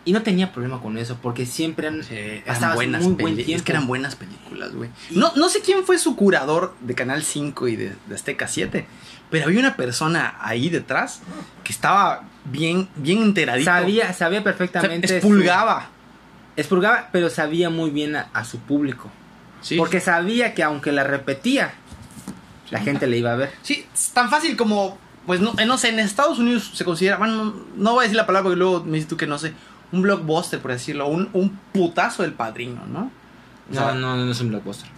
[0.07, 3.41] Y no tenía problema con eso, porque siempre han eran pasabas buenas muy buen peli-
[3.41, 3.65] Es tiempo.
[3.65, 4.91] que eran buenas películas, güey.
[5.11, 8.87] No, no sé quién fue su curador de Canal 5 y de, de Azteca 7,
[9.31, 11.21] pero había una persona ahí detrás
[11.63, 13.71] que estaba bien, bien enteradito.
[13.71, 15.09] Sabía, sabía O sea, perfectamente.
[15.09, 15.89] su- expulgaba.
[16.57, 19.11] expurgaba, pero sabía muy bien a, a su público.
[19.63, 19.77] Sí.
[19.79, 21.73] Porque sabía que aunque la repetía,
[22.71, 23.53] la gente le iba a ver.
[23.63, 27.17] Sí, es tan fácil como, pues no, eh, no sé, en Estados Unidos se considera,
[27.17, 29.39] bueno, no, no voy a decir la palabra porque luego me dices tú que no
[29.39, 29.53] sé,
[29.93, 33.11] un blockbuster, por decirlo, un, un putazo del padrino, ¿no?
[33.71, 34.89] O sea, No, no, no es un blockbuster.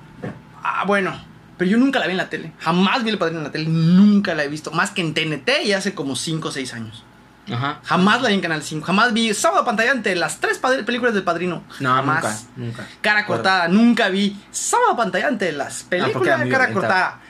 [0.63, 1.15] Ah, bueno,
[1.57, 3.69] pero yo nunca la vi en la tele, jamás vi el padrino en la tele,
[3.69, 7.05] nunca la he visto, más que en TNT y hace como 5 o 6 años.
[7.53, 7.79] Ajá.
[7.85, 11.63] Jamás la vi en Canal 5, jamás vi sábado pantallante, las tres películas del padrino.
[11.79, 12.49] No, jamás.
[12.57, 12.87] nunca, nunca.
[13.01, 17.21] Cara cortada, nunca vi sábado pantallante, las porque era películas de cara cortada.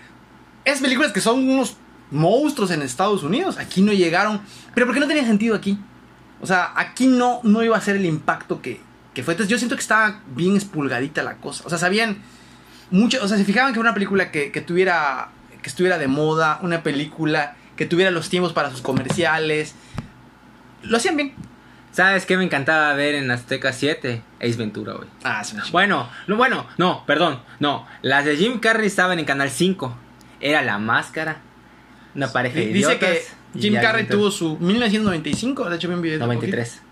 [0.66, 1.76] Es películas que son unos
[2.10, 4.40] monstruos en Estados Unidos, aquí no llegaron,
[4.74, 5.78] pero porque no tenía sentido aquí.
[6.40, 8.80] O sea, aquí no, no iba a ser el impacto que,
[9.14, 9.34] que fue.
[9.34, 11.62] Entonces yo siento que estaba bien espulgadita la cosa.
[11.66, 12.18] O sea, sabían
[12.90, 15.28] mucho, o sea, se fijaban que era una película que, que tuviera,
[15.62, 19.76] que estuviera de moda, una película que tuviera los tiempos para sus comerciales.
[20.82, 21.32] Lo hacían bien.
[21.92, 24.20] ¿Sabes qué me encantaba ver en Azteca 7?
[24.40, 25.08] Ace Ventura, güey.
[25.22, 25.56] Ah, sí.
[25.70, 27.86] Bueno, no, bueno, no, perdón, no.
[28.02, 29.96] Las de Jim Carrey estaban en Canal 5.
[30.40, 31.38] Era La Máscara,
[32.14, 32.98] una pareja de Dice idiotas.
[32.98, 33.22] que
[33.60, 36.18] Jim Carrey tuvo su 1995, de hecho vi un video.
[36.20, 36.82] 93.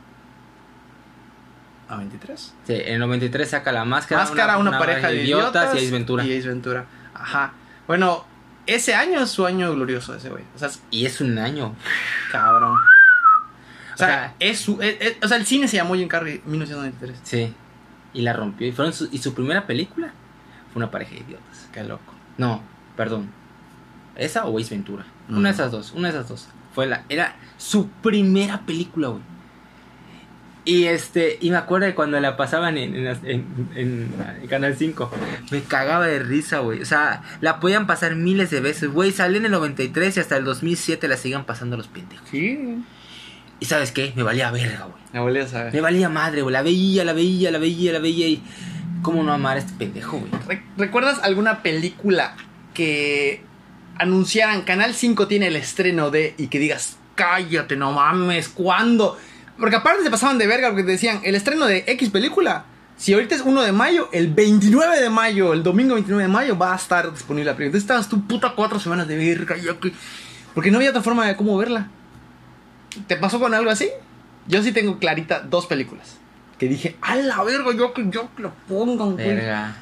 [1.89, 2.55] ¿A 23?
[2.67, 4.23] Sí, en el 93 saca La Máscara.
[4.25, 5.75] Máscara, una, pareja de idiotas.
[5.75, 6.25] y Ace Ventura.
[6.25, 6.87] Y Ace Ventura.
[7.15, 7.53] Ajá.
[7.87, 8.25] Bueno,
[8.67, 10.45] ese año es su año glorioso ese güey.
[10.55, 11.75] O sea, es Y es un año.
[12.33, 12.77] cabrón.
[13.93, 16.09] O sea, O sea, es su, es- es- o sea, el cine se llamó Jim
[16.09, 17.21] Carrey 1993.
[17.23, 17.55] Sí.
[18.15, 18.67] Y la rompió.
[18.67, 20.09] Y, fueron su, y su primera película
[20.73, 21.69] fue una pareja de idiotas.
[21.73, 22.13] Qué loco.
[22.39, 22.63] No,
[22.97, 23.31] perdón.
[24.17, 25.05] ¿Esa o Ace Ventura?
[25.29, 25.37] Mm.
[25.39, 26.49] Una de esas dos, una de esas dos.
[26.75, 29.23] Fue la, era su primera película, güey.
[30.67, 35.11] Y este, y me acuerdo de cuando la pasaban en, en, en- Canal 5.
[35.51, 36.81] Me cagaba de risa, güey.
[36.81, 39.13] O sea, la podían pasar miles de veces, güey.
[39.13, 42.27] Salió en el 93 y hasta el 2007 la sigan pasando los pendejos.
[42.31, 42.83] Sí.
[43.61, 44.15] ¿Y sabes qué?
[44.17, 45.03] Me valía verga, güey.
[45.13, 45.75] Me volví a saber.
[45.75, 46.53] Me valía madre, güey.
[46.55, 48.43] La veía, la veía, la veía, la veía y...
[49.03, 50.31] ¿Cómo no amar a este pendejo, güey?
[50.49, 52.37] Re- ¿Recuerdas alguna película
[52.75, 53.43] que
[53.97, 59.17] anunciaran Canal 5 tiene el estreno de y que digas, cállate, no mames, ¿cuándo?
[59.59, 62.65] Porque aparte se pasaban de verga porque te decían, el estreno de X película,
[62.97, 66.59] si ahorita es 1 de mayo, el 29 de mayo, el domingo 29 de mayo
[66.59, 67.79] va a estar disponible la película.
[67.79, 69.57] Entonces estabas tú puta cuatro semanas de verga,
[70.55, 71.89] porque no había otra forma de cómo verla.
[73.07, 73.89] ¿Te pasó con algo así?
[74.47, 76.17] Yo sí tengo clarita dos películas.
[76.59, 79.27] Que dije, a la verga, yo que yo que lo pongan, güey".
[79.27, 79.77] Verga.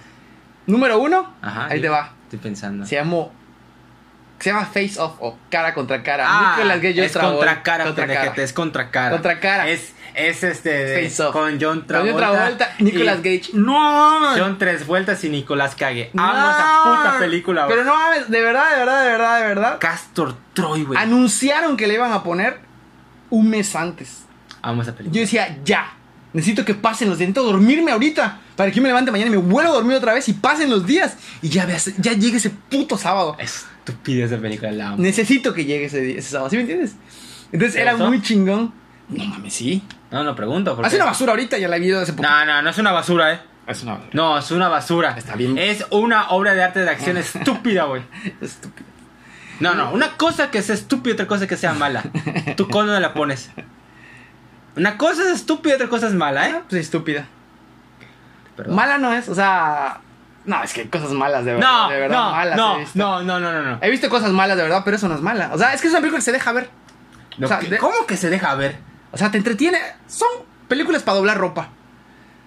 [0.66, 1.66] Número uno, Ajá.
[1.66, 2.14] ahí te va.
[2.32, 2.86] Estoy pensando.
[2.86, 3.30] Se llamó.
[4.38, 6.24] Se llama Face Off o Cara contra Cara.
[6.26, 7.36] Ah, Nicolas John es Travolta.
[7.36, 8.34] contra cara, Contra cara.
[8.36, 9.10] es contra cara.
[9.10, 9.68] Contra cara.
[9.68, 11.32] Es, es este de- Face Off.
[11.32, 12.26] con John Con Travolta.
[12.26, 13.50] John Travolta, Nicolas y Cage.
[13.54, 16.10] No, John Tres Vueltas y Nicolas Cage.
[16.14, 16.24] No.
[16.24, 17.76] Amo esa puta película, güey.
[17.76, 19.78] Pero no mames, de verdad, de verdad, de verdad, de verdad.
[19.78, 20.98] Castor Troy, güey.
[20.98, 22.58] Anunciaron que le iban a poner
[23.30, 24.24] un mes antes.
[24.60, 25.20] Amo esa Yo película.
[25.20, 25.92] decía, ya.
[26.32, 27.28] Necesito que pasen los días.
[27.28, 28.40] Necesito dormirme ahorita.
[28.56, 30.70] Para que yo me levante mañana y me vuelva a dormir otra vez y pasen
[30.70, 31.16] los días.
[31.42, 33.36] Y ya veas, ya llegue ese puto sábado.
[33.38, 34.96] Estúpida esa película, la amo.
[34.98, 36.50] Necesito que llegue ese, sábado.
[36.50, 36.94] ¿Sí me entiendes?
[37.52, 38.08] Entonces ¿Te era gustó?
[38.08, 38.72] muy chingón.
[39.08, 39.82] No mames, sí.
[40.10, 40.74] No, no pregunto.
[40.74, 42.28] porque- Hace una basura ahorita, ya la he visto hace poco.
[42.28, 43.40] No, no, no es una basura, eh.
[43.66, 44.10] Es una basura.
[44.12, 45.14] No, es una basura.
[45.18, 45.58] Está bien.
[45.58, 48.02] Es una obra de arte de acción estúpida, güey.
[48.40, 48.86] Estúpido.
[49.60, 52.02] No, no, una cosa que sea estúpida y otra cosa que sea mala.
[52.56, 53.50] ¿Tú cuándo la pones?
[54.76, 56.52] Una cosa es estúpida y otra cosa es mala, ¿eh?
[56.56, 57.26] Ah, pues estúpida.
[58.56, 58.74] Perdón.
[58.76, 60.00] Mala no es, o sea.
[60.44, 61.68] No, es que hay cosas malas, de verdad.
[61.84, 62.54] No, de verdad, no, malas.
[62.54, 62.98] he no, visto.
[62.98, 63.78] no, no, no, no, no.
[63.80, 65.50] He visto cosas malas, de verdad, pero eso no es mala.
[65.52, 66.68] O sea, es que es una película que se deja ver.
[67.38, 68.76] No, o sea, ¿qué- de- ¿Cómo que se deja ver?
[69.12, 69.78] O sea, te entretiene.
[70.08, 70.28] Son
[70.68, 71.68] películas para doblar ropa.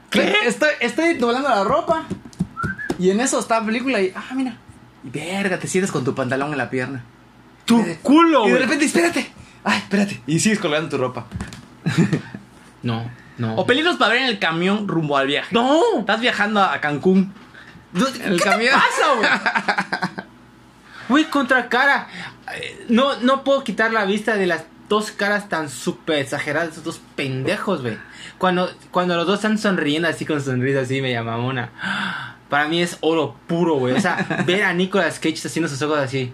[0.10, 0.36] ¿Qué?
[0.46, 2.04] Estoy, estoy doblando la ropa.
[3.00, 4.12] Y en eso está la película y.
[4.16, 4.58] Ah, mira.
[5.04, 7.04] Y verga, te sientes con tu pantalón en la pierna.
[7.66, 9.32] Tu Y de- culo, Y de repente, espérate.
[9.64, 10.22] Ay, espérate.
[10.28, 11.26] Y sigues colgando tu ropa.
[12.84, 13.56] No, no.
[13.56, 15.50] O películas para ver en el camión rumbo al viaje.
[15.52, 15.82] No.
[16.00, 17.34] Estás viajando a Cancún.
[17.96, 18.74] En el ¿Qué camión.
[18.74, 20.26] te pasa, güey?
[21.08, 22.08] Güey, contra cara.
[22.90, 27.02] No, no puedo quitar la vista de las dos caras tan súper exageradas esos dos
[27.16, 27.98] pendejos, güey.
[28.40, 31.70] Cuando, cuando los dos están sonriendo así con sonrisa así, me llama una.
[32.50, 33.94] Para mí es oro puro, güey.
[33.94, 36.34] O sea, ver a Nicolas Cage haciendo sus ojos así.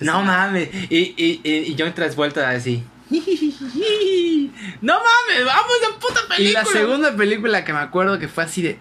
[0.00, 0.68] No mames.
[0.90, 2.84] Y, y, y, y John tras vueltas así.
[4.80, 6.62] No mames, vamos a puta Y película.
[6.62, 8.78] la segunda película que me acuerdo que fue así de.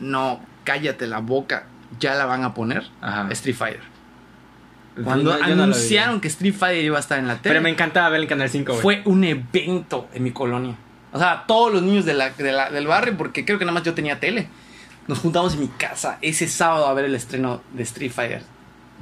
[0.00, 1.66] No, cállate la boca.
[2.00, 2.84] Ya la van a poner.
[3.00, 3.28] Ajá.
[3.30, 3.80] Street Fighter.
[5.04, 7.52] Cuando No, no anunciaron que Street Fighter iba a estar en la tele.
[7.54, 8.82] Pero me encantaba ver el Canal 5, güey.
[8.82, 10.76] Fue un evento en mi colonia.
[11.12, 13.74] O sea, todos los niños de la, de la- del barrio, porque creo que nada
[13.74, 14.48] más yo tenía tele.
[15.06, 18.42] Nos juntamos en mi casa ese sábado a ver el estreno de Street Fighter.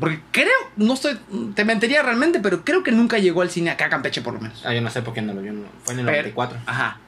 [0.00, 1.18] Porque creo, no estoy,
[1.54, 4.40] te mentiría realmente, pero creo que nunca llegó al cine acá a Campeche por lo
[4.40, 4.62] menos.
[4.64, 5.50] Ah, yo no sé por qué no lo vi.
[5.50, 5.62] no.
[5.84, 6.58] Fue en el Pero- 94.
[6.66, 6.98] Ajá.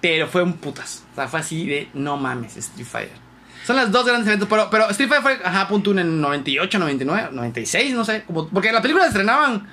[0.00, 1.04] Pero fue un putas.
[1.12, 3.16] O sea, fue así de no mames, Street Fighter.
[3.66, 6.78] Son las dos grandes eventos, pero, pero Street Fighter fue, ajá, punto uno en 98,
[6.78, 8.24] 99, 96, no sé.
[8.26, 9.68] Como, porque la película la estrenaban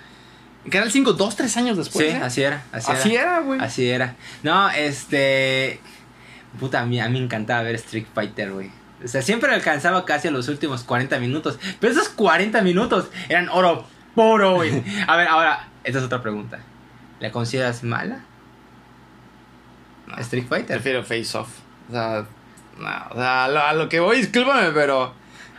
[0.65, 2.05] en Canal 5 dos, tres años después.
[2.09, 2.19] sí, ¿eh?
[2.21, 2.63] así era.
[2.73, 3.59] Así, era, güey.
[3.61, 4.15] Así era.
[4.43, 5.79] No, este.
[6.59, 8.69] Puta, a mí, a mí me encantaba ver Street Fighter, güey.
[9.03, 11.59] O sea, siempre alcanzaba casi a los últimos 40 minutos.
[11.79, 13.85] Pero esos 40 minutos eran oro
[14.15, 14.83] puro, güey.
[15.07, 16.59] A ver, ahora, esta es otra pregunta.
[17.19, 18.19] ¿La consideras mala?
[20.19, 20.77] Street Fighter.
[20.77, 21.49] Prefiero Face Off.
[21.89, 22.25] O sea,
[22.79, 25.13] no, o sea, a lo, a lo que voy, discúlpame, pero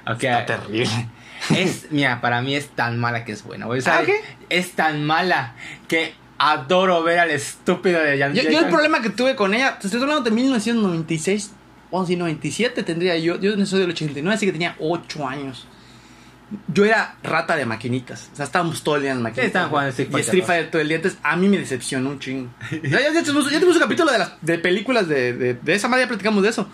[0.06, 0.89] está terrible.
[1.55, 3.78] Es, mira, para mí es tan mala que es buena, güey.
[3.78, 4.20] O sea, Ah, ¿qué?
[4.48, 5.55] es tan mala
[5.86, 9.78] que adoro ver al estúpido de Jan Yo, yo el problema que tuve con ella,
[9.78, 11.52] te estoy hablando de 1996,
[11.93, 15.66] a decir 97 tendría yo, yo soy del 89, así que tenía 8 años.
[16.73, 19.44] Yo era rata de maquinitas, o sea, estábamos todo el día en maquinitas.
[19.44, 20.44] Sí, estaban jugando Street Y Street.
[20.44, 22.51] Fighter todo el día, entonces a mí me decepcionó un chingo.
[22.82, 25.74] ya, ya, ya tenemos, ya tenemos un capítulo de, las, de películas de, de, de
[25.74, 26.69] esa madre, ya platicamos de eso.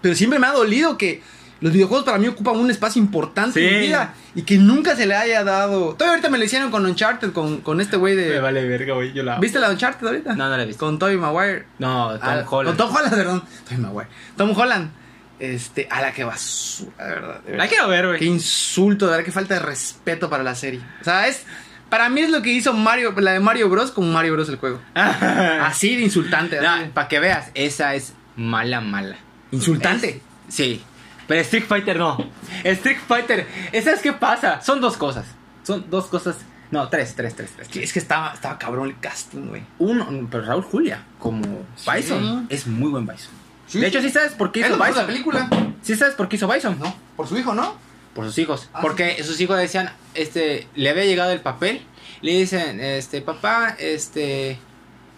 [0.00, 1.22] Pero siempre me ha dolido que
[1.60, 5.06] los videojuegos para mí ocupan un espacio importante en mi vida y que nunca se
[5.06, 5.94] le haya dado.
[5.94, 8.28] Todavía ahorita me lo hicieron con Uncharted, con, con este güey de...
[8.30, 9.12] Me vale verga, güey.
[9.12, 9.38] Yo la.
[9.38, 10.34] ¿Viste la Uncharted ahorita?
[10.34, 10.84] No, no la he visto.
[10.84, 11.64] Con Tobey Maguire.
[11.78, 12.76] No, Tom Ah, Holland.
[12.76, 13.44] Con Tom Holland, perdón.
[13.68, 14.08] Tobey Maguire.
[14.36, 14.90] Tom Holland.
[15.38, 17.40] Este, a la que basura, de verdad.
[17.40, 18.28] de La quiero ver, Qué güey.
[18.28, 20.80] insulto, de verdad, qué falta de respeto para la serie.
[21.00, 21.44] O sea, es.
[21.88, 23.90] Para mí es lo que hizo Mario, la de Mario Bros.
[23.90, 24.48] con Mario Bros.
[24.48, 24.80] el juego.
[24.94, 26.58] Así de insultante.
[26.58, 29.16] así de- para que veas, esa es mala, mala.
[29.50, 30.20] Insultante.
[30.48, 30.82] Es- sí.
[31.26, 32.18] Pero Street Fighter no.
[32.64, 33.46] Street Fighter,
[33.82, 34.60] ¿sabes qué pasa?
[34.62, 35.26] Son dos cosas.
[35.62, 36.36] Son dos cosas.
[36.70, 37.68] No, tres, tres, tres, tres.
[37.76, 39.62] Es que estaba, estaba cabrón el casting, güey.
[39.78, 41.42] Uno, pero Raúl Julia, como
[41.76, 41.90] Sí.
[41.94, 43.30] Bison, es muy buen Bison.
[43.66, 44.96] Sí, de hecho, ¿sí sabes por qué hizo Bison?
[44.96, 45.48] la película.
[45.82, 46.78] ¿Sí sabes por qué hizo Bison?
[46.80, 47.76] No, por su hijo, ¿no?
[48.14, 48.68] Por sus hijos.
[48.72, 51.82] Ah, Porque sus hijos decían, este, le había llegado el papel.
[52.20, 54.58] Le dicen, este, papá, este,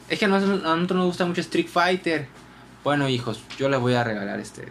[0.09, 2.27] es que a nosotros, a nosotros nos gusta mucho Street Fighter.
[2.85, 4.67] Bueno, hijos, yo les voy a regalar este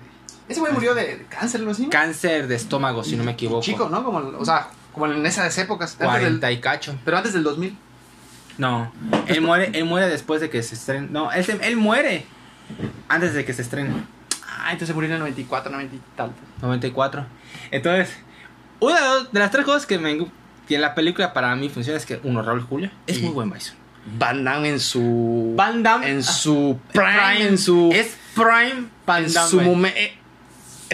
[0.47, 1.61] Ese güey murió de, de cáncer.
[1.61, 1.73] ¿no?
[1.89, 3.61] cáncer de estómago, si no me equivoco.
[3.61, 4.03] Chico, ¿no?
[4.03, 5.93] Como, o sea, como en esas épocas.
[5.93, 6.95] Antes del- 40 y cacho.
[7.03, 7.77] pero antes del 2000.
[8.57, 8.91] No,
[9.27, 11.07] él muere, él muere después de que se estrene.
[11.11, 12.25] No, él, se- él muere
[13.09, 13.91] antes de que se estrene.
[14.47, 16.31] Ah, entonces murió en el 94, 90 y tal.
[16.61, 17.25] 94.
[17.71, 18.15] Entonces,
[18.79, 20.17] una de las- de las tres cosas que, me,
[20.67, 23.49] que en la película para mí funciona es que, uno, Raúl Julio es muy buen
[23.51, 23.75] Bison.
[24.19, 25.53] Van Damme en su.
[25.55, 27.89] Van Damme En ah, su prime, en su.
[27.91, 29.49] Es Prime Van en Damme.
[29.49, 29.67] su güey.
[29.67, 29.99] momento.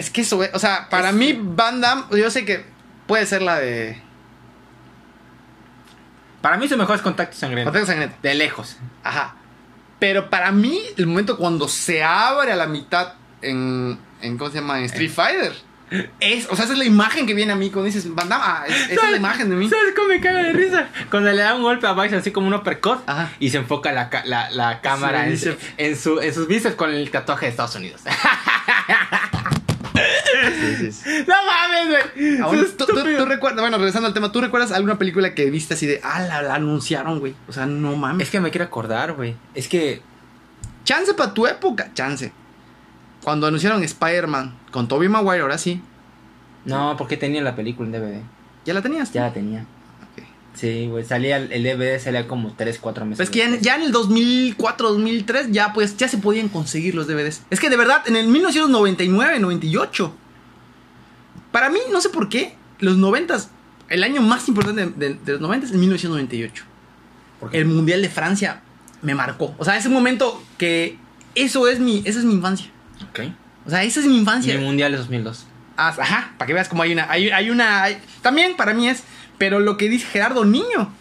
[0.02, 2.64] Es que eso, o sea, para Es- mí, Van Damme, yo sé que
[3.06, 4.00] puede ser la de.
[6.40, 7.70] Para mí su mejor es Contacto Sangriento.
[7.70, 8.16] Contacto Sangriento.
[8.22, 8.76] De lejos.
[9.04, 9.36] Ajá.
[10.00, 13.98] Pero para mí, el momento cuando se abre a la mitad en.
[14.20, 14.78] en ¿Cómo se llama?
[14.78, 15.52] En Street Fighter.
[16.20, 18.44] Es, o sea, esa es la imagen que viene a mí cuando dices Van Damme.
[18.46, 19.68] Ah, es- esa es la imagen de mí.
[19.68, 20.88] ¿Sabes cómo me caga de risa?
[21.10, 23.30] Cuando le da un golpe a Bison así como un uppercut Ajá.
[23.38, 25.96] y se enfoca la, la, la cámara en, su, en
[26.34, 28.00] sus bíceps con el tatuaje de Estados Unidos.
[31.26, 32.38] no mames, güey.
[32.40, 35.50] Ahora, Es ¿tú, tú- tú recuerdas, bueno, regresando al tema, ¿tú recuerdas alguna película que
[35.50, 37.34] viste así de, ah, la, la anunciaron, güey?
[37.48, 38.26] O sea, no mames.
[38.26, 39.36] Es que me quiero acordar, güey.
[39.54, 40.02] Es que.
[40.84, 42.32] Chance para tu época, chance.
[43.22, 45.80] Cuando anunciaron Spider-Man con Tobey Maguire, ahora sí.
[46.64, 48.20] No, porque tenía la película en DVD.
[48.64, 49.12] ¿Ya la tenías?
[49.12, 49.64] Ya la tenía.
[50.54, 51.04] Sí, güey.
[51.04, 53.16] Salía el DVD, salía como 3, 4 meses.
[53.18, 56.94] Pues es que ya ya en el 2004, 2003, ya pues, ya se podían conseguir
[56.94, 57.42] los DVDs.
[57.50, 60.14] Es que de verdad, en el 1999, 98.
[61.50, 63.36] Para mí, no sé por qué, los 90,
[63.88, 66.64] el año más importante de, de- de los 90 es el 1998.
[67.40, 67.58] ¿Por qué?
[67.58, 68.62] El Mundial de Francia
[69.02, 69.54] me marcó.
[69.58, 70.96] O sea, ese momento que
[71.34, 72.70] eso es mi, esa es mi infancia.
[73.10, 73.20] Ok.
[73.66, 74.54] O sea, esa es mi Y infancia.
[74.54, 75.46] el Mundial de 2002.
[75.76, 77.10] Ah, Ajá, para que veas cómo hay una.
[77.10, 77.82] Hay, hay una.
[77.82, 79.02] hay- también para mí es.
[79.38, 80.92] Pero lo que dice Gerardo Niño.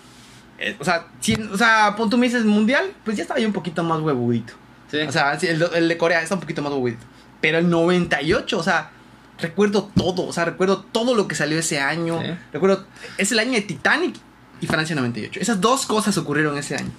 [0.60, 3.48] eh, o sea, si, o sea, pon tú me dices mundial, pues ya estaba yo
[3.48, 4.54] un poquito más huevudito.
[4.92, 4.98] Sí.
[5.02, 7.04] O sea, el, de- el de Corea está un poquito más huevudito.
[7.40, 8.92] Pero el 98, o sea,
[9.40, 10.26] recuerdo todo.
[10.28, 12.20] O sea, recuerdo todo lo que salió ese año.
[12.22, 12.28] Sí.
[12.54, 12.86] Recuerdo.
[13.18, 14.16] Es el año de Titanic
[14.60, 15.40] y Francia 98.
[15.40, 16.92] Esas dos cosas ocurrieron ese año.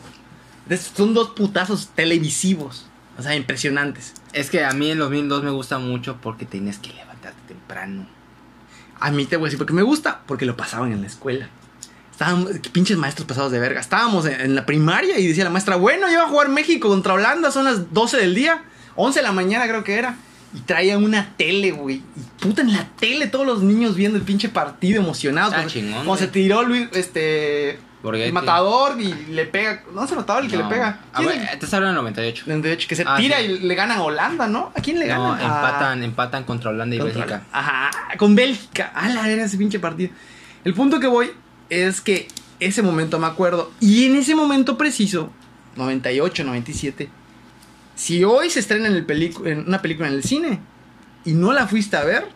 [0.96, 2.86] Son dos putazos televisivos.
[3.18, 4.14] O sea, impresionantes.
[4.32, 8.06] Es que a mí en 2002 me gusta mucho porque tenías que levantarte temprano.
[9.02, 11.48] A mí te voy a decir porque me gusta, porque lo pasaban en la escuela.
[12.10, 13.80] Estábamos, pinches maestros pasados de verga.
[13.80, 16.88] Estábamos en, en la primaria y decía la maestra, bueno, ya va a jugar México
[16.88, 18.62] contra Holanda, son las 12 del día,
[18.96, 20.16] 11 de la mañana creo que era.
[20.54, 22.02] Y traían una tele, güey.
[22.14, 25.54] Y puta, en la tele todos los niños viendo el pinche partido emocionados.
[25.56, 26.18] Ah, chingón, güey.
[26.18, 27.78] se tiró Luis, este...
[28.02, 28.26] Borghetti.
[28.28, 29.82] El matador y le pega...
[29.94, 30.64] No es el matador el que No.
[30.64, 30.98] le pega.
[31.12, 32.44] Ah, ¿Quién güey, es el- te hablan en 98.
[32.46, 33.44] de hecho, que se Ah, tira sí.
[33.44, 34.72] y le ganan a Holanda, ¿no?
[34.76, 35.40] ¿A quién le No, ganan?
[35.40, 37.42] A- empatan, empatan contra Holanda y contra- Bélgica.
[37.52, 38.90] Ajá, con Bélgica.
[38.94, 40.10] A la verga ese pinche partido.
[40.64, 41.30] El punto que voy
[41.70, 42.28] es que
[42.60, 43.70] ese momento me acuerdo.
[43.80, 45.30] Y en ese momento preciso,
[45.76, 47.08] 98, 97.
[47.94, 49.06] Si hoy se estrena en, el
[49.46, 50.60] en una película en el cine
[51.24, 52.26] y no la fuiste a ver,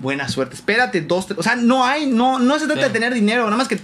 [0.00, 0.54] buena suerte.
[0.54, 1.38] Espérate dos, tres.
[1.38, 2.86] O sea, no hay, no, no se trata Sí.
[2.88, 3.78] de tener dinero, nada más que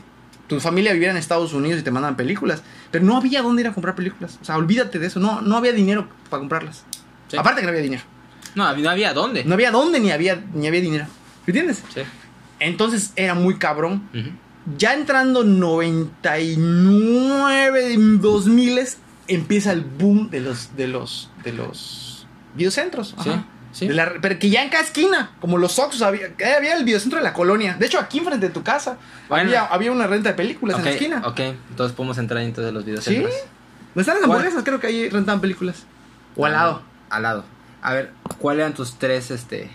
[0.50, 2.64] tu familia viviera en Estados Unidos y te mandan películas.
[2.90, 4.36] Pero no había dónde ir a comprar películas.
[4.42, 5.20] O sea, olvídate de eso.
[5.20, 6.82] No, no había dinero para comprarlas.
[7.28, 7.36] Sí.
[7.36, 8.02] Aparte que no había dinero.
[8.56, 9.44] No, no había dónde.
[9.44, 11.06] No había dónde ni había, ni había dinero.
[11.46, 11.84] ¿Me entiendes?
[11.94, 12.00] Sí.
[12.58, 14.08] Entonces era muy cabrón.
[14.12, 14.30] Ujú.
[14.76, 18.80] Ya entrando 99, 2000
[19.28, 23.14] empieza el boom de los de los de los videocentros.
[23.16, 23.22] Ajá.
[23.22, 23.30] sí.
[23.78, 26.26] De la- pero que ya en cada esquina, como los Oxxos, había,
[26.56, 27.76] había el videocentro de la colonia.
[27.78, 28.96] De hecho, aquí enfrente de tu casa
[29.28, 29.44] Bueno.
[29.48, 31.22] había, había una renta de películas en la esquina.
[31.24, 31.38] ok,
[31.70, 33.04] entonces podemos entrar entonces en los videos.
[33.04, 33.14] ¿Sí?
[33.16, 33.30] ¿Dónde
[33.96, 34.62] están las hamburguesas?
[34.64, 35.84] Creo que ahí rentaban películas.
[36.36, 36.82] O al lado.
[37.10, 37.44] Al lado.
[37.82, 39.70] A ver, ¿cuáles eran tus tres, este,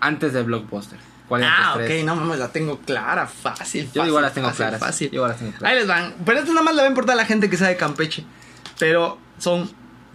[0.00, 0.98] antes de Blockbuster?
[1.28, 2.04] ¿Cuáles eran Ah, ok, tres?
[2.04, 3.82] no mames, la tengo clara, fácil.
[3.86, 4.80] Yo fácil, igual las tengo fácil, claras.
[4.80, 5.08] Fácil.
[5.10, 5.76] Yo igual las tengo Ahí claras.
[5.78, 6.14] les van.
[6.24, 8.24] Pero esto nada más la va a importar a la gente que sabe Campeche.
[8.78, 9.70] Pero son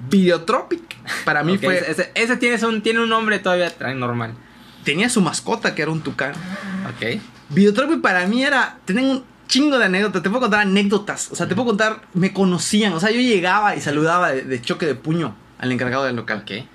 [0.09, 0.95] Videotropic.
[1.25, 1.77] Para mí fue.
[1.77, 4.35] Ese, ese tiene, un, tiene un nombre todavía normal.
[4.83, 6.33] Tenía su mascota que era un tucán.
[6.87, 7.19] Ok.
[7.49, 8.77] Videotropic para mí era.
[8.85, 10.21] Tenían un chingo de anécdotas.
[10.23, 11.31] Te puedo contar anécdotas.
[11.31, 12.01] O sea, te puedo contar.
[12.13, 12.93] Me conocían.
[12.93, 16.43] O sea, yo llegaba y saludaba de, de choque de puño al encargado del local.
[16.43, 16.65] Ok.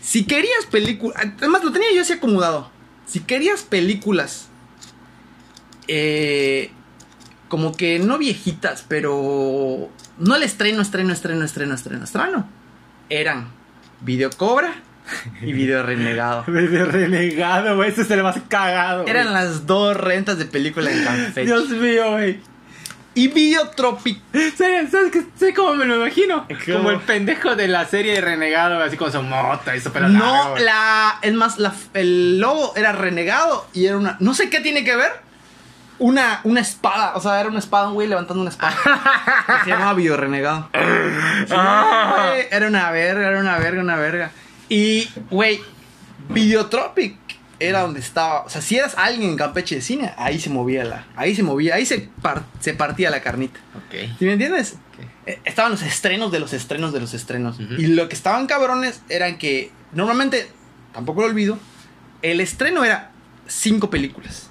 [0.00, 1.16] Si querías películas.
[1.38, 2.70] Además, lo tenía yo así acomodado.
[3.06, 4.48] Si querías películas.
[5.86, 6.70] Eh,
[7.48, 9.88] como que no viejitas, pero.
[10.18, 12.48] No el estreno, estreno, estreno, estreno, estreno, estreno.
[13.08, 13.48] Eran
[14.00, 14.74] Video Cobra
[15.40, 16.44] y Video Renegado.
[16.46, 17.90] De renegado, güey.
[17.90, 19.06] Ese es el más cagado.
[19.06, 21.46] Eran las dos rentas de película en Campeche.
[21.46, 22.40] Dios mío, güey.
[23.14, 24.20] Y Videotropic.
[24.56, 25.24] ¿Sabes, ¿Sabes qué?
[25.36, 26.46] ¿Sabes cómo me lo imagino?
[26.64, 26.78] ¿Cómo?
[26.78, 30.08] Como el pendejo de la serie de Renegado, así con su moto y su pelo
[30.08, 31.18] No, largo, la.
[31.22, 34.16] Es más, la, el logo era renegado y era una.
[34.20, 35.27] No sé qué tiene que ver.
[35.98, 37.12] Una, una espada.
[37.16, 38.76] O sea, era una espada, un güey levantando una espada.
[39.64, 40.68] Se llamaba Video Renegado.
[40.72, 42.26] Sí, Ah.
[42.30, 44.30] güey, era una verga, era una verga, una verga.
[44.68, 45.60] Y, güey,
[46.28, 47.16] Videotropic
[47.58, 48.42] era donde estaba.
[48.44, 51.06] O sea, si eras alguien en Campeche de cine, ahí se movía la.
[51.16, 53.58] Ahí se movía, ahí se, par- se partía la carnita.
[53.76, 53.94] Ok.
[54.18, 54.76] ¿Sí me entiendes?
[55.26, 57.58] Eh, Estaban los estrenos de los estrenos de los estrenos.
[57.60, 60.50] Y lo que estaban cabrones eran que normalmente,
[60.92, 61.58] tampoco lo olvido,
[62.22, 63.10] el estreno era
[63.46, 64.50] cinco películas.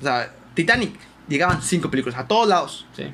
[0.00, 0.94] O sea, Titanic,
[1.28, 2.86] llegaban cinco películas a todos lados.
[2.96, 3.12] Sí.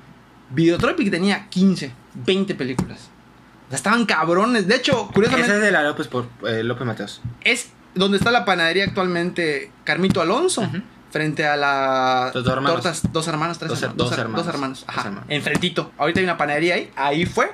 [0.51, 3.09] Videotropic tenía 15, 20 películas.
[3.67, 4.67] O sea, estaban cabrones.
[4.67, 7.21] De hecho, curiosamente, Esa es de la López por eh, López Mateos.
[7.43, 10.69] es donde está la panadería actualmente Carmito Alonso.
[11.13, 12.31] Frente a la.
[12.33, 12.83] Los dos hermanos.
[12.83, 13.97] Tortas, dos hermanos, tres Dos her- hermanos.
[13.99, 14.45] dos her- hermanos.
[14.47, 14.85] Dos hermanos.
[14.87, 14.97] Ajá.
[14.99, 15.27] Dos hermanos.
[15.29, 15.93] Enfrentito.
[15.99, 16.91] Ahorita hay una panadería ahí.
[16.95, 17.51] Ahí fue.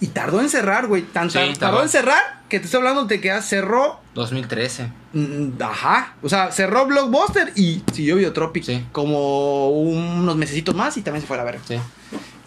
[0.00, 1.02] Y tardó en cerrar, güey.
[1.02, 1.82] Tan Sí, tardó tardó.
[1.82, 4.00] en cerrar que te estoy hablando de que cerró.
[4.14, 4.90] 2013.
[5.12, 6.14] mm, Ajá.
[6.22, 8.84] O sea, cerró Blockbuster y siguió Videotropic Sí.
[8.92, 11.60] como unos mesecitos más y también se fue a la verga.
[11.66, 11.76] Sí.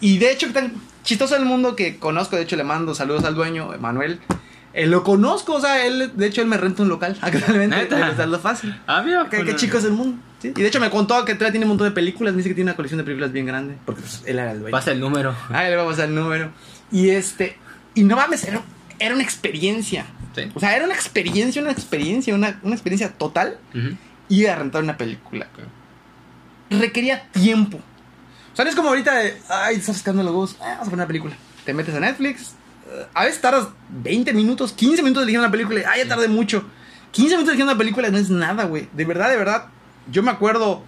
[0.00, 0.74] Y de hecho, tan
[1.04, 4.20] chistoso el mundo que conozco, de hecho le mando saludos al dueño, Manuel.
[4.74, 7.86] Eh, lo conozco, o sea, él, de hecho él me renta un local actualmente.
[7.88, 8.74] Es algo fácil.
[8.88, 9.28] Ah, mira.
[9.30, 10.18] Qué, qué chico es el mundo.
[10.42, 10.48] ¿sí?
[10.48, 12.34] Y de hecho me contó que tiene un montón de películas.
[12.34, 13.76] Me dice que tiene una colección de películas bien grande.
[13.86, 14.72] Porque pues, él era el dueño.
[14.72, 15.32] Pasa el número.
[15.50, 16.50] Ah, le vamos al número.
[16.92, 17.56] Y este.
[17.94, 18.62] Y no mames, era,
[18.98, 20.06] era una experiencia.
[20.34, 20.50] Sí.
[20.54, 23.58] O sea, era una experiencia, una experiencia, una, una experiencia total.
[24.28, 25.46] Ir a rentar una película.
[26.70, 27.78] Requería tiempo.
[28.52, 29.36] O sea, no es como ahorita de.
[29.48, 30.56] Ay, estás buscando los huevos.
[30.60, 31.36] ah, vamos a poner una película.
[31.64, 32.54] Te metes a Netflix.
[32.90, 35.80] eh, A veces tardas 20 minutos, 15 minutos eligiendo una película.
[35.80, 36.64] y, Ah, ya tardé mucho.
[37.12, 38.88] 15 minutos eligiendo una película no es nada, güey.
[38.92, 39.66] De verdad, de verdad.
[40.10, 40.82] Yo me acuerdo.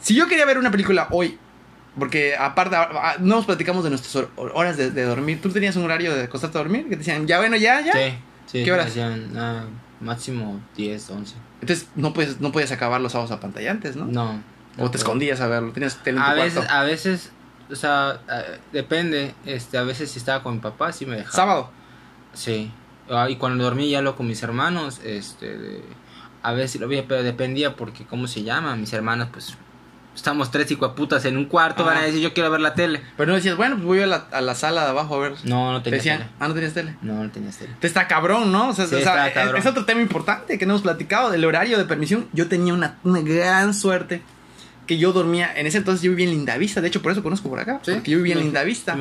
[0.00, 1.38] Si yo quería ver una película hoy,
[1.98, 2.76] porque aparte,
[3.20, 5.40] no nos platicamos de nuestras hor- horas de, de dormir.
[5.40, 6.84] ¿Tú tenías un horario de acostarte a dormir?
[6.84, 7.92] Que te decían, ya bueno, ya, ya.
[7.92, 8.14] Sí.
[8.46, 8.64] Sí.
[8.64, 8.86] ¿Qué horas?
[8.86, 9.64] Decían, ah,
[10.00, 11.34] máximo 10, 11.
[11.60, 14.06] Entonces no puedes, no puedes acabar los sábados apantallantes, ¿no?
[14.06, 14.42] No.
[14.78, 15.72] O te escondías a verlo.
[15.72, 17.30] Tenías tele en tu A veces, a veces,
[17.70, 18.20] o sea,
[18.72, 19.34] depende.
[19.46, 21.32] Este, a veces si estaba con mi papá, sí me dejaba.
[21.36, 21.70] Sábado.
[22.32, 22.70] Sí.
[23.08, 25.82] Ah, Y cuando dormí ya lo con mis hermanos, este,
[26.42, 28.74] a veces lo veía, pero dependía porque, ¿cómo se llama?
[28.76, 29.56] Mis hermanas, pues,
[30.14, 31.86] estamos tres putas en un cuarto, Ah.
[31.86, 33.00] van a decir, yo quiero ver la tele.
[33.16, 35.32] Pero no decías, bueno, pues voy a la, a la sala de abajo a ver.
[35.44, 36.30] No, no Te tenía decían, tele.
[36.40, 36.96] ah, no tenías tele.
[37.02, 37.72] No, no tenías tele.
[37.80, 38.68] Te está cabrón, ¿no?
[38.70, 41.78] O sea, Sí, o sea, es- otro tema importante que no hemos platicado del horario
[41.78, 42.28] de permisión.
[42.32, 44.22] Yo tenía una, una gran suerte
[44.86, 45.50] que yo dormía.
[45.56, 46.80] En ese entonces yo vivía en Lindavista.
[46.80, 47.80] De hecho, por eso conozco por acá.
[47.82, 48.96] Sí, Porque yo vivía en Lindavista.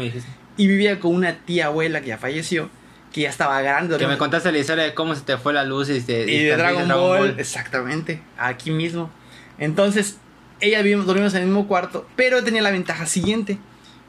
[0.57, 2.69] Y vivía con una tía abuela que ya falleció.
[3.11, 3.97] Que ya estaba grande.
[3.97, 6.87] Que me contaste la historia de cómo se te fue la luz y de Dragon,
[6.87, 9.11] Ball, exactamente, aquí mismo.
[9.59, 10.17] Entonces,
[10.63, 13.57] ella vivimos, dormimos en el mismo cuarto, pero tenía la ventaja siguiente.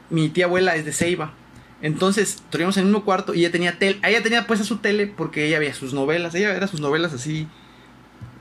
[0.09, 1.33] Mi tía abuela es de Ceiba.
[1.81, 5.07] Entonces, dormimos en el mismo cuarto y ella tenía tele, ella tenía puesta su tele
[5.07, 7.47] porque ella veía sus novelas, ella veía sus novelas así.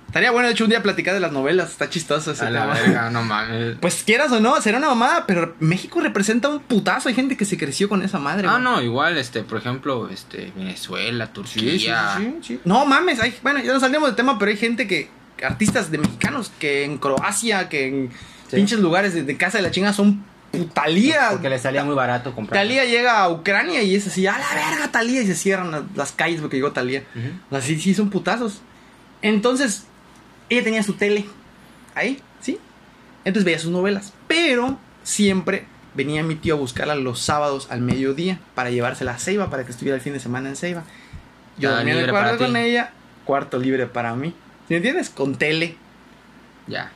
[0.06, 2.60] Estaría bueno, de hecho, un día platicar de las novelas, está chistoso ese A la
[2.60, 2.74] tema.
[2.74, 3.76] verga, no mames.
[3.80, 7.08] Pues quieras o no, será una mamada, pero México representa un putazo.
[7.08, 8.46] Hay gente que se creció con esa madre.
[8.48, 12.14] Ah, no, igual, este, por ejemplo, este, Venezuela, sí, Turquía.
[12.16, 12.60] sí, sí, sí.
[12.64, 15.10] No mames, hay, bueno, ya nos salimos del tema, pero hay gente que,
[15.42, 18.10] artistas de mexicanos, que en Croacia, que en
[18.48, 18.56] Sí.
[18.56, 21.28] pinches lugares de, de casa de la chinga son putalía.
[21.30, 22.62] Porque le salía muy barato comprar.
[22.62, 26.12] Talía llega a Ucrania y es así, a la verga Talía, y se cierran las,
[26.12, 27.04] calles porque llegó Talía.
[27.50, 28.60] O sea, sí, son putazos.
[29.22, 29.86] Entonces,
[30.50, 31.24] ella tenía su tele
[31.94, 32.58] ahí, ¿sí?
[33.24, 38.40] Entonces veía sus novelas, pero siempre venía mi tío a buscarla los sábados al mediodía
[38.54, 40.84] para llevársela a Ceiba, para que estuviera el fin de semana en Ceiba.
[41.56, 42.92] Yo dormía en el cuarto con ella,
[43.24, 44.34] cuarto libre para mí.
[44.68, 45.10] ¿Sí me entiendes?
[45.10, 45.76] Con tele.
[46.66, 46.92] Ya.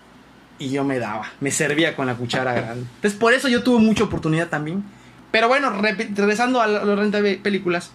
[0.59, 2.87] Y yo me daba, me servía con la cuchara grande.
[2.97, 4.83] Entonces, por eso yo tuve mucha oportunidad también.
[5.31, 7.91] Pero bueno, regresando a la, renta de películas,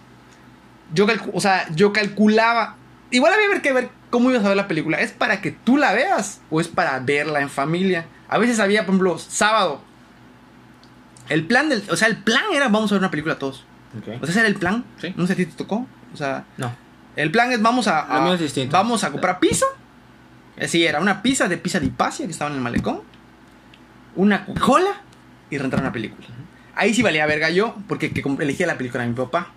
[0.94, 2.76] yo, calcu- o sea, yo calculaba.
[3.10, 5.00] Igual había que ver cómo ibas a ver la película.
[5.00, 8.06] ¿Es para que tú la veas o es para verla en familia?
[8.28, 9.82] A veces había, por ejemplo, sábado.
[11.28, 11.82] El plan del.
[11.90, 13.64] O sea, el plan era vamos a ver una película todos.
[13.98, 14.08] Ok.
[14.22, 14.84] O sea, ese era el plan.
[15.00, 15.12] Sí.
[15.16, 15.86] No sé si te tocó.
[16.12, 16.74] O sea, No.
[17.16, 18.06] El plan es vamos a,
[18.40, 19.66] es vamos a comprar pizza.
[20.66, 23.00] Sí, era una pizza de pizza de Ipacia que estaba en el malecón.
[24.16, 25.00] Una cola
[25.50, 26.26] y rentar una película.
[26.76, 29.48] Ahí sí valía verga yo porque que elegía la película de mi papá.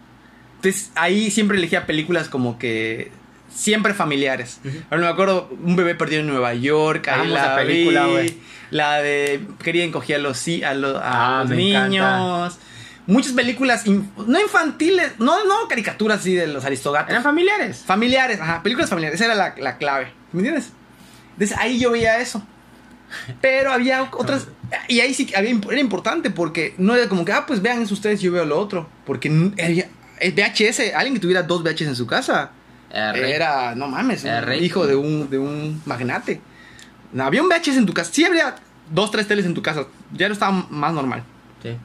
[0.56, 3.12] Entonces ahí siempre elegía películas como que
[3.50, 4.60] siempre familiares.
[4.66, 4.78] Ujú.
[4.90, 8.12] Ahora me acuerdo un bebé perdido en Nueva York, ahí la película, vi.
[8.12, 8.38] güey.
[8.72, 12.60] La de querían coger a los a, a Ah, los niños.
[13.08, 17.10] Muchas películas in- no infantiles, no no caricaturas así de los aristogatos.
[17.10, 17.84] Eran familiares.
[17.86, 20.72] Familiares, ajá, películas familiares, esa era la, la clave, ¿me entiendes?
[21.34, 22.46] Entonces ahí yo veía eso.
[23.40, 24.48] Pero había otras,
[24.90, 27.82] y ahí sí que había, era importante porque no era como que, ah, pues vean
[27.82, 28.90] eso ustedes, yo veo lo otro.
[29.06, 29.30] Porque
[29.64, 29.88] había,
[30.20, 32.52] el VHS, alguien que tuviera dos VHS en su casa,
[32.92, 36.42] Era no mames, Era hijo de un, de un magnate.
[37.14, 38.56] No, había un VHS en tu casa, sí habría
[38.92, 41.24] dos, tres teles en tu casa, ya no estaba más normal.
[41.64, 41.78] Sí,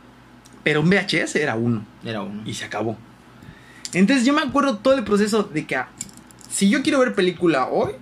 [0.64, 2.43] Pero un VHS era uno era uno.
[2.44, 2.97] y se acabó.
[3.93, 5.89] Entonces yo me acuerdo todo el proceso de que ah,
[6.51, 7.93] si yo quiero ver película hoy,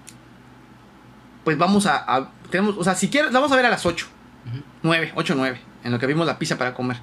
[1.45, 3.87] pues vamos a, a- tenemos, o sea, si quieres, la vamos a ver a las
[3.87, 4.07] 8,
[4.47, 4.63] Ujú.
[4.83, 6.99] 9, 8, 9, en lo que vimos la pizza para comer.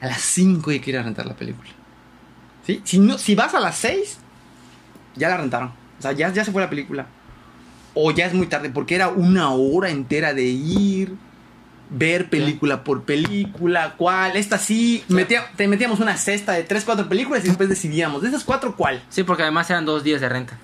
[0.00, 1.68] A las 5 hay que ir a rentar la película.
[2.66, 2.80] ¿Sí?
[2.84, 4.18] Si, no, si vas a las 6,
[5.16, 5.68] ya la rentaron.
[5.98, 7.06] O sea, ya, ya se fue la película.
[7.94, 11.14] O ya es muy tarde, porque era una hora entera de ir,
[11.92, 15.04] ver película por película, cuál, esta sí.
[15.08, 18.76] Metía- te metíamos una cesta de 3, 4 películas y después decidíamos, de esas 4,
[18.76, 19.02] ¿cuál?
[19.08, 20.56] Sí, porque además eran dos días de renta.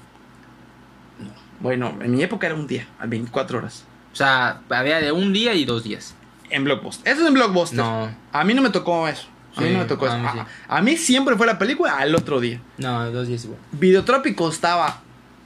[1.61, 3.85] Bueno, en mi época era un día, a 24 horas.
[4.13, 6.15] O sea, había de un día y dos días.
[6.51, 7.13] En Blockbuster.
[7.13, 7.79] Eso es en Blockbuster.
[7.79, 9.27] No, A mí no me tocó eso.
[9.57, 10.19] A mí Sí, no me tocó a eso.
[10.19, 10.39] mí A, sí.
[10.69, 12.61] a mí siempre fue la película al otro día.
[12.79, 13.59] no, dos días igual.
[13.73, 15.01] Videotropic costaba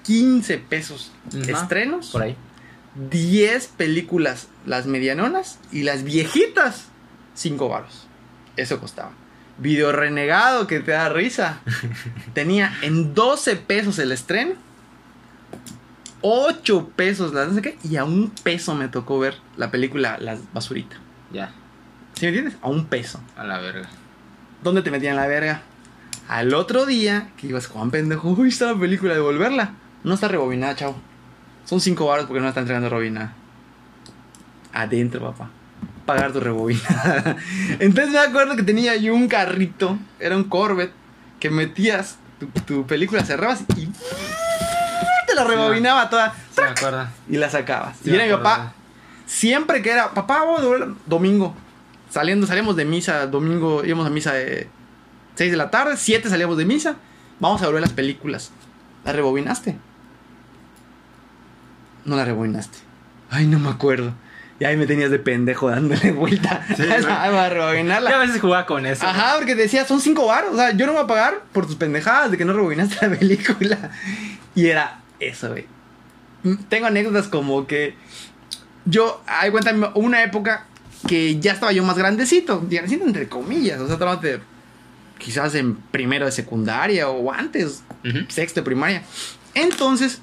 [0.05, 1.39] 15 pesos Ujú.
[1.51, 2.09] estrenos.
[2.11, 2.37] Por ahí.
[2.95, 6.87] 10 películas las medianonas y las viejitas
[7.35, 8.07] 5 varos.
[8.57, 9.13] Eso costaba.
[9.59, 11.61] Video renegado que te da risa.
[12.35, 14.55] Tenía en 12 pesos el estreno.
[16.23, 17.79] 8 pesos las no sé qué.
[17.85, 20.97] Y a un peso me tocó ver la película La Basurita.
[21.33, 21.53] Ya,
[22.21, 22.57] ¿Sí me entiendes?
[22.61, 23.19] A un peso.
[23.37, 23.89] a la verga.
[24.63, 25.63] ¿Dónde te metían la verga?
[26.29, 29.73] Al otro día, que ibas, Juan pendejo, uy, está la película, devolverla.
[30.05, 31.01] No está rebobinada, chavo.
[31.71, 33.33] Son 5 baros porque no la está entregando rebobinada.
[34.73, 35.51] Adentro, papá.
[36.05, 37.37] Pagar tu rebobinada.
[37.79, 40.93] Entonces me acuerdo que tenía yo un carrito, era un Corvette,
[41.39, 47.49] que metías tu, tu película, cerrabas y te la rebobinaba toda Sí, me y la
[47.49, 47.99] sacabas.
[48.03, 48.73] Sí, y era mi papá,
[49.25, 51.55] siempre que era, papá, vamos a domingo.
[52.11, 54.69] Saliendo, salíamos de misa, domingo íbamos a misa de
[55.37, 56.97] 6 de la tarde, 7 salíamos de misa.
[57.39, 58.51] Vamos a volver las películas.
[59.05, 59.79] ¿La rebobinaste?
[62.05, 62.79] No la rebobinaste.
[63.31, 64.13] Ay, no me acuerdo.
[64.59, 66.67] Y ahí me tenías de pendejo dándole vuelta.
[66.77, 68.19] Sí, a Yo a rebobinarla.
[68.19, 69.07] veces jugaba con eso.
[69.07, 70.53] Ajá, porque decía, son 5 baros.
[70.53, 73.17] O sea, yo no voy a pagar por tus pendejadas de que no rebobinaste la
[73.19, 73.91] película.
[74.55, 75.67] Y era eso, güey.
[76.69, 77.95] Tengo anécdotas como que
[78.87, 80.67] yo, hay cuenta, una época
[81.07, 84.41] que ya estaba yo más grandecito, grandecito entre comillas, o sea, estaba de-
[85.19, 87.83] quizás en primero de secundaria o antes,
[88.29, 89.03] sexto de primaria.
[89.55, 90.23] Entonces,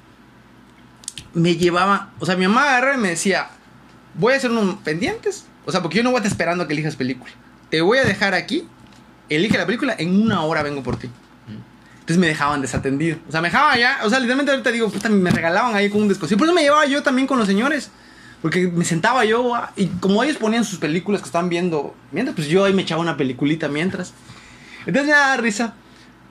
[1.37, 3.49] me llevaba, o sea, mi mamá agarraba y me decía,
[4.15, 6.67] voy a hacer unos pendientes, o sea, porque yo no voy a estar esperando a
[6.67, 7.31] que elijas película.
[7.69, 8.67] Te voy a dejar aquí,
[9.29, 11.09] elige la película, en una hora vengo por ti.
[11.99, 13.17] Entonces me dejaban desatendido.
[13.27, 13.99] O sea, me dejaban ya.
[14.03, 16.37] O sea, literalmente ahorita digo, puta, me regalaban ahí con un descosido.
[16.37, 17.91] Por eso me llevaba yo también con los señores.
[18.41, 22.33] Porque me sentaba yo ah, y como ellos ponían sus películas que estaban viendo, mientras,
[22.33, 24.13] pues yo ahí me echaba una peliculita mientras.
[24.85, 25.73] Entonces me daba risa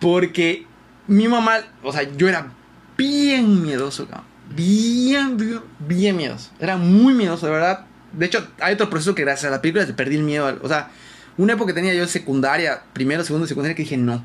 [0.01, 0.67] porque
[1.07, 2.53] mi mamá, o sea, yo era
[2.97, 4.36] bien miedoso, cabrón.
[4.55, 6.51] Bien, bien, bien miedoso.
[6.61, 7.87] Era muy miedoso, de verdad.
[8.13, 10.59] De hecho, hay otro proceso que gracias a la película te perdí el miedo.
[10.63, 10.91] O sea,
[11.37, 14.25] una época que tenía yo secundaria, primero, segundo, secundaria, que dije, no,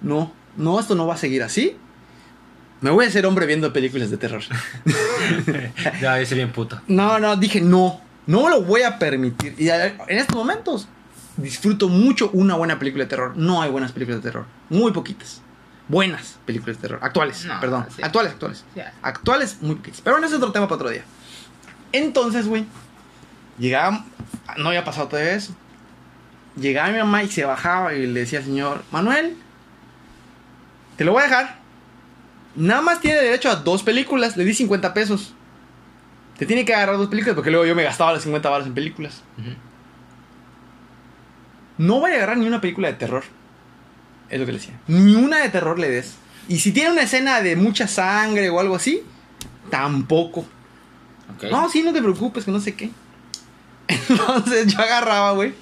[0.00, 1.76] no, no, esto no va a seguir así.
[2.80, 4.42] Me voy a hacer hombre viendo películas de terror.
[6.00, 6.80] Ya, soy bien puto.
[6.88, 9.54] No, no, dije no, no lo voy a permitir.
[9.56, 10.88] Y en estos momentos
[11.36, 13.36] disfruto mucho una buena película de terror.
[13.36, 15.42] No hay buenas películas de terror, muy poquitas.
[15.88, 18.02] Buenas películas de terror, actuales, No, perdón, sí.
[18.02, 18.64] actuales, actuales.
[19.02, 20.00] Actuales, muy poquitas.
[20.00, 21.02] Pero bueno, ese es otro tema para otro día.
[21.92, 22.64] Entonces, güey,
[23.58, 24.04] llegaba,
[24.58, 25.54] no había pasado todo eso.
[26.56, 29.36] Llegaba mi mamá y se bajaba y le decía al señor, Manuel,
[30.96, 31.58] te lo voy a dejar.
[32.54, 35.34] Nada más tiene derecho a dos películas, le di 50 pesos.
[36.38, 38.74] Te tiene que agarrar dos películas porque luego yo me gastaba los 50 baros en
[38.74, 39.22] películas.
[41.78, 43.24] No voy a agarrar ni una película de terror.
[44.32, 44.80] Es lo que le decía.
[44.88, 46.14] Ni una de terror le des.
[46.48, 49.02] Y si tiene una escena de mucha sangre o algo así,
[49.70, 50.46] tampoco.
[51.50, 52.90] No, sí, no te preocupes, que no sé qué.
[54.08, 55.52] Entonces yo agarraba, güey.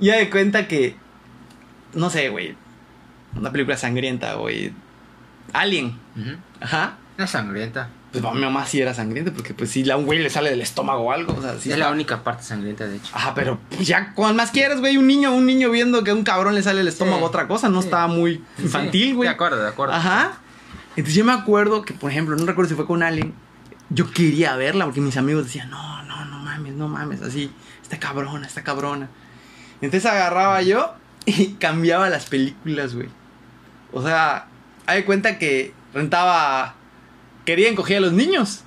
[0.00, 0.96] Y ya de cuenta que.
[1.94, 2.56] No sé, güey.
[3.36, 4.72] Una película sangrienta, güey.
[5.52, 5.96] Alien.
[6.60, 6.98] Ajá.
[7.18, 7.88] Es sangrienta.
[8.12, 10.60] Pues mi mamá sí era sangrienta, porque pues si a un güey le sale del
[10.60, 11.34] estómago o algo.
[11.34, 13.10] O sea, sí es está- la única parte sangrienta, de hecho.
[13.14, 16.14] Ajá, pero pues ya cuando más quieras, güey, un niño, un niño viendo que a
[16.14, 17.24] un cabrón le sale el estómago Sí.
[17.24, 17.86] otra cosa, no Sí.
[17.88, 19.28] está muy infantil, Sí, güey.
[19.28, 19.94] De acuerdo, de acuerdo.
[19.94, 20.32] Ajá.
[20.90, 23.32] Entonces yo me acuerdo que, por ejemplo, no recuerdo si fue con Alien,
[23.88, 27.50] yo quería verla porque mis amigos decían, no, no, no mames, no mames, así,
[27.82, 29.08] está cabrona, está cabrona.
[29.80, 30.94] Entonces agarraba yo
[31.24, 33.08] y cambiaba las películas, güey.
[33.90, 34.48] O sea,
[34.86, 36.74] hay cuenta que rentaba,
[37.44, 38.64] quería encoger a los niños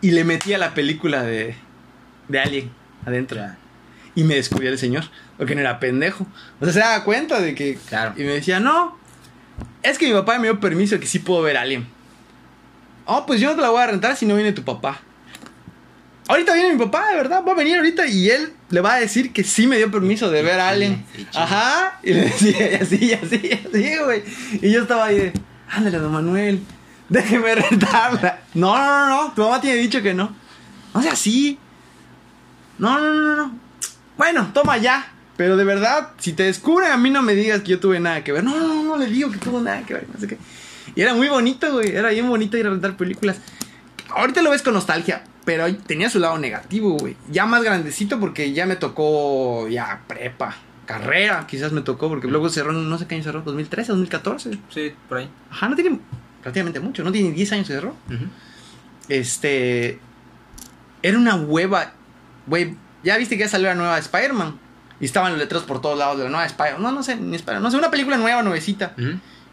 [0.00, 1.54] y le metía la película de,
[2.28, 2.70] de Alien
[3.06, 3.40] adentro.
[4.14, 5.04] Y me descubría el señor,
[5.36, 6.26] porque no era pendejo.
[6.60, 7.78] O sea, se daba cuenta de que.
[7.88, 8.14] Claro.
[8.16, 8.98] Y me decía, no,
[9.82, 11.86] es que mi papá me dio permiso que sí puedo ver Alien.
[13.04, 15.00] Oh, pues yo no te la voy a rentar si no viene tu papá.
[16.28, 19.00] Ahorita viene mi papá, de verdad, va a venir ahorita y él le va a
[19.00, 21.06] decir que sí me dio permiso de ver a Alien.
[21.34, 22.00] Ajá.
[22.02, 24.22] Y le decía, y así, y así, y así, güey.
[24.60, 25.32] Y yo estaba ahí de,
[25.70, 26.60] ándale, don Manuel.
[27.08, 28.40] Déjeme rentarla.
[28.54, 29.32] No, no, no, no.
[29.32, 30.34] Tu mamá tiene dicho que no.
[30.94, 31.58] No sea así.
[32.78, 33.58] No, no, no, no.
[34.16, 35.12] Bueno, toma ya.
[35.36, 38.24] Pero de verdad, si te descubren, a mí no me digas que yo tuve nada
[38.24, 38.42] que ver.
[38.42, 40.06] No, no, no, le digo que tuvo nada que ver.
[40.12, 40.38] No sé qué.
[40.94, 41.94] Y era muy bonito, güey.
[41.94, 43.40] Era bien bonito ir a rentar películas.
[44.10, 47.16] Ahorita lo ves con nostalgia, pero tenía su lado negativo, güey.
[47.30, 50.56] Ya más grandecito porque ya me tocó ya prepa,
[50.86, 54.58] carrera, quizás me tocó porque luego cerró, no sé qué año cerró, 2013, 2014.
[54.70, 55.30] Sí, por ahí.
[55.50, 56.00] Ajá, no tiene
[56.42, 57.94] prácticamente mucho, no tiene 10 años que cerró.
[59.08, 60.00] Este.
[61.02, 61.92] Era una hueva.
[62.46, 64.58] Güey, ya viste que ya salió la nueva Spider-Man.
[65.00, 66.82] Y estaban los letreros por todos lados de la nueva Spider-Man.
[66.82, 67.62] No, no sé, ni Spider-Man.
[67.62, 68.94] No sé, una película nueva, nuevecita.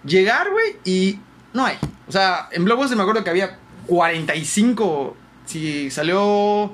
[0.03, 1.19] Llegar, güey, y
[1.53, 1.77] no hay.
[2.07, 3.57] O sea, en Blockbuster me acuerdo que había
[3.87, 5.15] 45.
[5.45, 6.71] Si salió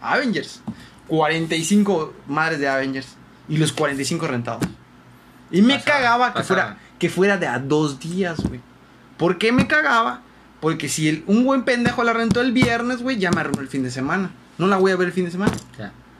[0.00, 0.62] Avengers.
[1.08, 3.16] 45 madres de Avengers.
[3.48, 4.62] Y los 45 rentados.
[5.50, 8.60] Y me cagaba que fuera, que fuera de a dos días, güey.
[9.20, 10.22] ¿Por qué me cagaba?
[10.60, 13.68] Porque si el- un buen pendejo la rentó el viernes, güey, ya me arruinó el
[13.68, 14.30] fin de semana.
[14.58, 15.52] No la voy a ver el fin de semana.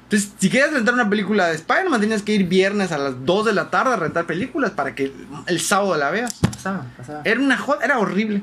[0.04, 3.46] Entonces, si querías rentar una película de Spider-Man, tenías que ir viernes a las 2
[3.46, 5.14] de la tarde a rentar películas para que el,
[5.46, 6.34] el sábado la veas.
[6.40, 7.22] Pasaba, pasaba.
[7.24, 8.42] Era una joda, era horrible.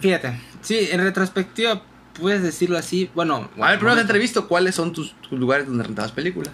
[0.00, 1.82] Fíjate, sí, en retrospectiva
[2.20, 3.10] puedes decirlo así.
[3.14, 6.52] Bueno, a ver, primero te entrevisto, ¿cuáles son tus, tus lugares donde rentabas películas?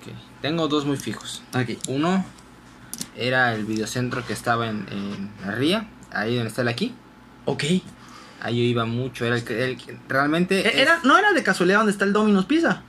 [0.00, 0.12] ok.
[0.40, 1.42] Tengo dos muy fijos.
[1.52, 1.78] Aquí.
[1.88, 2.24] Uno
[3.16, 6.94] era el videocentro que estaba en, en la ría, ahí donde está el aquí.
[7.44, 7.64] Ok.
[8.40, 9.78] Ahí yo iba mucho, era el que el
[10.08, 12.82] realmente E- es- Era, ¿No era de casualidad donde está el Domino's Pizza?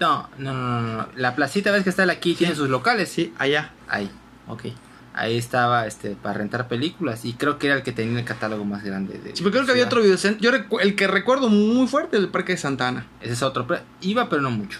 [0.00, 3.10] no, no, no, no, no, la placita ves que está el aquí tiene sus locales.
[3.10, 3.72] Sí, allá.
[3.88, 4.10] Ahí.
[4.48, 4.64] Ok.
[5.12, 8.64] Ahí estaba este para rentar películas y creo que era el que tenía el catálogo
[8.64, 10.40] más grande de Sí, porque creo que había otro videocentro.
[10.40, 13.06] Yo el que recuerdo muy fuerte es el Parque de Santana.
[13.20, 13.66] Ese es otro.
[13.66, 14.78] pero iba, pero no mucho.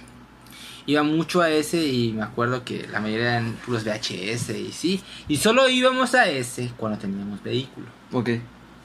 [0.86, 5.02] Iba mucho a ese y me acuerdo que la mayoría eran puros VHS y sí.
[5.28, 7.86] Y solo íbamos a ese cuando teníamos vehículo.
[8.12, 8.31] Ok.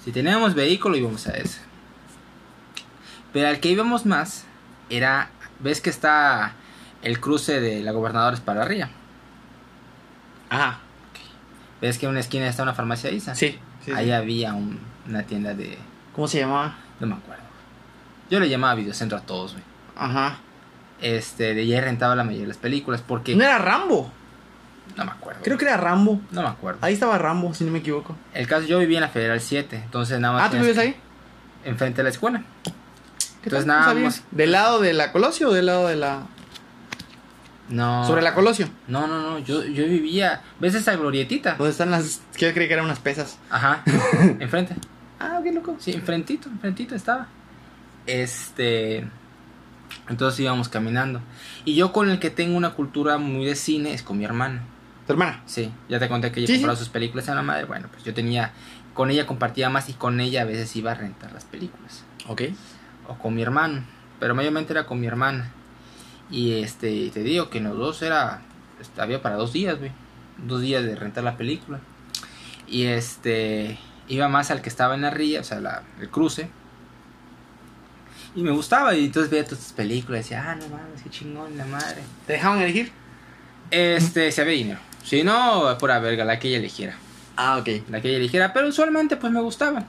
[0.03, 1.59] Si teníamos vehículo íbamos a ese.
[3.33, 4.45] Pero al que íbamos más
[4.89, 5.29] era...
[5.59, 6.53] ¿Ves que está
[7.01, 8.89] el cruce de la Gobernadores para arriba?
[10.49, 10.79] Ajá.
[11.81, 13.35] ¿Ves que en una esquina está una farmacia Isa?
[13.35, 13.57] Sí.
[13.83, 14.11] sí, Ahí sí.
[14.11, 15.77] había un- una tienda de...
[16.13, 16.75] ¿Cómo se llamaba?
[16.99, 17.43] No me acuerdo.
[18.29, 19.63] Yo le llamaba videocentro a todos, güey.
[19.95, 20.37] Ajá.
[21.01, 23.35] Este, de ahí rentaba la mayoría de las películas porque...
[23.35, 24.11] No era Rambo.
[24.95, 25.41] No me acuerdo.
[25.43, 26.21] Creo que era Rambo.
[26.31, 26.79] No me acuerdo.
[26.81, 28.15] Ahí estaba Rambo, si no me equivoco.
[28.33, 30.43] El caso, yo vivía en la Federal 7, entonces nada más...
[30.53, 30.95] Ah, ¿tú que- ahí?
[31.65, 32.43] Enfrente de la escuela.
[32.63, 33.65] ¿Qué Entonces?
[33.67, 34.03] No nada sabía.
[34.05, 36.21] más- ¿Del lado de la Colosio o del lado de la.
[37.69, 38.05] No.
[38.05, 38.69] Sobre la Colosio?
[38.87, 40.41] No, no, no, yo, yo vivía...
[40.59, 41.55] ¿Ves esa glorietita?
[41.55, 42.21] ¿Dónde están las.
[42.37, 43.37] Yo creí que eran unas pesas.
[43.49, 43.81] Ajá,
[44.39, 44.75] enfrente.
[45.19, 45.75] Ah, qué loco.
[45.79, 47.27] Sí, enfrentito, enfrentito estaba.
[48.05, 49.07] Este...
[50.09, 51.21] Entonces íbamos caminando.
[51.65, 54.63] Y yo con el que tengo una cultura muy de cine es con mi hermana.
[55.07, 55.41] Tu hermana.
[55.45, 57.65] Sí, ya te conté que ella Sí, compraba sus películas a la madre.
[57.65, 58.51] Bueno, pues yo tenía...
[58.93, 62.03] Con ella compartía más y con ella a veces iba a rentar las películas.
[62.27, 62.43] Ok.
[63.07, 63.83] o con mi hermano,
[64.19, 65.51] pero mayormente era con mi hermana.
[66.31, 68.41] Y este, te digo que los dos era,
[68.81, 69.91] este, había para dos días, güey,
[70.47, 71.81] dos días de rentar la película.
[72.67, 76.49] Y este, iba más al que estaba en la ría, o sea, la- el cruce.
[78.35, 81.09] Y me gustaba, y entonces veía todas estas películas, y decía, ah, no mames, qué
[81.09, 82.01] chingón, la madre.
[82.27, 82.91] ¿Te dejaban elegir?
[83.71, 84.79] Este, si había dinero.
[85.03, 86.97] Si no, pura verga, la que ella eligiera.
[87.37, 87.89] Ah, ok.
[87.89, 89.85] La que ella eligiera, pero usualmente pues me gustaban.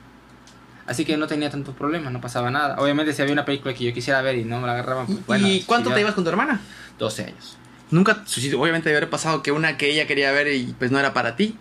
[0.87, 2.77] Así que no tenía tanto problema, no pasaba nada.
[2.79, 5.27] Obviamente si había una película que yo quisiera ver y no me la agarraban, pues
[5.27, 5.49] bueno.
[5.49, 6.61] ¿Y cuánto te ibas con tu hermana?
[6.99, 7.57] 12 años.
[7.91, 8.25] Nunca,
[8.57, 11.35] obviamente debe haber pasado que una que ella quería ver y pues no era para
[11.35, 11.57] ti.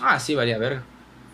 [0.00, 0.82] Ah, sí, valía verga.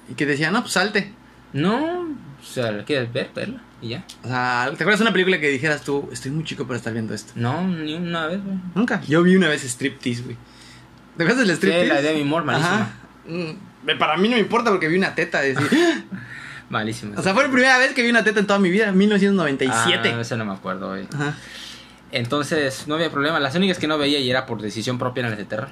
[0.08, 1.12] Y que decía, no, pues salte.
[1.52, 2.08] No,
[2.50, 3.30] o sea, ¿la quieres ver?
[3.34, 4.04] Verla y ya.
[4.22, 6.92] O sea, ¿te acuerdas de una película que dijeras tú, estoy muy chico para estar
[6.92, 7.32] viendo esto?
[7.36, 8.56] No, ni una vez, güey.
[8.74, 9.00] Nunca.
[9.02, 10.36] Yo vi una vez striptease, güey.
[11.16, 11.86] ¿Te acuerdas del Sí, striptease?
[11.88, 12.74] la de Demi Moore, malísima.
[12.76, 12.94] Ajá.
[13.26, 15.40] Mm, Para mí no me importa porque vi una teta.
[15.40, 15.68] Decir,
[16.70, 17.18] Malísima.
[17.18, 18.96] o sea, fue la primera vez que vi una teta en toda mi vida, en
[18.96, 20.12] 1997.
[20.16, 21.06] Ah, eso no me acuerdo, güey.
[21.14, 21.34] Ajá.
[22.10, 23.38] Entonces, no había problema.
[23.40, 25.68] Las únicas que no veía y era por decisión propia eran las de terror.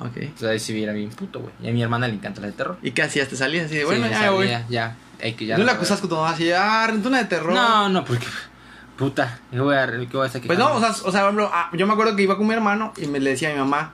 [0.00, 0.16] Ok.
[0.34, 1.52] O sea, ahí sí era bien puto, güey.
[1.62, 2.78] Y a mi hermana le encanta las de terror.
[2.82, 3.28] ¿Y qué hacías?
[3.28, 4.12] ¿Te salías así de, bueno, Sí,
[4.48, 5.56] ya Ya, hay que ya.
[5.56, 7.52] ¿No no la voy a acusas con tu mamá así, ah, rentó una de terror?
[7.52, 8.26] No, no, porque.
[8.96, 10.42] Puta, ¿qué voy a, qué voy a hacer?
[10.46, 12.92] Pues no, o sea, o sea, ah, yo me acuerdo que iba con mi hermano
[12.96, 13.92] y me le decía a mi mamá,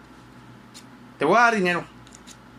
[1.18, 1.84] te voy a dar dinero,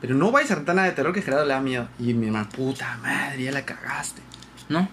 [0.01, 1.87] pero no vayas a rentar nada de terror que Gerardo le da miedo.
[1.99, 4.21] Y mi hermano, puta madre, ya la cagaste.
[4.69, 4.87] No,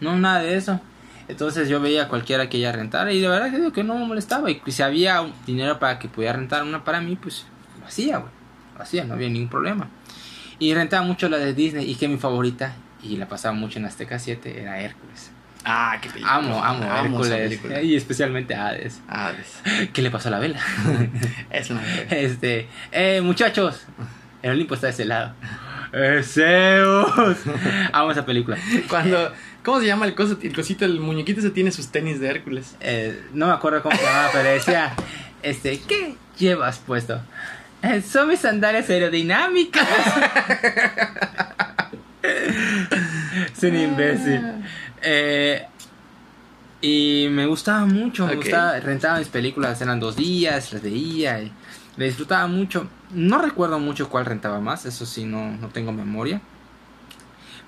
[0.00, 0.80] no, nada de eso.
[1.28, 3.94] Entonces yo veía a cualquiera que ella rentara y de verdad que digo que no
[3.94, 4.50] me molestaba.
[4.50, 7.44] Y si había dinero para que pudiera rentar una para mí, pues
[7.78, 8.32] lo hacía, güey.
[8.76, 9.88] Lo hacía, no había ningún problema.
[10.58, 12.74] Y rentaba mucho la de Disney y que mi favorita,
[13.08, 15.30] y la pasaba mucho en Azteca 7, era Hércules.
[15.64, 16.34] Ah, qué película.
[16.34, 17.84] Amo, amo, esa Hércules.
[17.84, 19.00] Y especialmente Hades.
[19.36, 19.90] Ves.
[19.92, 20.60] ¿Qué le pasó a la vela?
[21.50, 23.86] Es una Este, eh, muchachos,
[24.42, 25.34] el Olimpo está de ese lado.
[25.92, 27.38] ¡Eh, Zeus!
[27.92, 28.56] Amo esa película.
[28.88, 29.32] Cuando.
[29.64, 30.84] ¿Cómo se llama el, coso, el cosito?
[30.84, 32.76] El muñequito se tiene sus tenis de Hércules.
[32.80, 34.94] Eh, no me acuerdo cómo se llamaba, pero decía:
[35.42, 37.20] este, ¿Qué llevas puesto?
[38.10, 39.86] Son mis sandalias aerodinámicas.
[43.56, 44.40] Es un imbécil.
[45.02, 45.64] Eh,
[46.80, 51.52] y me gustaba mucho, me gustaba, rentaba mis películas, eran dos días, las veía y
[51.96, 52.88] le disfrutaba mucho.
[53.12, 56.40] No recuerdo mucho cuál rentaba más, eso sí, no, no tengo memoria.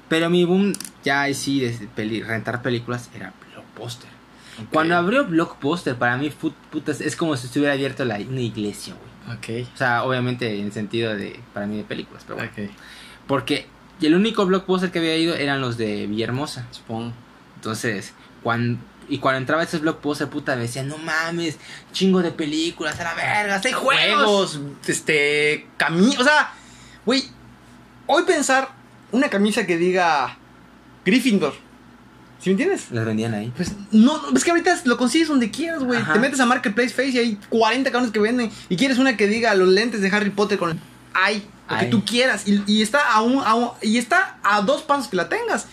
[0.08, 0.72] Pero mi boom
[1.04, 4.10] ya sí de peli- rentar películas era Blockbuster.
[4.72, 6.30] Cuando abrió Blockbuster, para mí,
[6.70, 9.36] putas, es como si estuviera abierto la, una iglesia, güey.
[9.64, 9.68] Ok.
[9.72, 12.50] O sea, obviamente en sentido de, para mí, de películas, pero bueno.
[13.26, 13.66] Porque
[14.06, 16.66] el único Blockbuster que había ido eran los de Villahermosa.
[16.70, 17.12] Supongo.
[17.56, 18.12] Entonces,
[18.42, 21.58] cuando, y cuando entraba esos blockbusters, puta, me decían, no mames,
[21.92, 24.52] chingo de películas, a la verga, hay juegos.
[24.52, 25.66] Juegos, este.
[25.76, 26.16] Cami.
[26.16, 26.52] O sea,
[27.04, 27.24] güey.
[28.06, 28.70] Hoy pensar
[29.12, 30.36] una camisa que diga
[31.04, 31.54] Gryffindor.
[32.40, 32.90] ¿Sí me entiendes?
[32.90, 33.52] Las vendían ahí.
[33.54, 36.02] Pues no, es que ahorita lo consigues donde quieras, güey.
[36.02, 38.50] Te metes a Marketplace Face y hay 40 cabrones que venden.
[38.70, 40.80] Y quieres una que diga los lentes de Harry Potter con.
[41.14, 42.46] Hay, lo que tú quieras.
[42.46, 45.66] Y, y está a un, a un- y está a dos pasos que la tengas.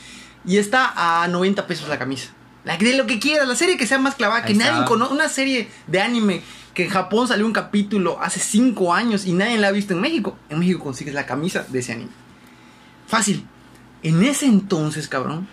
[0.46, 0.94] Y está
[1.24, 2.30] a 90 pesos la camisa.
[2.64, 5.14] La, de lo que quieras, la serie que sea más clavada, que nadie conoce.
[5.14, 6.42] Una serie de anime
[6.74, 10.02] que en Japón salió un capítulo hace 5 años y nadie la ha visto en
[10.02, 10.38] México.
[10.50, 12.12] En México consigues la camisa de ese anime.
[13.08, 13.46] Fácil.
[14.04, 15.48] En ese entonces, cabrón,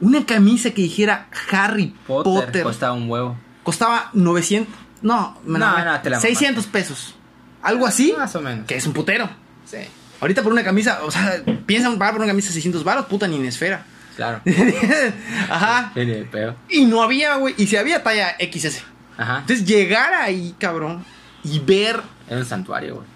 [0.00, 3.36] una camisa que dijera Harry Potter, Potter, costaba un huevo.
[3.62, 4.72] costaba 900,
[5.02, 7.14] no, No, no, te la 600 pesos.
[7.62, 8.66] Algo así, Más o menos.
[8.66, 9.28] que es un putero.
[9.64, 9.78] Sí,
[10.20, 13.36] Ahorita por una camisa, o sea, piensan pagar por una camisa 600 baros, puta ni
[13.36, 13.84] en esfera.
[14.16, 14.40] claro.
[15.50, 15.92] Ajá.
[15.94, 16.56] Pedo.
[16.68, 18.82] Y no había, güey, y si había talla XS.
[19.16, 19.38] Ajá.
[19.40, 21.04] Entonces llegar ahí, cabrón,
[21.44, 23.06] y ver Era un santuario, güey.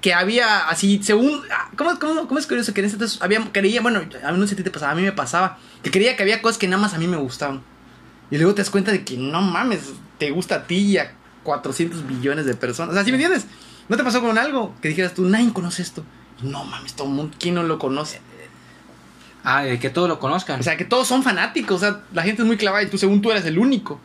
[0.00, 1.42] que había así, según.
[1.50, 4.38] ah, ¿Cómo, cómo, cómo es curioso que en ese entonces había, creía, bueno, a mí
[4.38, 6.68] no sé si te pasaba, a mí me pasaba, que creía que había cosas que
[6.68, 7.62] nada más a mí me gustaban.
[8.30, 9.80] Y luego te das cuenta de que no mames,
[10.18, 11.12] te gusta a ti y a
[11.44, 12.90] 400 billones de personas.
[12.92, 13.46] O sea, ¿sí me entiendes?
[13.92, 16.02] ¿No te pasó con algo que dijeras tú, nadie conoce esto?
[16.40, 18.22] No mames, todo el mundo, ¿quién no lo conoce?
[19.44, 20.60] Ah, de que todos lo conozcan.
[20.60, 22.96] O sea, que todos son fanáticos, o sea, la gente es muy clavada y tú,
[22.96, 24.00] según tú, eres el único.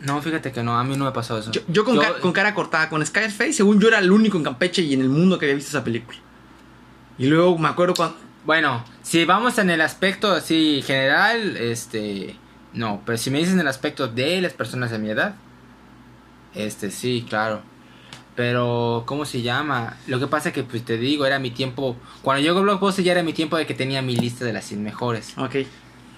[0.00, 1.52] no, fíjate que no, a mí no me pasó eso.
[1.52, 4.44] Yo, yo con, ca- con cara cortada, con Scarface, según yo era el único en
[4.44, 6.16] Campeche y en el mundo que había visto esa película.
[7.18, 8.16] Y luego me acuerdo cuando.
[8.46, 12.36] Bueno, si vamos en el aspecto así general, este,
[12.72, 15.34] no, pero si me dices en el aspecto de las personas de mi edad,
[16.54, 17.60] este, sí, claro.
[18.36, 19.96] Pero, ¿cómo se llama?
[20.08, 23.12] Lo que pasa es que, pues te digo, era mi tiempo, cuando llegó Blockbuster ya
[23.12, 25.38] era mi tiempo de que tenía mi lista de las 100 mejores.
[25.38, 25.56] Ok.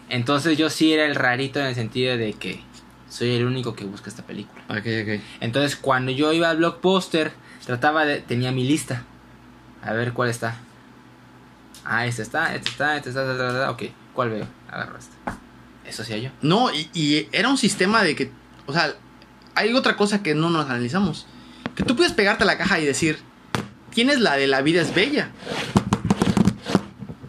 [0.09, 2.61] Entonces yo sí era el rarito en el sentido de que
[3.09, 4.63] soy el único que busca esta película.
[4.69, 5.21] Ok, ok.
[5.41, 7.33] Entonces cuando yo iba al Blockbuster,
[7.67, 9.03] trataba de, tenía mi lista.
[9.83, 10.57] A ver cuál está.
[11.85, 13.71] Ah, este está, este está, este está, este está, está.
[13.71, 13.83] ok,
[14.15, 14.47] ¿cuál veo?
[14.71, 15.15] Agarro este.
[15.87, 16.31] Eso hacía yo.
[16.43, 18.33] No, y, y era un sistema de que.
[18.67, 18.95] O sea,
[19.55, 21.27] hay otra cosa que no nos analizamos.
[21.77, 23.19] Que tú puedes pegarte a la caja y decir:
[23.91, 25.29] ¿Tienes la de la vida es bella?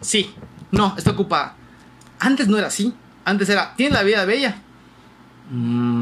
[0.00, 0.34] Sí.
[0.70, 1.54] No, está ocupada.
[2.18, 2.94] Antes no era así.
[3.24, 4.62] Antes era: ¿Tienes la vida bella?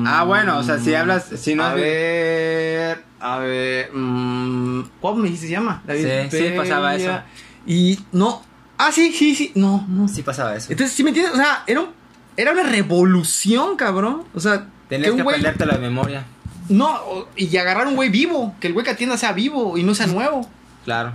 [0.06, 3.04] Ah, bueno, o sea, si hablas- si no a ver.
[3.20, 3.90] A ver.
[3.92, 5.82] mm, ¿Cómo me dijiste se llama?
[5.86, 7.16] La vida Sí, es sí, pasaba bella.
[7.16, 7.22] eso.
[7.66, 8.42] Y no.
[8.78, 9.52] Ah, sí, sí, sí.
[9.54, 10.08] No, no.
[10.08, 10.70] Sí pasaba eso.
[10.70, 11.34] Entonces, ¿sí me entiendes?
[11.34, 11.90] O sea, era, un-
[12.36, 14.24] era una revolución, cabrón.
[14.34, 16.24] O sea, Tenías que güey- aprenderte la memoria.
[16.68, 18.54] No, y agarrar un güey vivo.
[18.60, 20.48] Que el güey que atienda sea vivo y no sea nuevo.
[20.84, 21.12] Claro.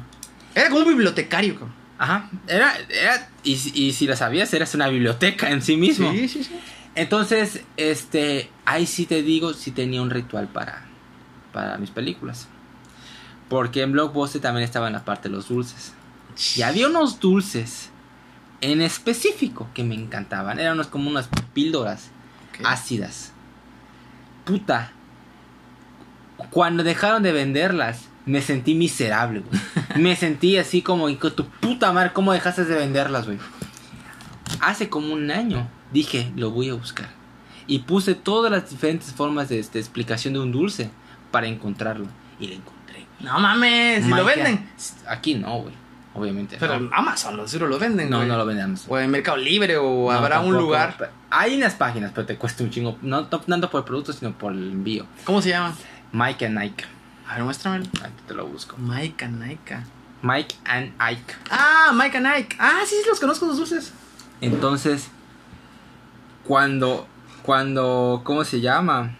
[0.55, 1.73] Era como un bibliotecario, cabrón.
[1.97, 2.29] Ajá.
[2.47, 6.11] Era, era, y, si- y si lo sabías, eras una biblioteca en sí mismo.
[6.11, 6.59] Sí, sí, sí.
[6.95, 10.85] Entonces, este, ahí sí te digo, sí tenía un ritual para,
[11.53, 12.47] para mis películas.
[13.49, 15.93] Porque en Blockbuster también estaba en la parte de los dulces.
[16.55, 17.89] Y había unos dulces
[18.61, 20.59] en específico que me encantaban.
[20.59, 22.09] Eran unos, como unas píldoras
[22.63, 23.31] ácidas.
[24.45, 24.91] Puta.
[26.49, 29.61] Cuando dejaron de venderlas, me sentí miserable, güey.
[30.03, 33.37] me sentí así como, "Hijo de tu puta madre, ¿cómo dejaste de venderlas, güey?
[34.59, 37.09] Hace como un año dije, lo voy a buscar.
[37.67, 40.89] Y puse todas las diferentes formas de, de explicación de un dulce
[41.31, 42.07] para encontrarlo.
[42.39, 43.05] Y lo encontré.
[43.21, 44.69] No mames, si lo venden.
[45.07, 45.73] Aquí no, güey.
[46.13, 46.57] Obviamente.
[46.59, 46.89] Pero no.
[46.93, 48.09] Amazon, lo seguro lo venden.
[48.09, 48.27] No, güey.
[48.27, 48.85] no lo vendemos.
[48.89, 50.61] O en Mercado Libre o No, habrá un tampoco.
[50.65, 51.11] lugar.
[51.29, 52.97] Hay unas páginas, pero te cuesta un chingo.
[53.01, 55.05] No, no tanto por el producto, sino por el envío.
[55.23, 55.73] ¿Cómo se llama?
[56.11, 56.85] Mike and Ike.
[57.27, 57.85] A ver, muéstramelo.
[58.03, 58.77] Aquí te lo busco.
[58.77, 59.77] Mike and Ike.
[60.21, 61.35] Mike and Ike.
[61.49, 62.57] Ah, Mike and Ike.
[62.59, 63.93] Ah, sí, sí, los conozco los dulces.
[64.41, 65.09] Entonces,
[66.43, 67.07] cuando,
[67.43, 69.15] cuando, ¿cómo se llama?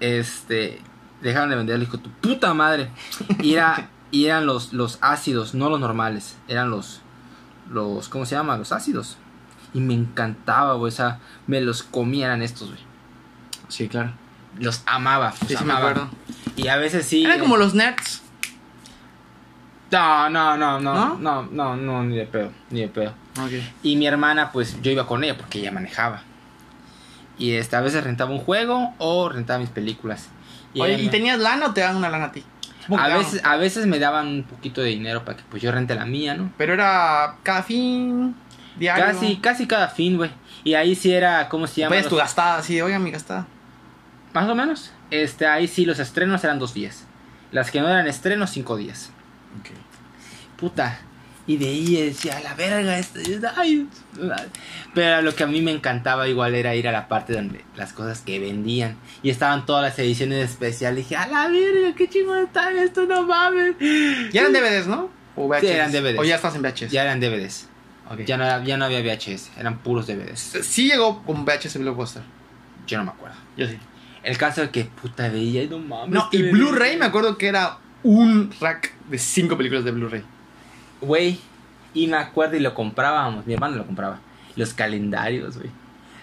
[0.00, 0.80] Este,
[1.22, 2.90] dejaron de vender, le dijo, tu puta madre.
[3.42, 6.36] Y era, Y eran los, los ácidos, no los normales.
[6.48, 7.00] Eran los,
[7.70, 8.56] los, ¿cómo se llama?
[8.56, 9.16] Los ácidos.
[9.74, 10.92] Y me encantaba, güey.
[10.92, 12.80] O sea, me los comía, eran estos, güey.
[13.68, 14.12] Sí, claro.
[14.58, 15.30] Los amaba.
[15.30, 15.90] los Sí, sí me amaba.
[15.90, 16.08] acuerdo.
[16.56, 17.24] Y a veces sí.
[17.24, 18.22] Eran eh, como los nerds.
[19.90, 21.42] No, no, no, no, ¿No?
[21.44, 23.14] no, no, ni de pedo, ni de pedo.
[23.82, 26.22] Y mi hermana, pues yo iba con ella porque ella manejaba.
[27.38, 30.28] Y este, a veces rentaba un juego o rentaba mis películas.
[30.74, 32.42] Y Oye, ¿y me- tenías lana o te daban una lana a ti?
[32.82, 35.70] Supongo a veces, a veces me daban un poquito de dinero para que pues yo
[35.72, 36.50] rente la mía, ¿no?
[36.56, 38.34] Pero era cada fin,
[38.78, 39.04] diario.
[39.04, 40.30] Casi, casi cada fin, güey.
[40.64, 41.94] Y ahí sí era, ¿cómo se llama?
[41.94, 43.46] Pues tu gastada, sí, oiga mi gastada.
[44.36, 44.92] Más o menos.
[45.10, 47.04] Este, ahí sí los estrenos eran dos días.
[47.52, 49.10] Las que no eran estrenos, cinco días.
[50.58, 50.98] Puta.
[51.46, 53.18] Y de ahí decía, a la verga, esto,
[53.56, 53.88] ay".
[54.92, 57.94] Pero lo que a mí me encantaba igual era ir a la parte donde las
[57.94, 58.98] cosas que vendían.
[59.22, 61.08] Y estaban todas las ediciones especiales.
[61.08, 63.76] dije, a la verga, qué chingón está esto, no mames.
[64.34, 65.08] Ya eran DVDs, ¿no?
[65.34, 65.60] O VHS.
[65.60, 66.18] Sí, eran DVDs.
[66.18, 66.90] O ya estás en VHS.
[66.90, 67.68] Ya eran DVDs.
[68.26, 70.58] Ya no, ya no había VHS, eran puros DVDs.
[70.60, 72.22] Sí llegó con VHS Blockbuster.
[72.86, 73.36] Yo no me acuerdo.
[73.56, 73.78] Yo sí.
[74.26, 76.10] El caso de que puta veía y no mames.
[76.10, 80.22] No, y Blu-ray me acuerdo que era un rack de cinco películas de Blu-ray.
[81.00, 81.38] Güey,
[81.94, 84.18] y me acuerdo y lo comprábamos, mi hermano lo compraba.
[84.56, 85.70] Los calendarios, güey.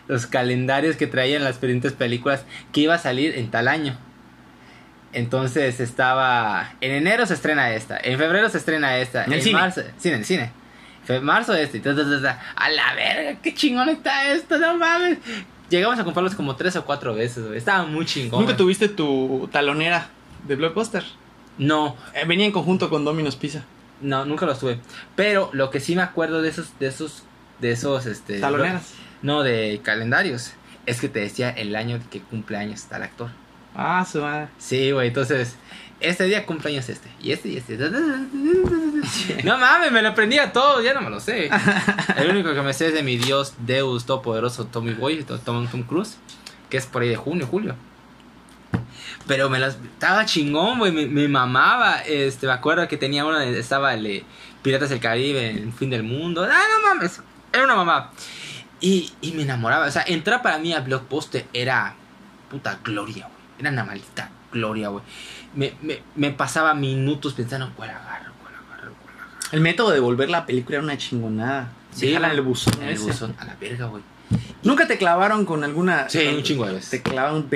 [0.08, 2.44] Los calendarios que traían las diferentes películas
[2.74, 3.96] que iba a salir en tal año.
[5.14, 6.74] Entonces estaba.
[6.82, 7.98] En enero se estrena esta.
[8.04, 9.24] En febrero se estrena esta.
[9.26, 9.60] ¿En el cine?
[9.60, 9.82] marzo.
[9.98, 10.52] Sí, en el cine.
[11.06, 11.80] Fe- marzo este.
[11.80, 12.42] ta, ta, ta.
[12.56, 15.20] A la verga, qué chingón está esto, no mames.
[15.74, 17.58] Llegamos a comprarlos como tres o cuatro veces, güey.
[17.58, 18.42] Estaba muy chingón.
[18.42, 20.08] ¿Nunca tuviste tu talonera
[20.48, 21.04] de Blockbuster?
[21.58, 23.64] No, Eh, venía en conjunto con Domino's Pizza.
[24.00, 24.80] no, nunca los tuve.
[25.16, 27.24] Pero lo que sí me acuerdo de esos, de esos,
[27.60, 28.40] de esos, este.
[28.40, 28.94] Taloneras.
[29.24, 30.52] No, de calendarios.
[30.86, 33.30] Es que te decía el año que cumple años está el actor.
[33.76, 34.50] Ah, su madre.
[34.60, 35.56] Sí, güey, entonces,
[36.04, 37.78] este día cumpleaños este, y este, y este.
[39.44, 41.50] No mames, me lo aprendía todo, ya no me lo sé.
[42.18, 45.84] El único que me sé es de mi dios Deus Todopoderoso Tommy Boy, Tom, Tom
[45.84, 46.18] Cruise,
[46.70, 47.76] que es por ahí de junio, julio.
[49.28, 52.00] Pero me las estaba chingón, güey, me, me mamaba.
[52.02, 54.26] Este, me acuerdo que tenía una, estaba el de
[54.62, 56.46] Piratas del Caribe, el fin del mundo.
[56.50, 57.22] Ah, no mames,
[57.54, 58.12] era una mamá.
[58.82, 61.96] Y, y me enamoraba, o sea, entrar para mí a Blockbuster era
[62.50, 63.44] puta gloria, güey.
[63.60, 65.04] Era una maldita gloria, güey.
[65.56, 68.32] Me, me, me pasaba minutos pensando, ¿cuál agarro?
[68.42, 68.94] ¿Cuál agarro?
[69.04, 69.38] ¿Cuál agarro?
[69.52, 71.72] El método de volver la película era una chingonada.
[71.92, 72.74] Sí, Dejarla en el buzón.
[72.82, 73.04] En el ese.
[73.06, 74.04] buzón, a la verga, güey.
[74.64, 76.10] Nunca te clavaron con alguna.
[76.10, 76.90] Sí, un chingo de veces.
[76.90, 77.50] Te clavaron.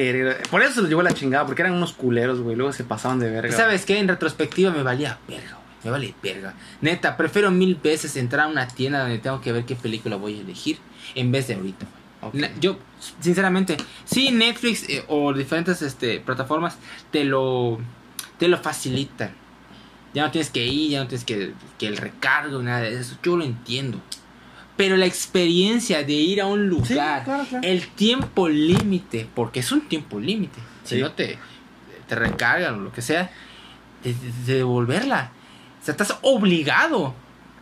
[0.52, 2.56] Por eso se los llevó la chingada, porque eran unos culeros, güey.
[2.56, 3.56] Luego se pasaban de verga.
[3.56, 3.98] ¿Sabes qué?
[3.98, 5.68] En retrospectiva me valía verga, güey.
[5.84, 6.54] Me vale verga.
[6.82, 10.38] Neta, prefiero mil veces entrar a una tienda donde tengo que ver qué película voy
[10.38, 10.78] a elegir
[11.16, 11.86] en vez de ahorita,
[12.32, 12.50] güey.
[12.60, 12.78] Yo,
[13.20, 16.78] sinceramente, sí, Netflix eh, o diferentes este, plataformas
[17.12, 17.80] te lo,
[18.38, 19.32] te lo facilitan.
[20.14, 23.18] Ya no tienes que ir, ya no tienes que, que el recargo, nada de eso.
[23.22, 24.00] Yo lo entiendo.
[24.76, 27.68] Pero la experiencia de ir a un Sí, lugar, claro, claro.
[27.68, 30.60] el tiempo límite, porque es un tiempo límite.
[30.84, 31.38] Si no te,
[32.08, 33.32] te recargan o lo que sea,
[34.04, 35.32] de, de- de devolverla.
[35.82, 37.14] O sea, estás obligado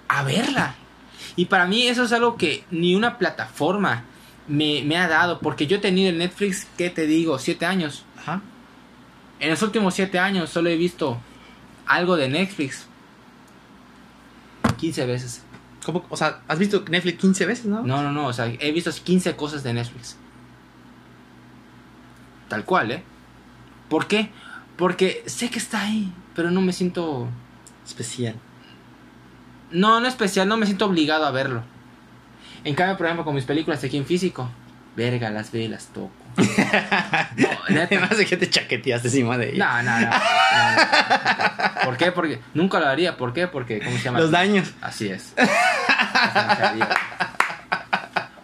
[0.07, 0.75] a verla.
[1.35, 4.03] Y para mí eso es algo que ni una plataforma
[4.47, 5.39] me, me ha dado.
[5.39, 7.39] Porque yo he tenido el Netflix, ¿qué te digo?
[7.39, 8.05] Siete años.
[8.17, 8.41] Ajá.
[9.39, 11.17] En los últimos siete años solo he visto
[11.85, 12.87] algo de Netflix.
[14.77, 15.43] 15 veces.
[15.85, 16.05] ¿Cómo?
[16.09, 17.83] O sea, has visto Netflix 15 veces, ¿no?
[17.83, 18.27] No, no, no.
[18.27, 20.17] O sea, he visto 15 cosas de Netflix.
[22.47, 23.03] Tal cual, ¿eh?
[23.89, 24.29] ¿Por qué?
[24.77, 27.27] Porque sé que está ahí, pero no me siento...
[27.85, 28.35] Especial.
[29.71, 31.63] No, no especial, no me siento obligado a verlo.
[32.65, 34.49] En cambio, por ejemplo, con mis películas aquí en físico,
[34.95, 36.11] verga, las veo y las toco.
[37.37, 37.81] No.
[37.81, 39.81] Además de que te chaqueteaste encima de ella.
[39.81, 40.17] No, no, no, no,
[41.75, 41.85] no.
[41.85, 42.11] ¿Por qué?
[42.11, 43.17] Porque nunca lo haría.
[43.17, 43.47] ¿Por qué?
[43.47, 44.19] Porque, ¿cómo se llama?
[44.19, 44.73] Los daños.
[44.81, 45.33] Así es.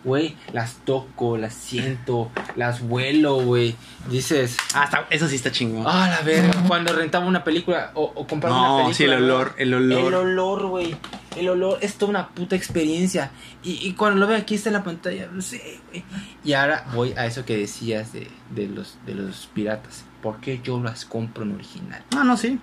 [0.03, 3.75] Güey, las toco, las siento, las vuelo, güey.
[4.09, 5.85] Dices, Ah, está- eso sí está chingón.
[5.87, 6.63] ah, la verga.
[6.67, 8.95] Cuando rentaba una película o, o compraba una no, película.
[8.95, 9.17] sí, el ¿no?
[9.35, 9.99] olor, el olor.
[10.07, 10.95] El olor, güey.
[11.37, 13.31] El olor es toda una puta experiencia.
[13.63, 16.03] Y, y cuando lo veo aquí está en la pantalla, no sé, güey.
[16.43, 20.03] Y ahora voy a eso que decías de, de los, de los piratas.
[20.21, 22.03] ¿Por qué yo las compro en original?
[22.13, 22.59] No, no, sí.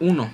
[0.00, 0.30] Uno.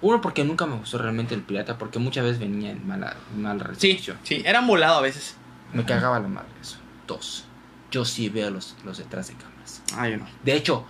[0.00, 3.64] Uno, porque nunca me gustó realmente el pirata, porque muchas veces venía en mala, mala
[3.78, 4.18] Sí, recepción.
[4.22, 5.36] sí, eran volado a veces.
[5.72, 6.76] Me cagaba la madre eso.
[7.06, 7.44] Dos.
[7.90, 9.82] Yo sí veo los, los detrás de cámaras.
[9.96, 10.26] Ah, yo no.
[10.44, 10.84] De hecho,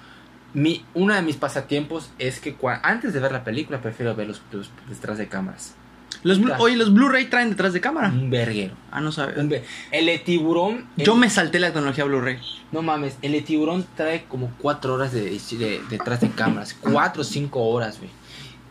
[0.54, 4.28] mi, uno de mis pasatiempos es que cua- antes de ver la película prefiero ver
[4.28, 5.74] los, los detrás de cámaras.
[6.22, 8.08] Los Blu- oye, los Blu-ray traen detrás de cámara.
[8.08, 8.74] Un verguero.
[8.90, 9.10] Ah, no
[9.48, 10.86] ver- El de tiburón.
[10.96, 12.38] el- Yo me salté la tecnología Blu-ray.
[12.72, 16.74] No mames, el de tiburón trae como cuatro horas de, de- detrás de cámaras.
[16.80, 18.10] Cuatro o cinco horas, güey.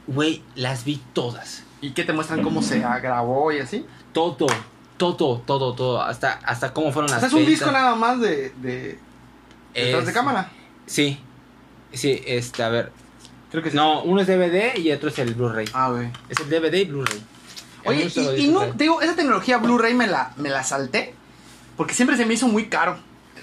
[0.08, 1.64] Güey, las vi todas.
[1.82, 3.86] ¿Y qué te muestran cómo se grabó y así?
[4.14, 4.48] Todo,
[5.12, 6.02] todo, todo, todo.
[6.02, 8.98] Hasta, hasta cómo fueron O las sea, es un disco nada más de, de
[9.74, 10.50] detrás de cámara.
[10.86, 11.20] Sí.
[11.92, 12.92] Sí, este, a ver.
[13.52, 13.76] Creo que sí.
[13.76, 15.68] No, uno es DVD y otro es el Blu-ray.
[15.74, 16.10] Ah, güey.
[16.30, 17.22] Es el DVD y Blu-ray.
[17.86, 21.14] Oye, y, no, te digo, esa tecnología Blu-ray me la, me la salté
[21.76, 22.98] porque siempre se me hizo muy caro.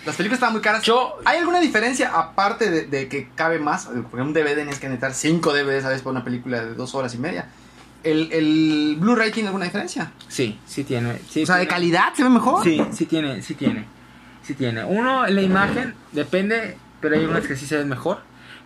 [0.07, 0.83] Las películas estaban muy caras.
[0.83, 3.87] Yo- ¿Hay alguna diferencia aparte de, de que cabe más?
[4.11, 6.95] Porque un DVD tienes que necesitar 5 DVDs a veces para una película de 2
[6.95, 7.49] horas y media.
[8.03, 10.13] ¿El, el Blu-ray tiene alguna diferencia?
[10.29, 11.19] Sí, sí tiene.
[11.29, 12.65] sí o sea, ¿de calidad se ve mejor?
[12.65, 13.85] Sí, sí tiene, sí tiene.
[14.43, 14.85] Sí tiene.
[14.85, 18.23] Uno, la imagen, depende, pero hay unas que sí se ven mejor.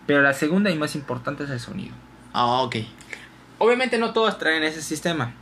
[0.07, 1.93] Pero la segunda y más importante es el sonido.
[2.33, 2.77] Ah, ok.
[3.57, 5.33] Obviamente no todas traen ese sistema.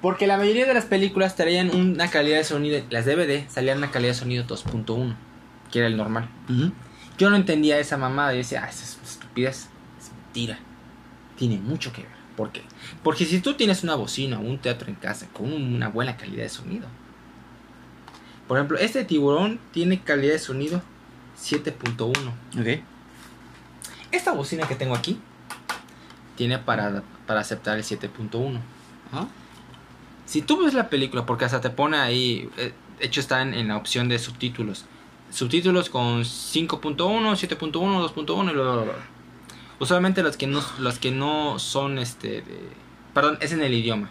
[0.00, 2.82] Porque la mayoría de las películas traían una calidad de sonido.
[2.90, 5.14] Las DVD salían una calidad de sonido 2.1,
[5.70, 6.28] que era el normal.
[7.18, 8.32] Yo no entendía esa mamada.
[8.32, 9.68] Yo decía, ah, esa es estupidez.
[10.00, 10.58] Es mentira.
[11.36, 12.11] Tiene mucho que ver.
[12.36, 12.62] ¿Por qué?
[13.02, 16.16] Porque si tú tienes una bocina o un teatro en casa con un- una buena
[16.16, 16.86] calidad de sonido.
[18.48, 20.82] Por ejemplo, este tiburón tiene calidad de sonido
[21.38, 22.32] 7.1.
[22.58, 22.82] Ok.
[24.10, 25.18] Esta bocina que tengo aquí
[26.36, 28.58] tiene para, para aceptar el 7.1.
[29.12, 29.28] Ajá.
[30.26, 33.54] Si tú ves la película, porque hasta te pone ahí, eh, de hecho está en,
[33.54, 34.84] en la opción de subtítulos.
[35.30, 36.96] Subtítulos con 5.1,
[37.36, 38.94] 7.1, 2.1 y bla, bla, bla, bla.
[39.82, 42.68] Usualmente los que no, los que no son este de-
[43.12, 44.10] perdón, es en el idioma.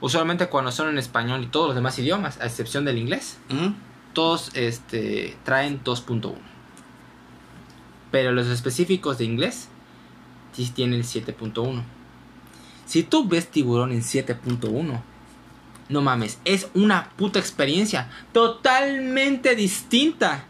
[0.00, 3.36] Usualmente cuando son en español y todos los demás idiomas, a excepción del inglés,
[4.14, 6.32] todos este, traen 2.1.
[8.10, 9.68] Pero los específicos de inglés
[10.54, 11.82] sí tienen 7.1.
[12.86, 15.02] Si tú ves tiburón en 7.1,
[15.90, 20.44] no mames, es una puta experiencia totalmente distinta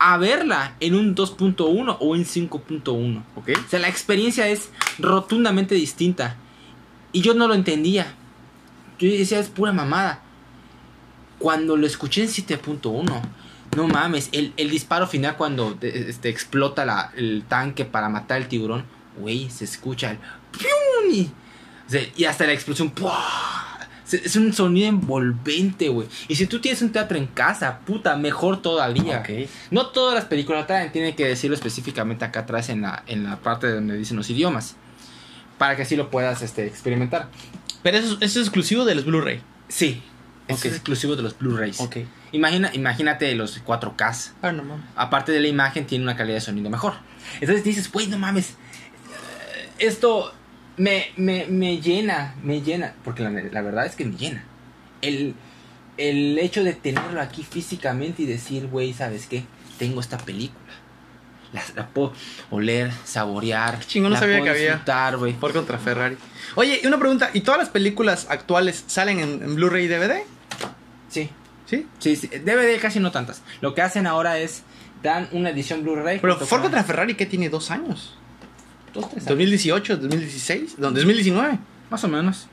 [0.00, 3.22] a verla en un 2.1 o en 5.1.
[3.36, 3.50] Ok.
[3.66, 6.36] O sea, la experiencia es rotundamente distinta.
[7.12, 8.14] Y yo no lo entendía.
[8.98, 10.22] Yo decía, es pura mamada.
[11.38, 13.22] Cuando lo escuché en 7.1,
[13.76, 18.48] no mames, el, el disparo final cuando este, explota la- el tanque para matar al
[18.48, 18.84] tiburón,
[19.18, 20.18] güey, se escucha el...
[21.12, 21.22] Y,
[21.86, 22.90] o sea, y hasta la explosión...
[22.90, 23.59] ¡pua!
[24.12, 26.08] Es un sonido envolvente, güey.
[26.28, 29.20] Y si tú tienes un teatro en casa, puta, mejor todavía.
[29.20, 29.48] Ok.
[29.70, 33.36] No todas las películas traen, tienen que decirlo específicamente acá atrás en la, en la
[33.36, 34.76] parte donde dicen los idiomas.
[35.58, 37.28] Para que así lo puedas este, experimentar.
[37.82, 39.42] Pero eso, eso es exclusivo de los Blu-ray.
[39.68, 40.02] Sí,
[40.50, 41.80] eso es exclusivo de los Blu-rays.
[41.80, 41.98] Ok.
[42.32, 44.32] Imagina, imagínate los 4K.
[44.42, 44.84] Ah, no mames.
[44.96, 46.94] Aparte de la imagen, tiene una calidad de sonido mejor.
[47.40, 48.54] Entonces dices, güey, no mames.
[49.78, 50.32] Esto
[50.80, 52.94] me, me, me llena, me llena.
[53.04, 54.44] Porque la, la verdad es que me llena.
[55.02, 55.34] El,
[55.96, 59.44] el hecho de tenerlo aquí físicamente y decir, güey, ¿sabes qué?
[59.78, 60.58] Tengo esta película.
[61.52, 62.12] La, la puedo
[62.50, 63.80] oler, saborear.
[63.84, 65.16] chingón, no la sabía puedo que había.
[65.16, 65.32] güey.
[65.32, 66.16] Por contra Ferrari.
[66.54, 67.30] Oye, y una pregunta.
[67.34, 70.20] ¿Y todas las películas actuales salen en, en Blu-ray y DVD?
[71.08, 71.28] Sí,
[71.66, 71.86] ¿Sí?
[71.98, 72.28] sí, sí.
[72.28, 73.42] DVD casi no tantas.
[73.60, 74.62] Lo que hacen ahora es
[75.02, 76.20] dan una edición Blu-ray.
[76.20, 78.16] Pero Ford con- contra Ferrari, que tiene dos años?
[78.94, 79.26] Dos, tres años.
[79.28, 81.58] 2018, 2016, no, 2019.
[81.90, 82.46] Más o menos.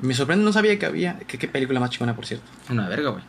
[0.00, 1.18] Me sorprende, no sabía que había.
[1.20, 2.44] que- ¿Qué película más chingona, por cierto?
[2.70, 3.24] Una verga, güey.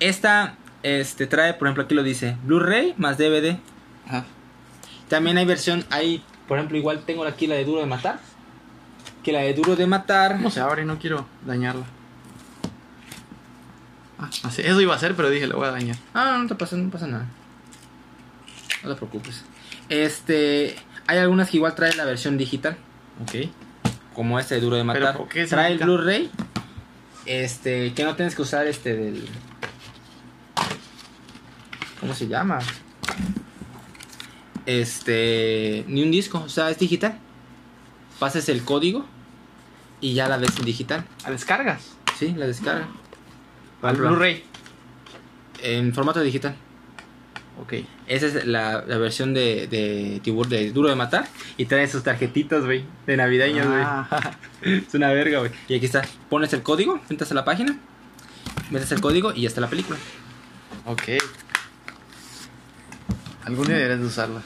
[0.00, 3.58] Esta este, trae, por ejemplo, aquí lo dice, Blu-ray más DVD.
[4.06, 4.24] Ajá.
[5.08, 8.20] También hay versión, hay, por ejemplo, igual tengo aquí la de Duro de Matar.
[9.22, 10.36] Que la de Duro de Matar...
[10.36, 10.84] ¿Cómo se abre?
[10.84, 11.84] No quiero dañarla.
[14.18, 15.96] Ah, así- eso iba a hacer, pero dije, lo voy a dañar.
[16.14, 17.26] Ah, no te pasa, no pasa nada.
[18.82, 19.44] No te preocupes.
[19.88, 20.76] Este,
[21.08, 22.76] hay algunas que igual traen la versión digital.
[23.22, 23.48] Ok.
[24.14, 25.28] Como este de Duro de ¿Pero Matar.
[25.28, 25.78] qué Trae el?
[25.78, 26.30] Blu-ray.
[27.24, 29.26] Este, que no tienes que usar este del...
[31.98, 32.58] ¿Cómo se llama?
[34.66, 37.18] Este, ni un disco, o sea, es digital.
[38.18, 39.06] Pasas el código
[40.02, 41.04] y ya la ves en digital.
[41.24, 41.96] ¿A descargas?
[42.18, 42.86] Sí, la descarga.
[43.80, 43.96] Al.
[43.96, 44.44] Blu-ray.
[45.62, 46.54] En formato digital.
[47.60, 47.74] Ok.
[48.06, 51.26] Esa es la, la versión de, de Tibur de Duro de Matar.
[51.56, 52.84] Y trae sus tarjetitas, güey.
[53.06, 53.80] De navideños, güey.
[53.82, 55.50] Ah, Es una verga, güey.
[55.68, 56.02] Y aquí está.
[56.30, 57.76] Pones el código, entras a la página,
[58.70, 59.98] metes el código y ya está la película.
[60.86, 61.02] ok.
[63.44, 64.42] Algún día deberías de usarla.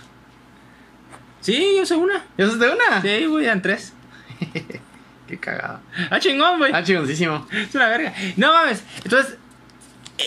[1.40, 2.24] Sí, yo sé una.
[2.38, 3.02] ¿Y eso es de una?
[3.02, 3.92] Sí, güey, eran tres.
[5.26, 5.80] Qué cagada.
[6.10, 6.72] Ah, chingón, güey.
[6.72, 7.46] Ah, chingoncísimo.
[7.50, 8.14] Es una verga.
[8.36, 8.84] No mames.
[9.02, 9.36] Entonces,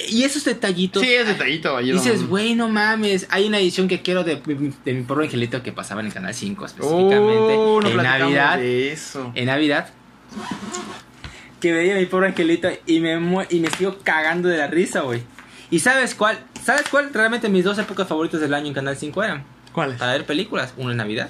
[0.09, 1.01] y esos detallitos.
[1.01, 1.77] Sí, es detallito.
[1.77, 3.27] ahí Dices, güey, no mames.
[3.29, 4.35] Hay una edición que quiero de,
[4.83, 7.53] de mi pobre angelito que pasaba en el canal 5 específicamente.
[7.57, 8.57] Oh, no en Navidad.
[8.57, 9.31] de eso.
[9.35, 9.89] En Navidad.
[11.61, 13.13] Que veía mi pobre angelito y me,
[13.49, 15.23] y me sigo cagando de la risa, güey.
[15.71, 16.39] ¿Y sabes cuál?
[16.63, 17.11] ¿Sabes cuál?
[17.13, 19.43] Realmente mis dos épocas favoritas del año en Canal 5 eran.
[19.71, 19.97] ¿Cuál es?
[19.97, 20.73] Para ver películas.
[20.77, 21.29] Una en Navidad,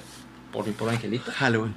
[0.52, 1.30] por mi pobre angelito.
[1.32, 1.74] Halloween.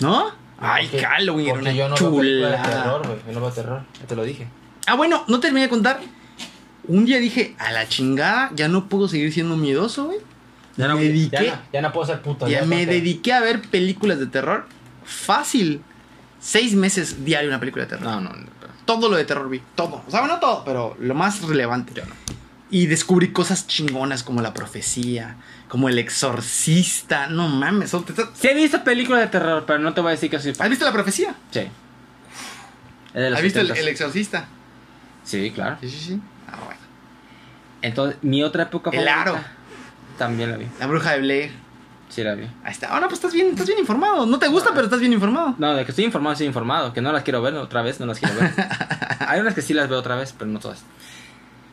[0.00, 0.30] ¿No?
[0.58, 2.82] Ay, Porque- Halloween era una yo no veo películas de chulada.
[2.82, 3.18] terror, güey.
[3.26, 4.46] Yo no veo terror, ya te lo dije.
[4.86, 6.00] Ah, bueno, no terminé de contar.
[6.88, 10.18] Un día dije, a la chingada, ya no puedo seguir siendo miedoso, güey.
[10.76, 12.46] Ya no, Me dediqué- ya no, ya no puedo ser puto.
[12.46, 14.66] Ya ya me dediqué a ver películas de terror.
[15.04, 15.82] Fácil.
[16.38, 18.04] Seis meses diario una película de terror.
[18.04, 18.46] No, no, no.
[18.84, 19.60] Todo lo de terror vi.
[19.74, 20.04] Todo.
[20.06, 21.92] O sea, no todo, pero lo más relevante.
[21.94, 22.14] Yo no.
[22.70, 25.36] Y descubrí cosas chingonas como la profecía,
[25.68, 27.26] como el exorcista.
[27.28, 27.90] No mames.
[27.90, 28.04] son-
[28.34, 30.52] Sí he visto películas de terror, pero no te voy a decir que soy.
[30.58, 31.34] ¿Has visto la profecía?
[31.50, 31.62] Sí.
[33.14, 33.76] ¿Has visto el, 70s.
[33.78, 34.48] el exorcista?
[35.26, 35.76] Sí, claro.
[35.82, 36.20] Sí, sí, sí.
[36.48, 36.80] Ah, bueno.
[37.82, 39.20] Entonces, mi otra época El favorita.
[39.20, 39.38] Aro.
[40.16, 40.66] También la vi.
[40.80, 41.50] La bruja de Blair.
[42.08, 42.44] Sí, la vi.
[42.64, 42.88] Ahí está.
[42.88, 44.24] Ahora pues estás bien, estás bien informado.
[44.24, 45.54] No te gusta, pero estás bien informado.
[45.58, 46.92] No, de que estoy informado, estoy informado.
[46.92, 48.52] Que no las quiero ver otra vez, no las quiero ver.
[49.28, 50.84] Hay unas que sí las veo otra vez, pero no todas.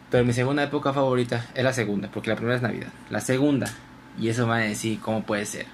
[0.10, 2.90] Pero mi segunda época favorita es la segunda, porque la primera es Navidad.
[3.10, 3.68] La segunda,
[4.20, 5.66] y eso van a decir cómo puede ser,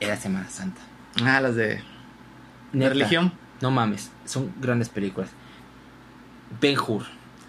[0.00, 0.80] era Semana Santa.
[1.24, 1.82] Ah, las de,
[2.72, 3.32] de religión.
[3.60, 5.30] No mames, son grandes películas.
[6.60, 7.04] Ben Hur,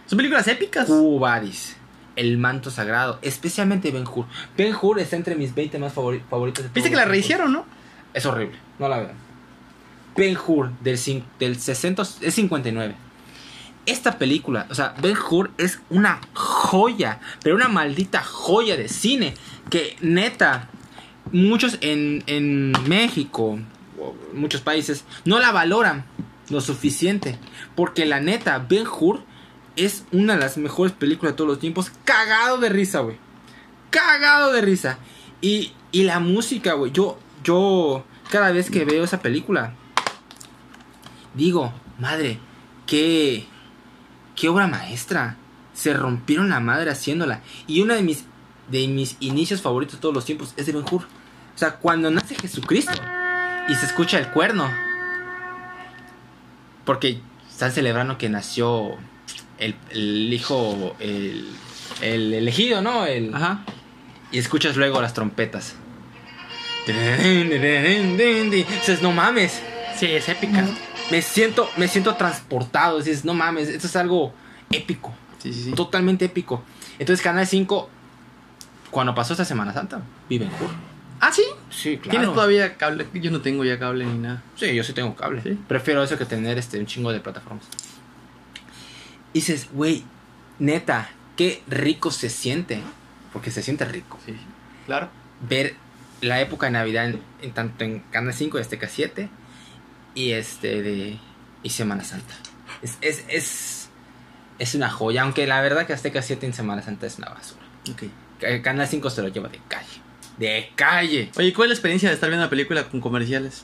[0.07, 0.87] Son películas épicas.
[0.87, 1.75] Quo Vadis,
[2.15, 4.25] El Manto Sagrado, especialmente Ben Hur.
[4.57, 7.65] Ben Hur está entre mis 20 más favori- favoritos de Viste que la rehicieron, ¿no?
[8.13, 9.13] Es horrible, no la vean.
[10.15, 10.99] Ben Hur del,
[11.39, 12.95] del 60 es 59.
[13.85, 19.33] Esta película, o sea, Ben Hur es una joya, pero una maldita joya de cine
[19.69, 20.67] que neta
[21.31, 23.57] muchos en, en México,
[24.33, 26.03] muchos países no la valoran
[26.49, 27.37] lo suficiente,
[27.75, 29.23] porque la neta Ben Hur
[29.75, 33.17] es una de las mejores películas de todos los tiempos, cagado de risa, güey.
[33.89, 34.99] Cagado de risa.
[35.41, 36.91] Y, y la música, güey.
[36.91, 39.73] Yo, yo, cada vez que veo esa película,
[41.33, 42.39] digo, madre,
[42.85, 43.47] qué,
[44.35, 45.37] qué obra maestra.
[45.73, 47.41] Se rompieron la madre haciéndola.
[47.65, 48.25] Y uno de mis,
[48.69, 51.03] de mis inicios favoritos de todos los tiempos es de Ben Hur.
[51.03, 52.91] O sea, cuando nace Jesucristo
[53.69, 54.88] y se escucha el cuerno.
[56.89, 58.97] Porque están celebrando que nació
[59.59, 61.47] el, el hijo, el,
[62.01, 63.05] el elegido, ¿no?
[63.05, 63.63] El, Ajá.
[64.31, 65.75] y escuchas luego las trompetas.
[66.87, 69.61] Dices, no mames.
[69.97, 70.65] Sí, es épica.
[71.11, 72.97] Me siento, me siento transportado.
[72.97, 74.33] Dices, no mames, esto es algo
[74.71, 75.13] épico.
[75.37, 75.71] Sí, sí, sí.
[75.73, 76.63] Totalmente épico.
[76.97, 77.87] Entonces, Canal 5,
[78.89, 80.71] cuando pasó esta Semana Santa, vive en Cur.
[81.19, 81.43] Ah, sí.
[81.69, 82.09] Sí, claro.
[82.19, 83.05] ¿Tienes todavía cable?
[83.13, 84.41] Yo no tengo ya cable ni nada.
[84.55, 85.41] Sí, yo sí tengo cable.
[85.43, 85.57] ¿Sí?
[85.67, 87.65] Prefiero eso que tener este, un chingo de plataformas.
[89.33, 90.03] Y dices, güey,
[90.57, 92.81] neta, qué rico se siente.
[93.33, 94.19] Porque se siente rico.
[94.25, 94.35] Sí.
[94.87, 95.09] Claro.
[95.47, 95.75] ver
[96.21, 99.29] la época de Navidad en, en tanto en Canal 5 y Azteca 7
[100.15, 101.17] y este de
[101.61, 102.33] y Semana Santa.
[102.81, 103.89] Es, es, es,
[104.57, 107.61] es una joya, aunque la verdad que Azteca 7 en Semana Santa es una basura.
[107.91, 108.03] Ok.
[108.41, 110.01] Ca- Canal 5 se lo lleva de calle.
[110.39, 111.29] De calle.
[111.37, 113.63] Oye, ¿cuál es la experiencia de estar viendo una película con comerciales?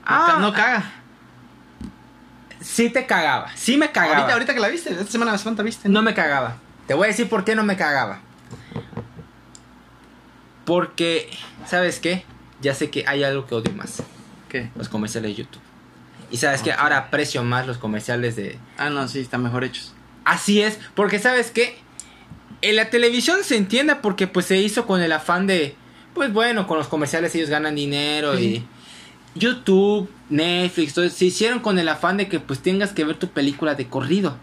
[0.00, 0.92] No, Ah, ca- no caga.
[2.60, 4.14] Sí te cagaba, sí me cagaba.
[4.16, 5.88] Ahorita, ahorita que la viste, esta semana Santa viste.
[5.88, 6.56] No me cagaba.
[6.86, 8.20] Te voy a decir por qué no me cagaba.
[10.64, 11.28] Porque,
[11.66, 12.24] ¿sabes qué?
[12.60, 14.02] Ya sé que hay algo que odio más.
[14.48, 14.70] ¿Qué?
[14.76, 15.62] Los comerciales de YouTube.
[16.30, 18.58] Y sabes que ahora aprecio más los comerciales de...
[18.78, 19.92] Ah, no, sí, están mejor hechos.
[20.24, 21.78] Así es, porque sabes que
[22.62, 25.76] en la televisión se entiende porque pues se hizo con el afán de...
[26.14, 28.44] Pues bueno, con los comerciales ellos ganan dinero Sí.
[28.44, 28.66] y...
[29.34, 33.28] YouTube, Netflix, todo, se hicieron con el afán de que pues tengas que ver tu
[33.28, 34.36] película de corrido.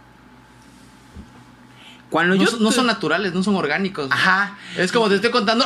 [2.10, 2.48] Cuando No, yo...
[2.50, 4.08] son- no son naturales, no son orgánicos.
[4.12, 4.58] Ajá.
[4.78, 5.66] Es como te estoy contando.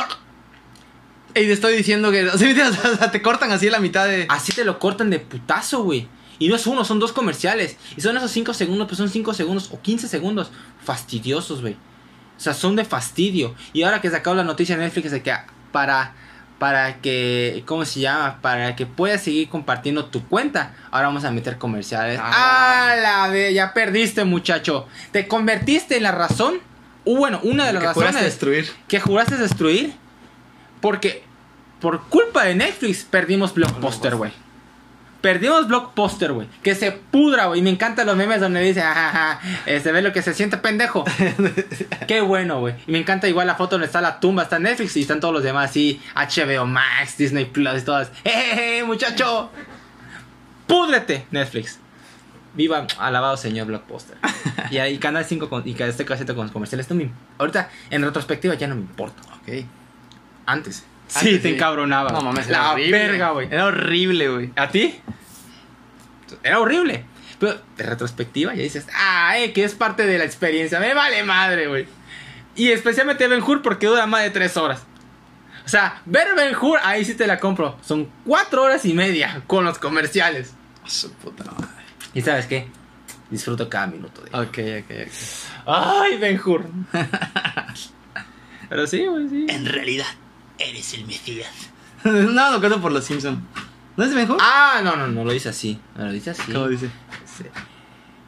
[1.30, 2.28] Y te estoy diciendo que.
[2.28, 4.26] o sea, te cortan así la mitad de.
[4.28, 6.06] Así te lo cortan de putazo, güey.
[6.38, 7.76] Y no es uno, son dos comerciales.
[7.96, 10.50] Y son esos 5 segundos, pues son 5 segundos o 15 segundos.
[10.84, 11.76] Fastidiosos, güey.
[12.36, 13.54] O sea, son de fastidio.
[13.72, 15.34] Y ahora que sacado la noticia en Netflix de que
[15.72, 16.12] para,
[16.58, 18.38] para que, ¿cómo se llama?
[18.40, 22.18] Para que puedas seguir compartiendo tu cuenta, ahora vamos a meter comerciales.
[22.22, 22.32] Ah.
[22.34, 23.54] ¡Ah, la de!
[23.54, 24.86] Ya perdiste, muchacho.
[25.12, 26.54] Te convertiste en la razón.
[27.04, 28.70] Uh, bueno, una de las que juraste razones destruir.
[28.88, 29.94] que juraste destruir.
[30.80, 31.24] Porque
[31.80, 34.32] por culpa de Netflix perdimos Blockbuster, güey.
[35.24, 36.46] Perdimos Blockbuster, güey.
[36.62, 37.62] Que se pudra, güey.
[37.62, 41.02] Me encantan los memes donde dice, jajaja, este ve lo que se siente pendejo.
[42.06, 42.74] Qué bueno, güey.
[42.86, 45.32] Y me encanta igual la foto donde está la tumba, está Netflix y están todos
[45.32, 48.12] los demás, sí, HBO Max, Disney Plus y todas.
[48.24, 49.48] ¡Eh, muchacho!
[50.66, 51.78] ¡Púdrete, Netflix!
[52.52, 54.18] Viva, alabado señor Blockbuster.
[54.70, 56.90] Y ahí Canal 5 con, y este casete con los comerciales.
[56.90, 59.22] Me, ahorita, en retrospectiva, ya no me importa.
[59.40, 59.64] Ok.
[60.44, 61.54] Antes, Sí, Antes te sí.
[61.54, 62.10] encabronaba.
[62.12, 62.98] No mames, era La horrible.
[62.98, 63.48] verga, güey.
[63.50, 64.50] Era horrible, güey.
[64.56, 65.00] ¿A ti?
[66.42, 67.04] Era horrible.
[67.38, 70.80] Pero de retrospectiva ya dices, ah, eh, que es parte de la experiencia.
[70.80, 71.86] Me vale madre, güey.
[72.56, 74.82] Y especialmente Ben Hur porque dura más de tres horas.
[75.64, 77.76] O sea, ver Ben Hur, ahí sí te la compro.
[77.84, 80.52] Son cuatro horas y media con los comerciales.
[80.86, 81.68] Su puta madre.
[82.14, 82.68] ¿Y sabes qué?
[83.30, 85.12] Disfruto cada minuto de Ok, ok, ok.
[85.66, 86.66] Ay, Ben Hur.
[88.68, 89.46] Pero sí, güey, sí.
[89.48, 90.06] En realidad,
[90.64, 91.50] eres el Mesías.
[92.04, 93.38] no, lo canto por los Simpsons.
[93.96, 94.38] ¿No es mejor?
[94.40, 95.78] Ah, no, no, no lo dice así.
[95.96, 96.52] No lo dice así.
[96.52, 96.90] ¿Cómo dice?
[97.24, 97.44] Sí.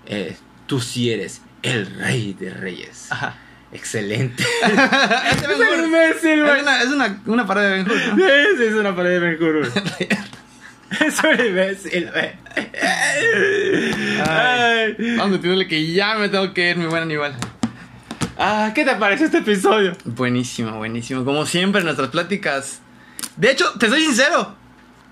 [0.06, 0.36] Eh,
[0.66, 3.10] tú sí eres el rey de reyes.
[3.10, 3.36] Ajá.
[3.72, 4.44] Excelente.
[4.62, 5.84] es Ben Hur.
[5.84, 8.26] imbécil, Es una, es una, una parodia de Ben Hur, ¿no?
[8.28, 10.08] Esa es una pared de Ben Hur, güey.
[11.00, 12.30] Es un imbécil, güey.
[12.80, 14.22] Ay.
[14.24, 15.16] Ay.
[15.16, 17.34] Vamos a decirle que ya me tengo que ir, mi buen Aníbal.
[18.38, 19.96] Ah, ¿qué te pareció este episodio?
[20.04, 21.24] Buenísimo, buenísimo.
[21.24, 22.80] Como siempre, nuestras pláticas.
[23.36, 24.54] De hecho, te soy sincero.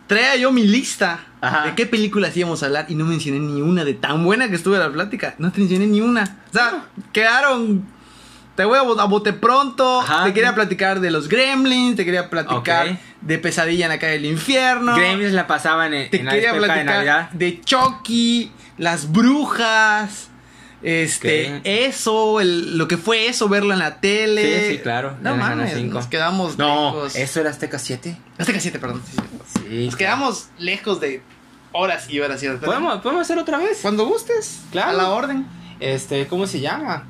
[0.06, 1.66] Traía yo mi lista Ajá.
[1.66, 4.54] de qué películas íbamos a hablar y no mencioné ni una de tan buena que
[4.56, 5.34] estuve la plática.
[5.38, 6.24] No te mencioné ni una.
[6.50, 7.86] O sea, quedaron.
[8.54, 10.02] Te voy a, bo- a bote pronto.
[10.02, 10.24] Ajá.
[10.24, 11.96] Te quería platicar de los Gremlins.
[11.96, 14.94] Te quería platicar de Pesadilla en la calle del infierno.
[14.94, 17.30] Gremlins la pasaban en, Te en la quería época de platicar Navidad.
[17.30, 20.28] de Chucky, las brujas,
[20.84, 24.68] este, eso, el- lo que fue eso, verlo en la tele.
[24.68, 27.16] Sí, sí, claro, No mames, nos quedamos No, lejos.
[27.16, 28.16] eso era Azteca 7.
[28.38, 29.02] Azteca 7, perdón.
[29.68, 29.86] sí.
[29.86, 31.22] Nos quedamos lejos de
[31.72, 32.60] horas y horas y horas.
[32.62, 33.78] ¿Podemos, podemos hacer otra vez.
[33.82, 34.90] Cuando gustes, Claro.
[34.90, 35.46] a la orden.
[35.80, 37.04] Este, ¿cómo se llama?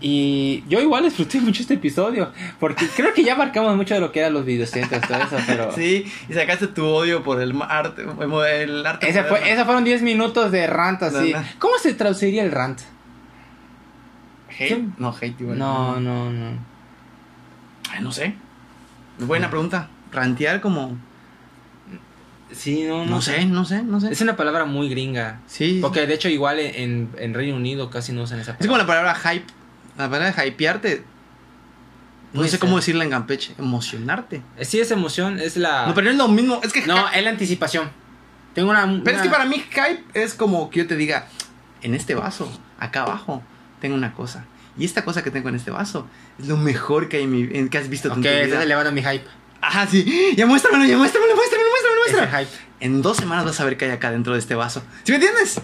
[0.00, 2.30] Y yo igual disfruté mucho este episodio.
[2.60, 5.72] Porque creo que ya marcamos mucho de lo que eran los videocentros, todo eso, pero.
[5.74, 10.02] Sí, y sacaste tu odio por el arte, el arte Ese fue, esos fueron 10
[10.02, 11.32] minutos de rant así.
[11.32, 11.46] No, no.
[11.58, 12.80] ¿Cómo se traduciría el rant?
[14.58, 14.84] Hate.
[14.98, 15.58] No, hate igual.
[15.58, 16.58] No, no, no.
[17.90, 18.34] Ay, no sé.
[19.18, 19.88] Buena pregunta.
[20.12, 20.96] Rantear como...
[22.52, 24.12] Sí, no, no, No sé, no sé, no sé.
[24.12, 25.40] Es una palabra muy gringa.
[25.46, 25.78] Sí.
[25.82, 29.02] Porque de hecho, igual en, en Reino Unido casi no usan esa Es como palabra.
[29.02, 29.46] la palabra hype.
[29.96, 31.04] La palabra de hypearte.
[32.32, 32.58] No sé ser.
[32.60, 33.54] cómo decirla en Campeche.
[33.58, 34.42] Emocionarte.
[34.62, 35.86] Sí, es emoción, es la.
[35.86, 36.60] No, pero no es lo mismo.
[36.62, 36.86] Es que.
[36.86, 37.90] No, es la anticipación.
[38.54, 39.00] Tengo una.
[39.04, 41.26] pero es que para mí, hype es como que yo te diga:
[41.82, 43.42] En este vaso, acá abajo,
[43.84, 44.46] tengo una cosa.
[44.78, 46.08] Y esta cosa que tengo en este vaso
[46.38, 48.28] es lo mejor que, hay en mi- en- que has visto tú Ok, en tu
[48.30, 48.44] vida.
[48.44, 49.24] estás elevando mi hype.
[49.60, 50.32] Ajá, sí.
[50.36, 52.38] Ya muéstramelo, ya muéstramelo, muéstramelo, muéstramelo, muéstramelo.
[52.48, 52.64] hype.
[52.80, 54.82] En dos semanas vas a ver qué hay acá dentro de este vaso.
[55.02, 55.60] ¿Sí me entiendes?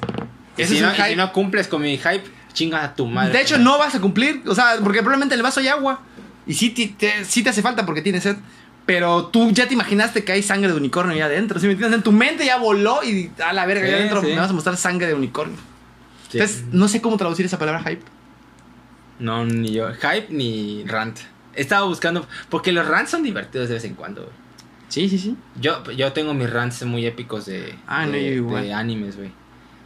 [0.59, 1.17] Y si, es no, un y si hype.
[1.17, 3.33] no cumples con mi hype, chinga a tu madre.
[3.33, 4.43] De hecho, no vas a cumplir.
[4.47, 6.03] O sea, porque probablemente en el vaso hay agua.
[6.47, 8.37] Y sí te, te- sí te hace falta porque tienes sed.
[8.87, 11.59] Pero tú ya te imaginaste que hay sangre de unicornio ahí adentro.
[11.59, 11.99] ¿Sí me entiendes?
[11.99, 14.27] En tu mente ya voló y a la verga, Sí, allá adentro sí.
[14.29, 15.57] me vas a mostrar sangre de unicornio.
[16.31, 16.39] Sí.
[16.39, 18.03] Entonces, no sé cómo traducir esa palabra hype.
[19.19, 19.89] No, ni yo.
[19.93, 21.19] Hype ni rant.
[21.55, 22.27] Estaba buscando.
[22.49, 24.35] Porque los rants son divertidos de vez en cuando, güey.
[24.89, 25.37] Sí, sí, sí.
[25.61, 28.65] Yo, yo tengo mis rants muy épicos de, Ah, de, igual.
[28.65, 29.31] de animes, güey.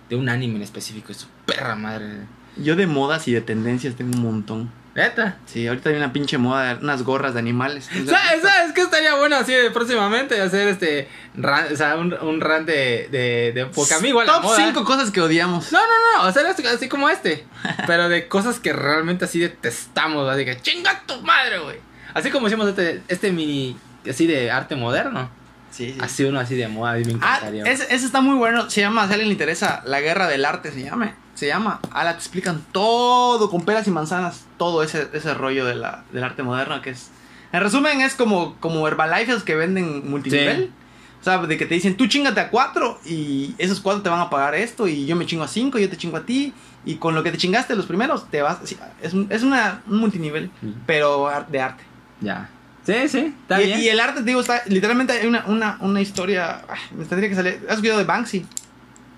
[0.08, 2.20] De un anime en específico, es su perra madre.
[2.56, 4.70] Yo de modas y de tendencias tengo un montón.
[4.94, 5.36] ¿Neta?
[5.46, 7.86] Sí, ahorita hay una pinche moda de unas gorras de animales.
[7.86, 10.40] ¿Sabes, ¿Sabes qué estaría bueno así de próximamente?
[10.40, 11.08] Hacer este.
[11.36, 13.08] Rant, o sea, un, un rant de.
[13.10, 15.72] de, de porque a mí igual la Top moda- 5 cosas que odiamos.
[15.72, 17.44] No, no, no, hacer esto así como este.
[17.88, 21.76] Pero de cosas que realmente así detestamos, así que chinga tu madre, güey.
[22.14, 23.76] Así como hicimos este, este mini,
[24.08, 25.28] así de arte moderno.
[25.72, 25.98] Sí, sí.
[26.00, 27.64] Así uno así de moda, a mí me Ah, encantaría.
[27.64, 28.70] ese, ese está muy bueno.
[28.70, 31.16] Se llama, si a alguien le interesa, La Guerra del Arte se llama.
[31.34, 31.80] Se llama.
[31.90, 34.44] Ah, la te explican todo con peras y manzanas.
[34.56, 37.10] Todo ese, ese rollo de la, del arte moderno que es.
[37.52, 40.66] En resumen, es como, como Herbalife que venden multinivel.
[40.66, 40.72] Sí.
[41.20, 44.20] O sea, de que te dicen, tú chingate a cuatro y esos cuatro te van
[44.20, 46.52] a pagar esto y yo me chingo a cinco, yo te chingo a ti.
[46.84, 48.58] Y con lo que te chingaste los primeros, te vas.
[49.00, 50.50] es un, es una, un multinivel,
[50.84, 51.82] pero de arte.
[52.20, 52.50] Ya.
[52.84, 53.80] Sí, sí, está y, bien.
[53.80, 54.62] y el arte, te digo, está.
[54.66, 56.60] Literalmente hay una, una, una historia.
[56.68, 57.64] ay, me tendría que salir.
[57.66, 58.44] ¿Has escuchado de Banksy?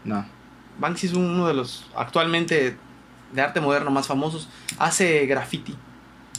[0.04, 0.24] No.
[0.78, 2.76] Banksy es uno de los actualmente
[3.32, 4.48] de arte moderno más famosos.
[4.78, 5.74] Hace graffiti.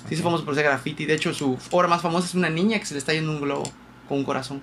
[0.07, 1.05] Sí, es famoso por hacer graffiti.
[1.05, 3.41] De hecho, su obra más famosa es una niña que se le está yendo un
[3.41, 3.64] globo
[4.07, 4.61] con un corazón.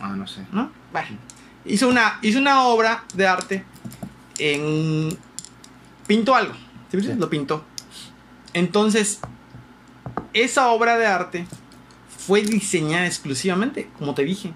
[0.00, 0.46] Ah, no sé.
[0.52, 0.70] ¿No?
[0.92, 1.18] Bueno,
[1.64, 3.64] hizo una, hizo una obra de arte
[4.38, 5.16] en.
[6.06, 6.54] Pintó algo.
[6.90, 7.00] ¿Sí?
[7.00, 7.14] Sí.
[7.14, 7.64] Lo pintó.
[8.54, 9.20] Entonces,
[10.34, 11.46] esa obra de arte
[12.08, 14.52] fue diseñada exclusivamente, como te dije,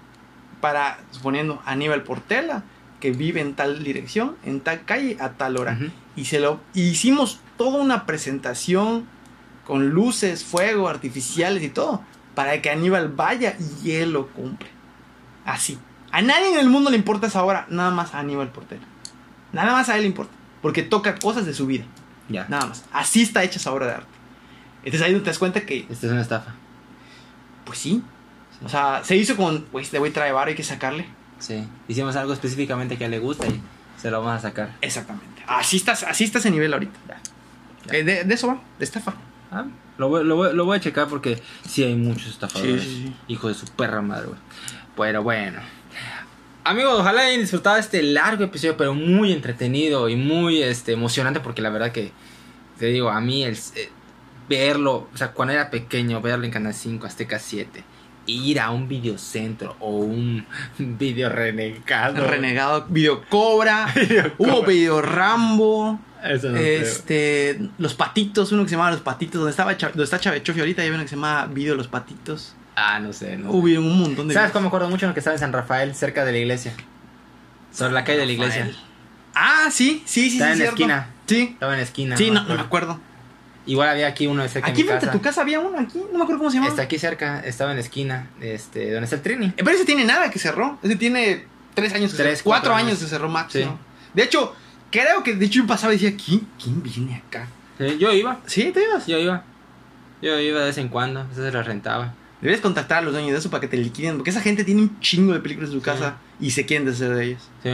[0.61, 2.63] para, suponiendo, Aníbal Portela,
[2.99, 5.77] que vive en tal dirección, en tal calle, a tal hora.
[6.15, 9.05] Y se lo hicimos toda una presentación
[9.65, 12.01] con luces, fuego, artificiales y todo,
[12.35, 14.69] para que Aníbal vaya y él lo compre.
[15.45, 15.77] Así.
[16.11, 18.83] A nadie en el mundo le importa esa obra, nada más a Aníbal Portela.
[19.53, 21.83] Nada más a él le importa, porque toca cosas de su vida,
[22.29, 22.45] Ya.
[22.49, 22.85] nada más.
[22.91, 24.07] Así está hecha esa obra de arte.
[24.83, 26.55] Entonces ahí te das cuenta que, Esta es una estafa.
[27.65, 28.01] pues sí,
[28.65, 31.05] O sea, se hizo con, güey, este güey trae bar, hay que sacarle.
[31.39, 31.67] Sí.
[31.87, 33.61] Hicimos algo específicamente que le gusta y
[34.01, 34.75] se lo vamos a sacar.
[34.81, 35.43] Exactamente.
[35.47, 36.99] Así estás, así está ese nivel ahorita.
[37.07, 37.97] Ya.
[37.97, 39.13] Eh, De, de eso va, de estafa.
[39.51, 39.65] Ah,
[39.97, 42.81] lo, voy, lo, voy, lo voy a checar porque sí hay muchos estafadores.
[42.83, 43.15] Sí, sí, sí.
[43.27, 44.39] Hijo de su perra madre, güey.
[44.95, 45.59] Pero bueno.
[46.63, 51.61] Amigos, ojalá hayan disfrutado este largo episodio, pero muy entretenido y muy este, emocionante porque
[51.61, 52.11] la verdad que,
[52.77, 53.89] te digo, a mí el, eh,
[54.49, 57.83] verlo, o sea, cuando era pequeño, verlo en Canal 5, Azteca 7,
[58.27, 60.45] ir a un videocentro o un
[60.77, 62.27] video renegado.
[62.27, 64.67] Renegado, video cobra, Video hubo Cobra.
[64.67, 65.99] video Rambo.
[66.23, 66.81] Eso no creo.
[66.81, 70.81] Este, los patitos, uno que se llamaba Los Patitos, donde estaba donde está Chavechofi ahorita,
[70.81, 72.55] hay uno que se llama Video Los Patitos.
[72.75, 73.51] Ah, no sé, no.
[73.51, 75.95] Hubo un montón de ¿Sabes cómo me acuerdo mucho lo que estaba en San Rafael,
[75.95, 76.73] cerca de la iglesia?
[77.71, 78.71] Sobre la calle de la iglesia.
[79.35, 81.09] Ah, sí, sí, sí, Está sí, en la esquina.
[81.27, 81.41] Sí.
[81.53, 82.17] Estaba en la esquina.
[82.17, 82.99] Sí, no, me acuerdo.
[83.67, 85.15] Igual había aquí uno cerca Aquí de mi frente casa.
[85.15, 86.69] a tu casa había uno, aquí, no me acuerdo cómo se llama.
[86.69, 89.47] Está aquí cerca, estaba en la esquina, este, donde está el Trini.
[89.47, 90.79] Eh, Pero ese tiene nada que cerró.
[90.81, 91.45] Ese tiene
[91.75, 92.43] tres años que Tres, cerró.
[92.45, 92.99] Cuatro, cuatro años años.
[93.01, 93.47] que cerró.
[93.49, 93.67] Sí.
[94.13, 94.55] De hecho,
[94.89, 97.47] creo que de hecho yo pasaba y decía, ¿quién, quién viene acá?
[97.77, 99.05] Sí, yo iba, Sí, te ibas.
[99.05, 99.43] yo iba.
[100.21, 102.13] Yo iba de vez en cuando, veces se lo rentaba.
[102.41, 104.15] Deberías contactar a los dueños de eso para que te liquiden.
[104.17, 105.85] Porque esa gente tiene un chingo de películas en su Sí.
[105.85, 107.41] casa y se quieren deshacer de ellos.
[107.63, 107.71] Sí.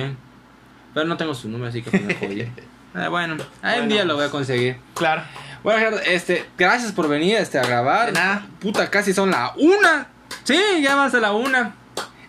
[0.94, 2.48] Pero no tengo su número, así que pues me jodí.
[2.94, 3.94] Ah, bueno, ahí un Bueno.
[3.94, 4.78] día lo voy a conseguir.
[4.94, 5.22] Claro.
[5.64, 8.08] Bueno, Gerardo, este, gracias por venir este, a grabar.
[8.08, 8.46] De nada.
[8.60, 10.08] Puta, casi son la una.
[10.44, 11.76] Sí, ya más de la una.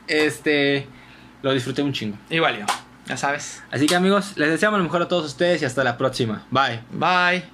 [0.07, 0.87] Este,
[1.43, 2.17] lo disfruté un chingo.
[2.31, 2.67] Igual yo.
[3.07, 3.63] Ya sabes.
[3.73, 6.47] Así que amigos, les deseamos lo mejor a todos ustedes y hasta la próxima.
[6.51, 6.81] Bye.
[6.93, 7.45] Bye.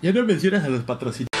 [0.00, 1.35] Ya no mencionas a los patrocinios.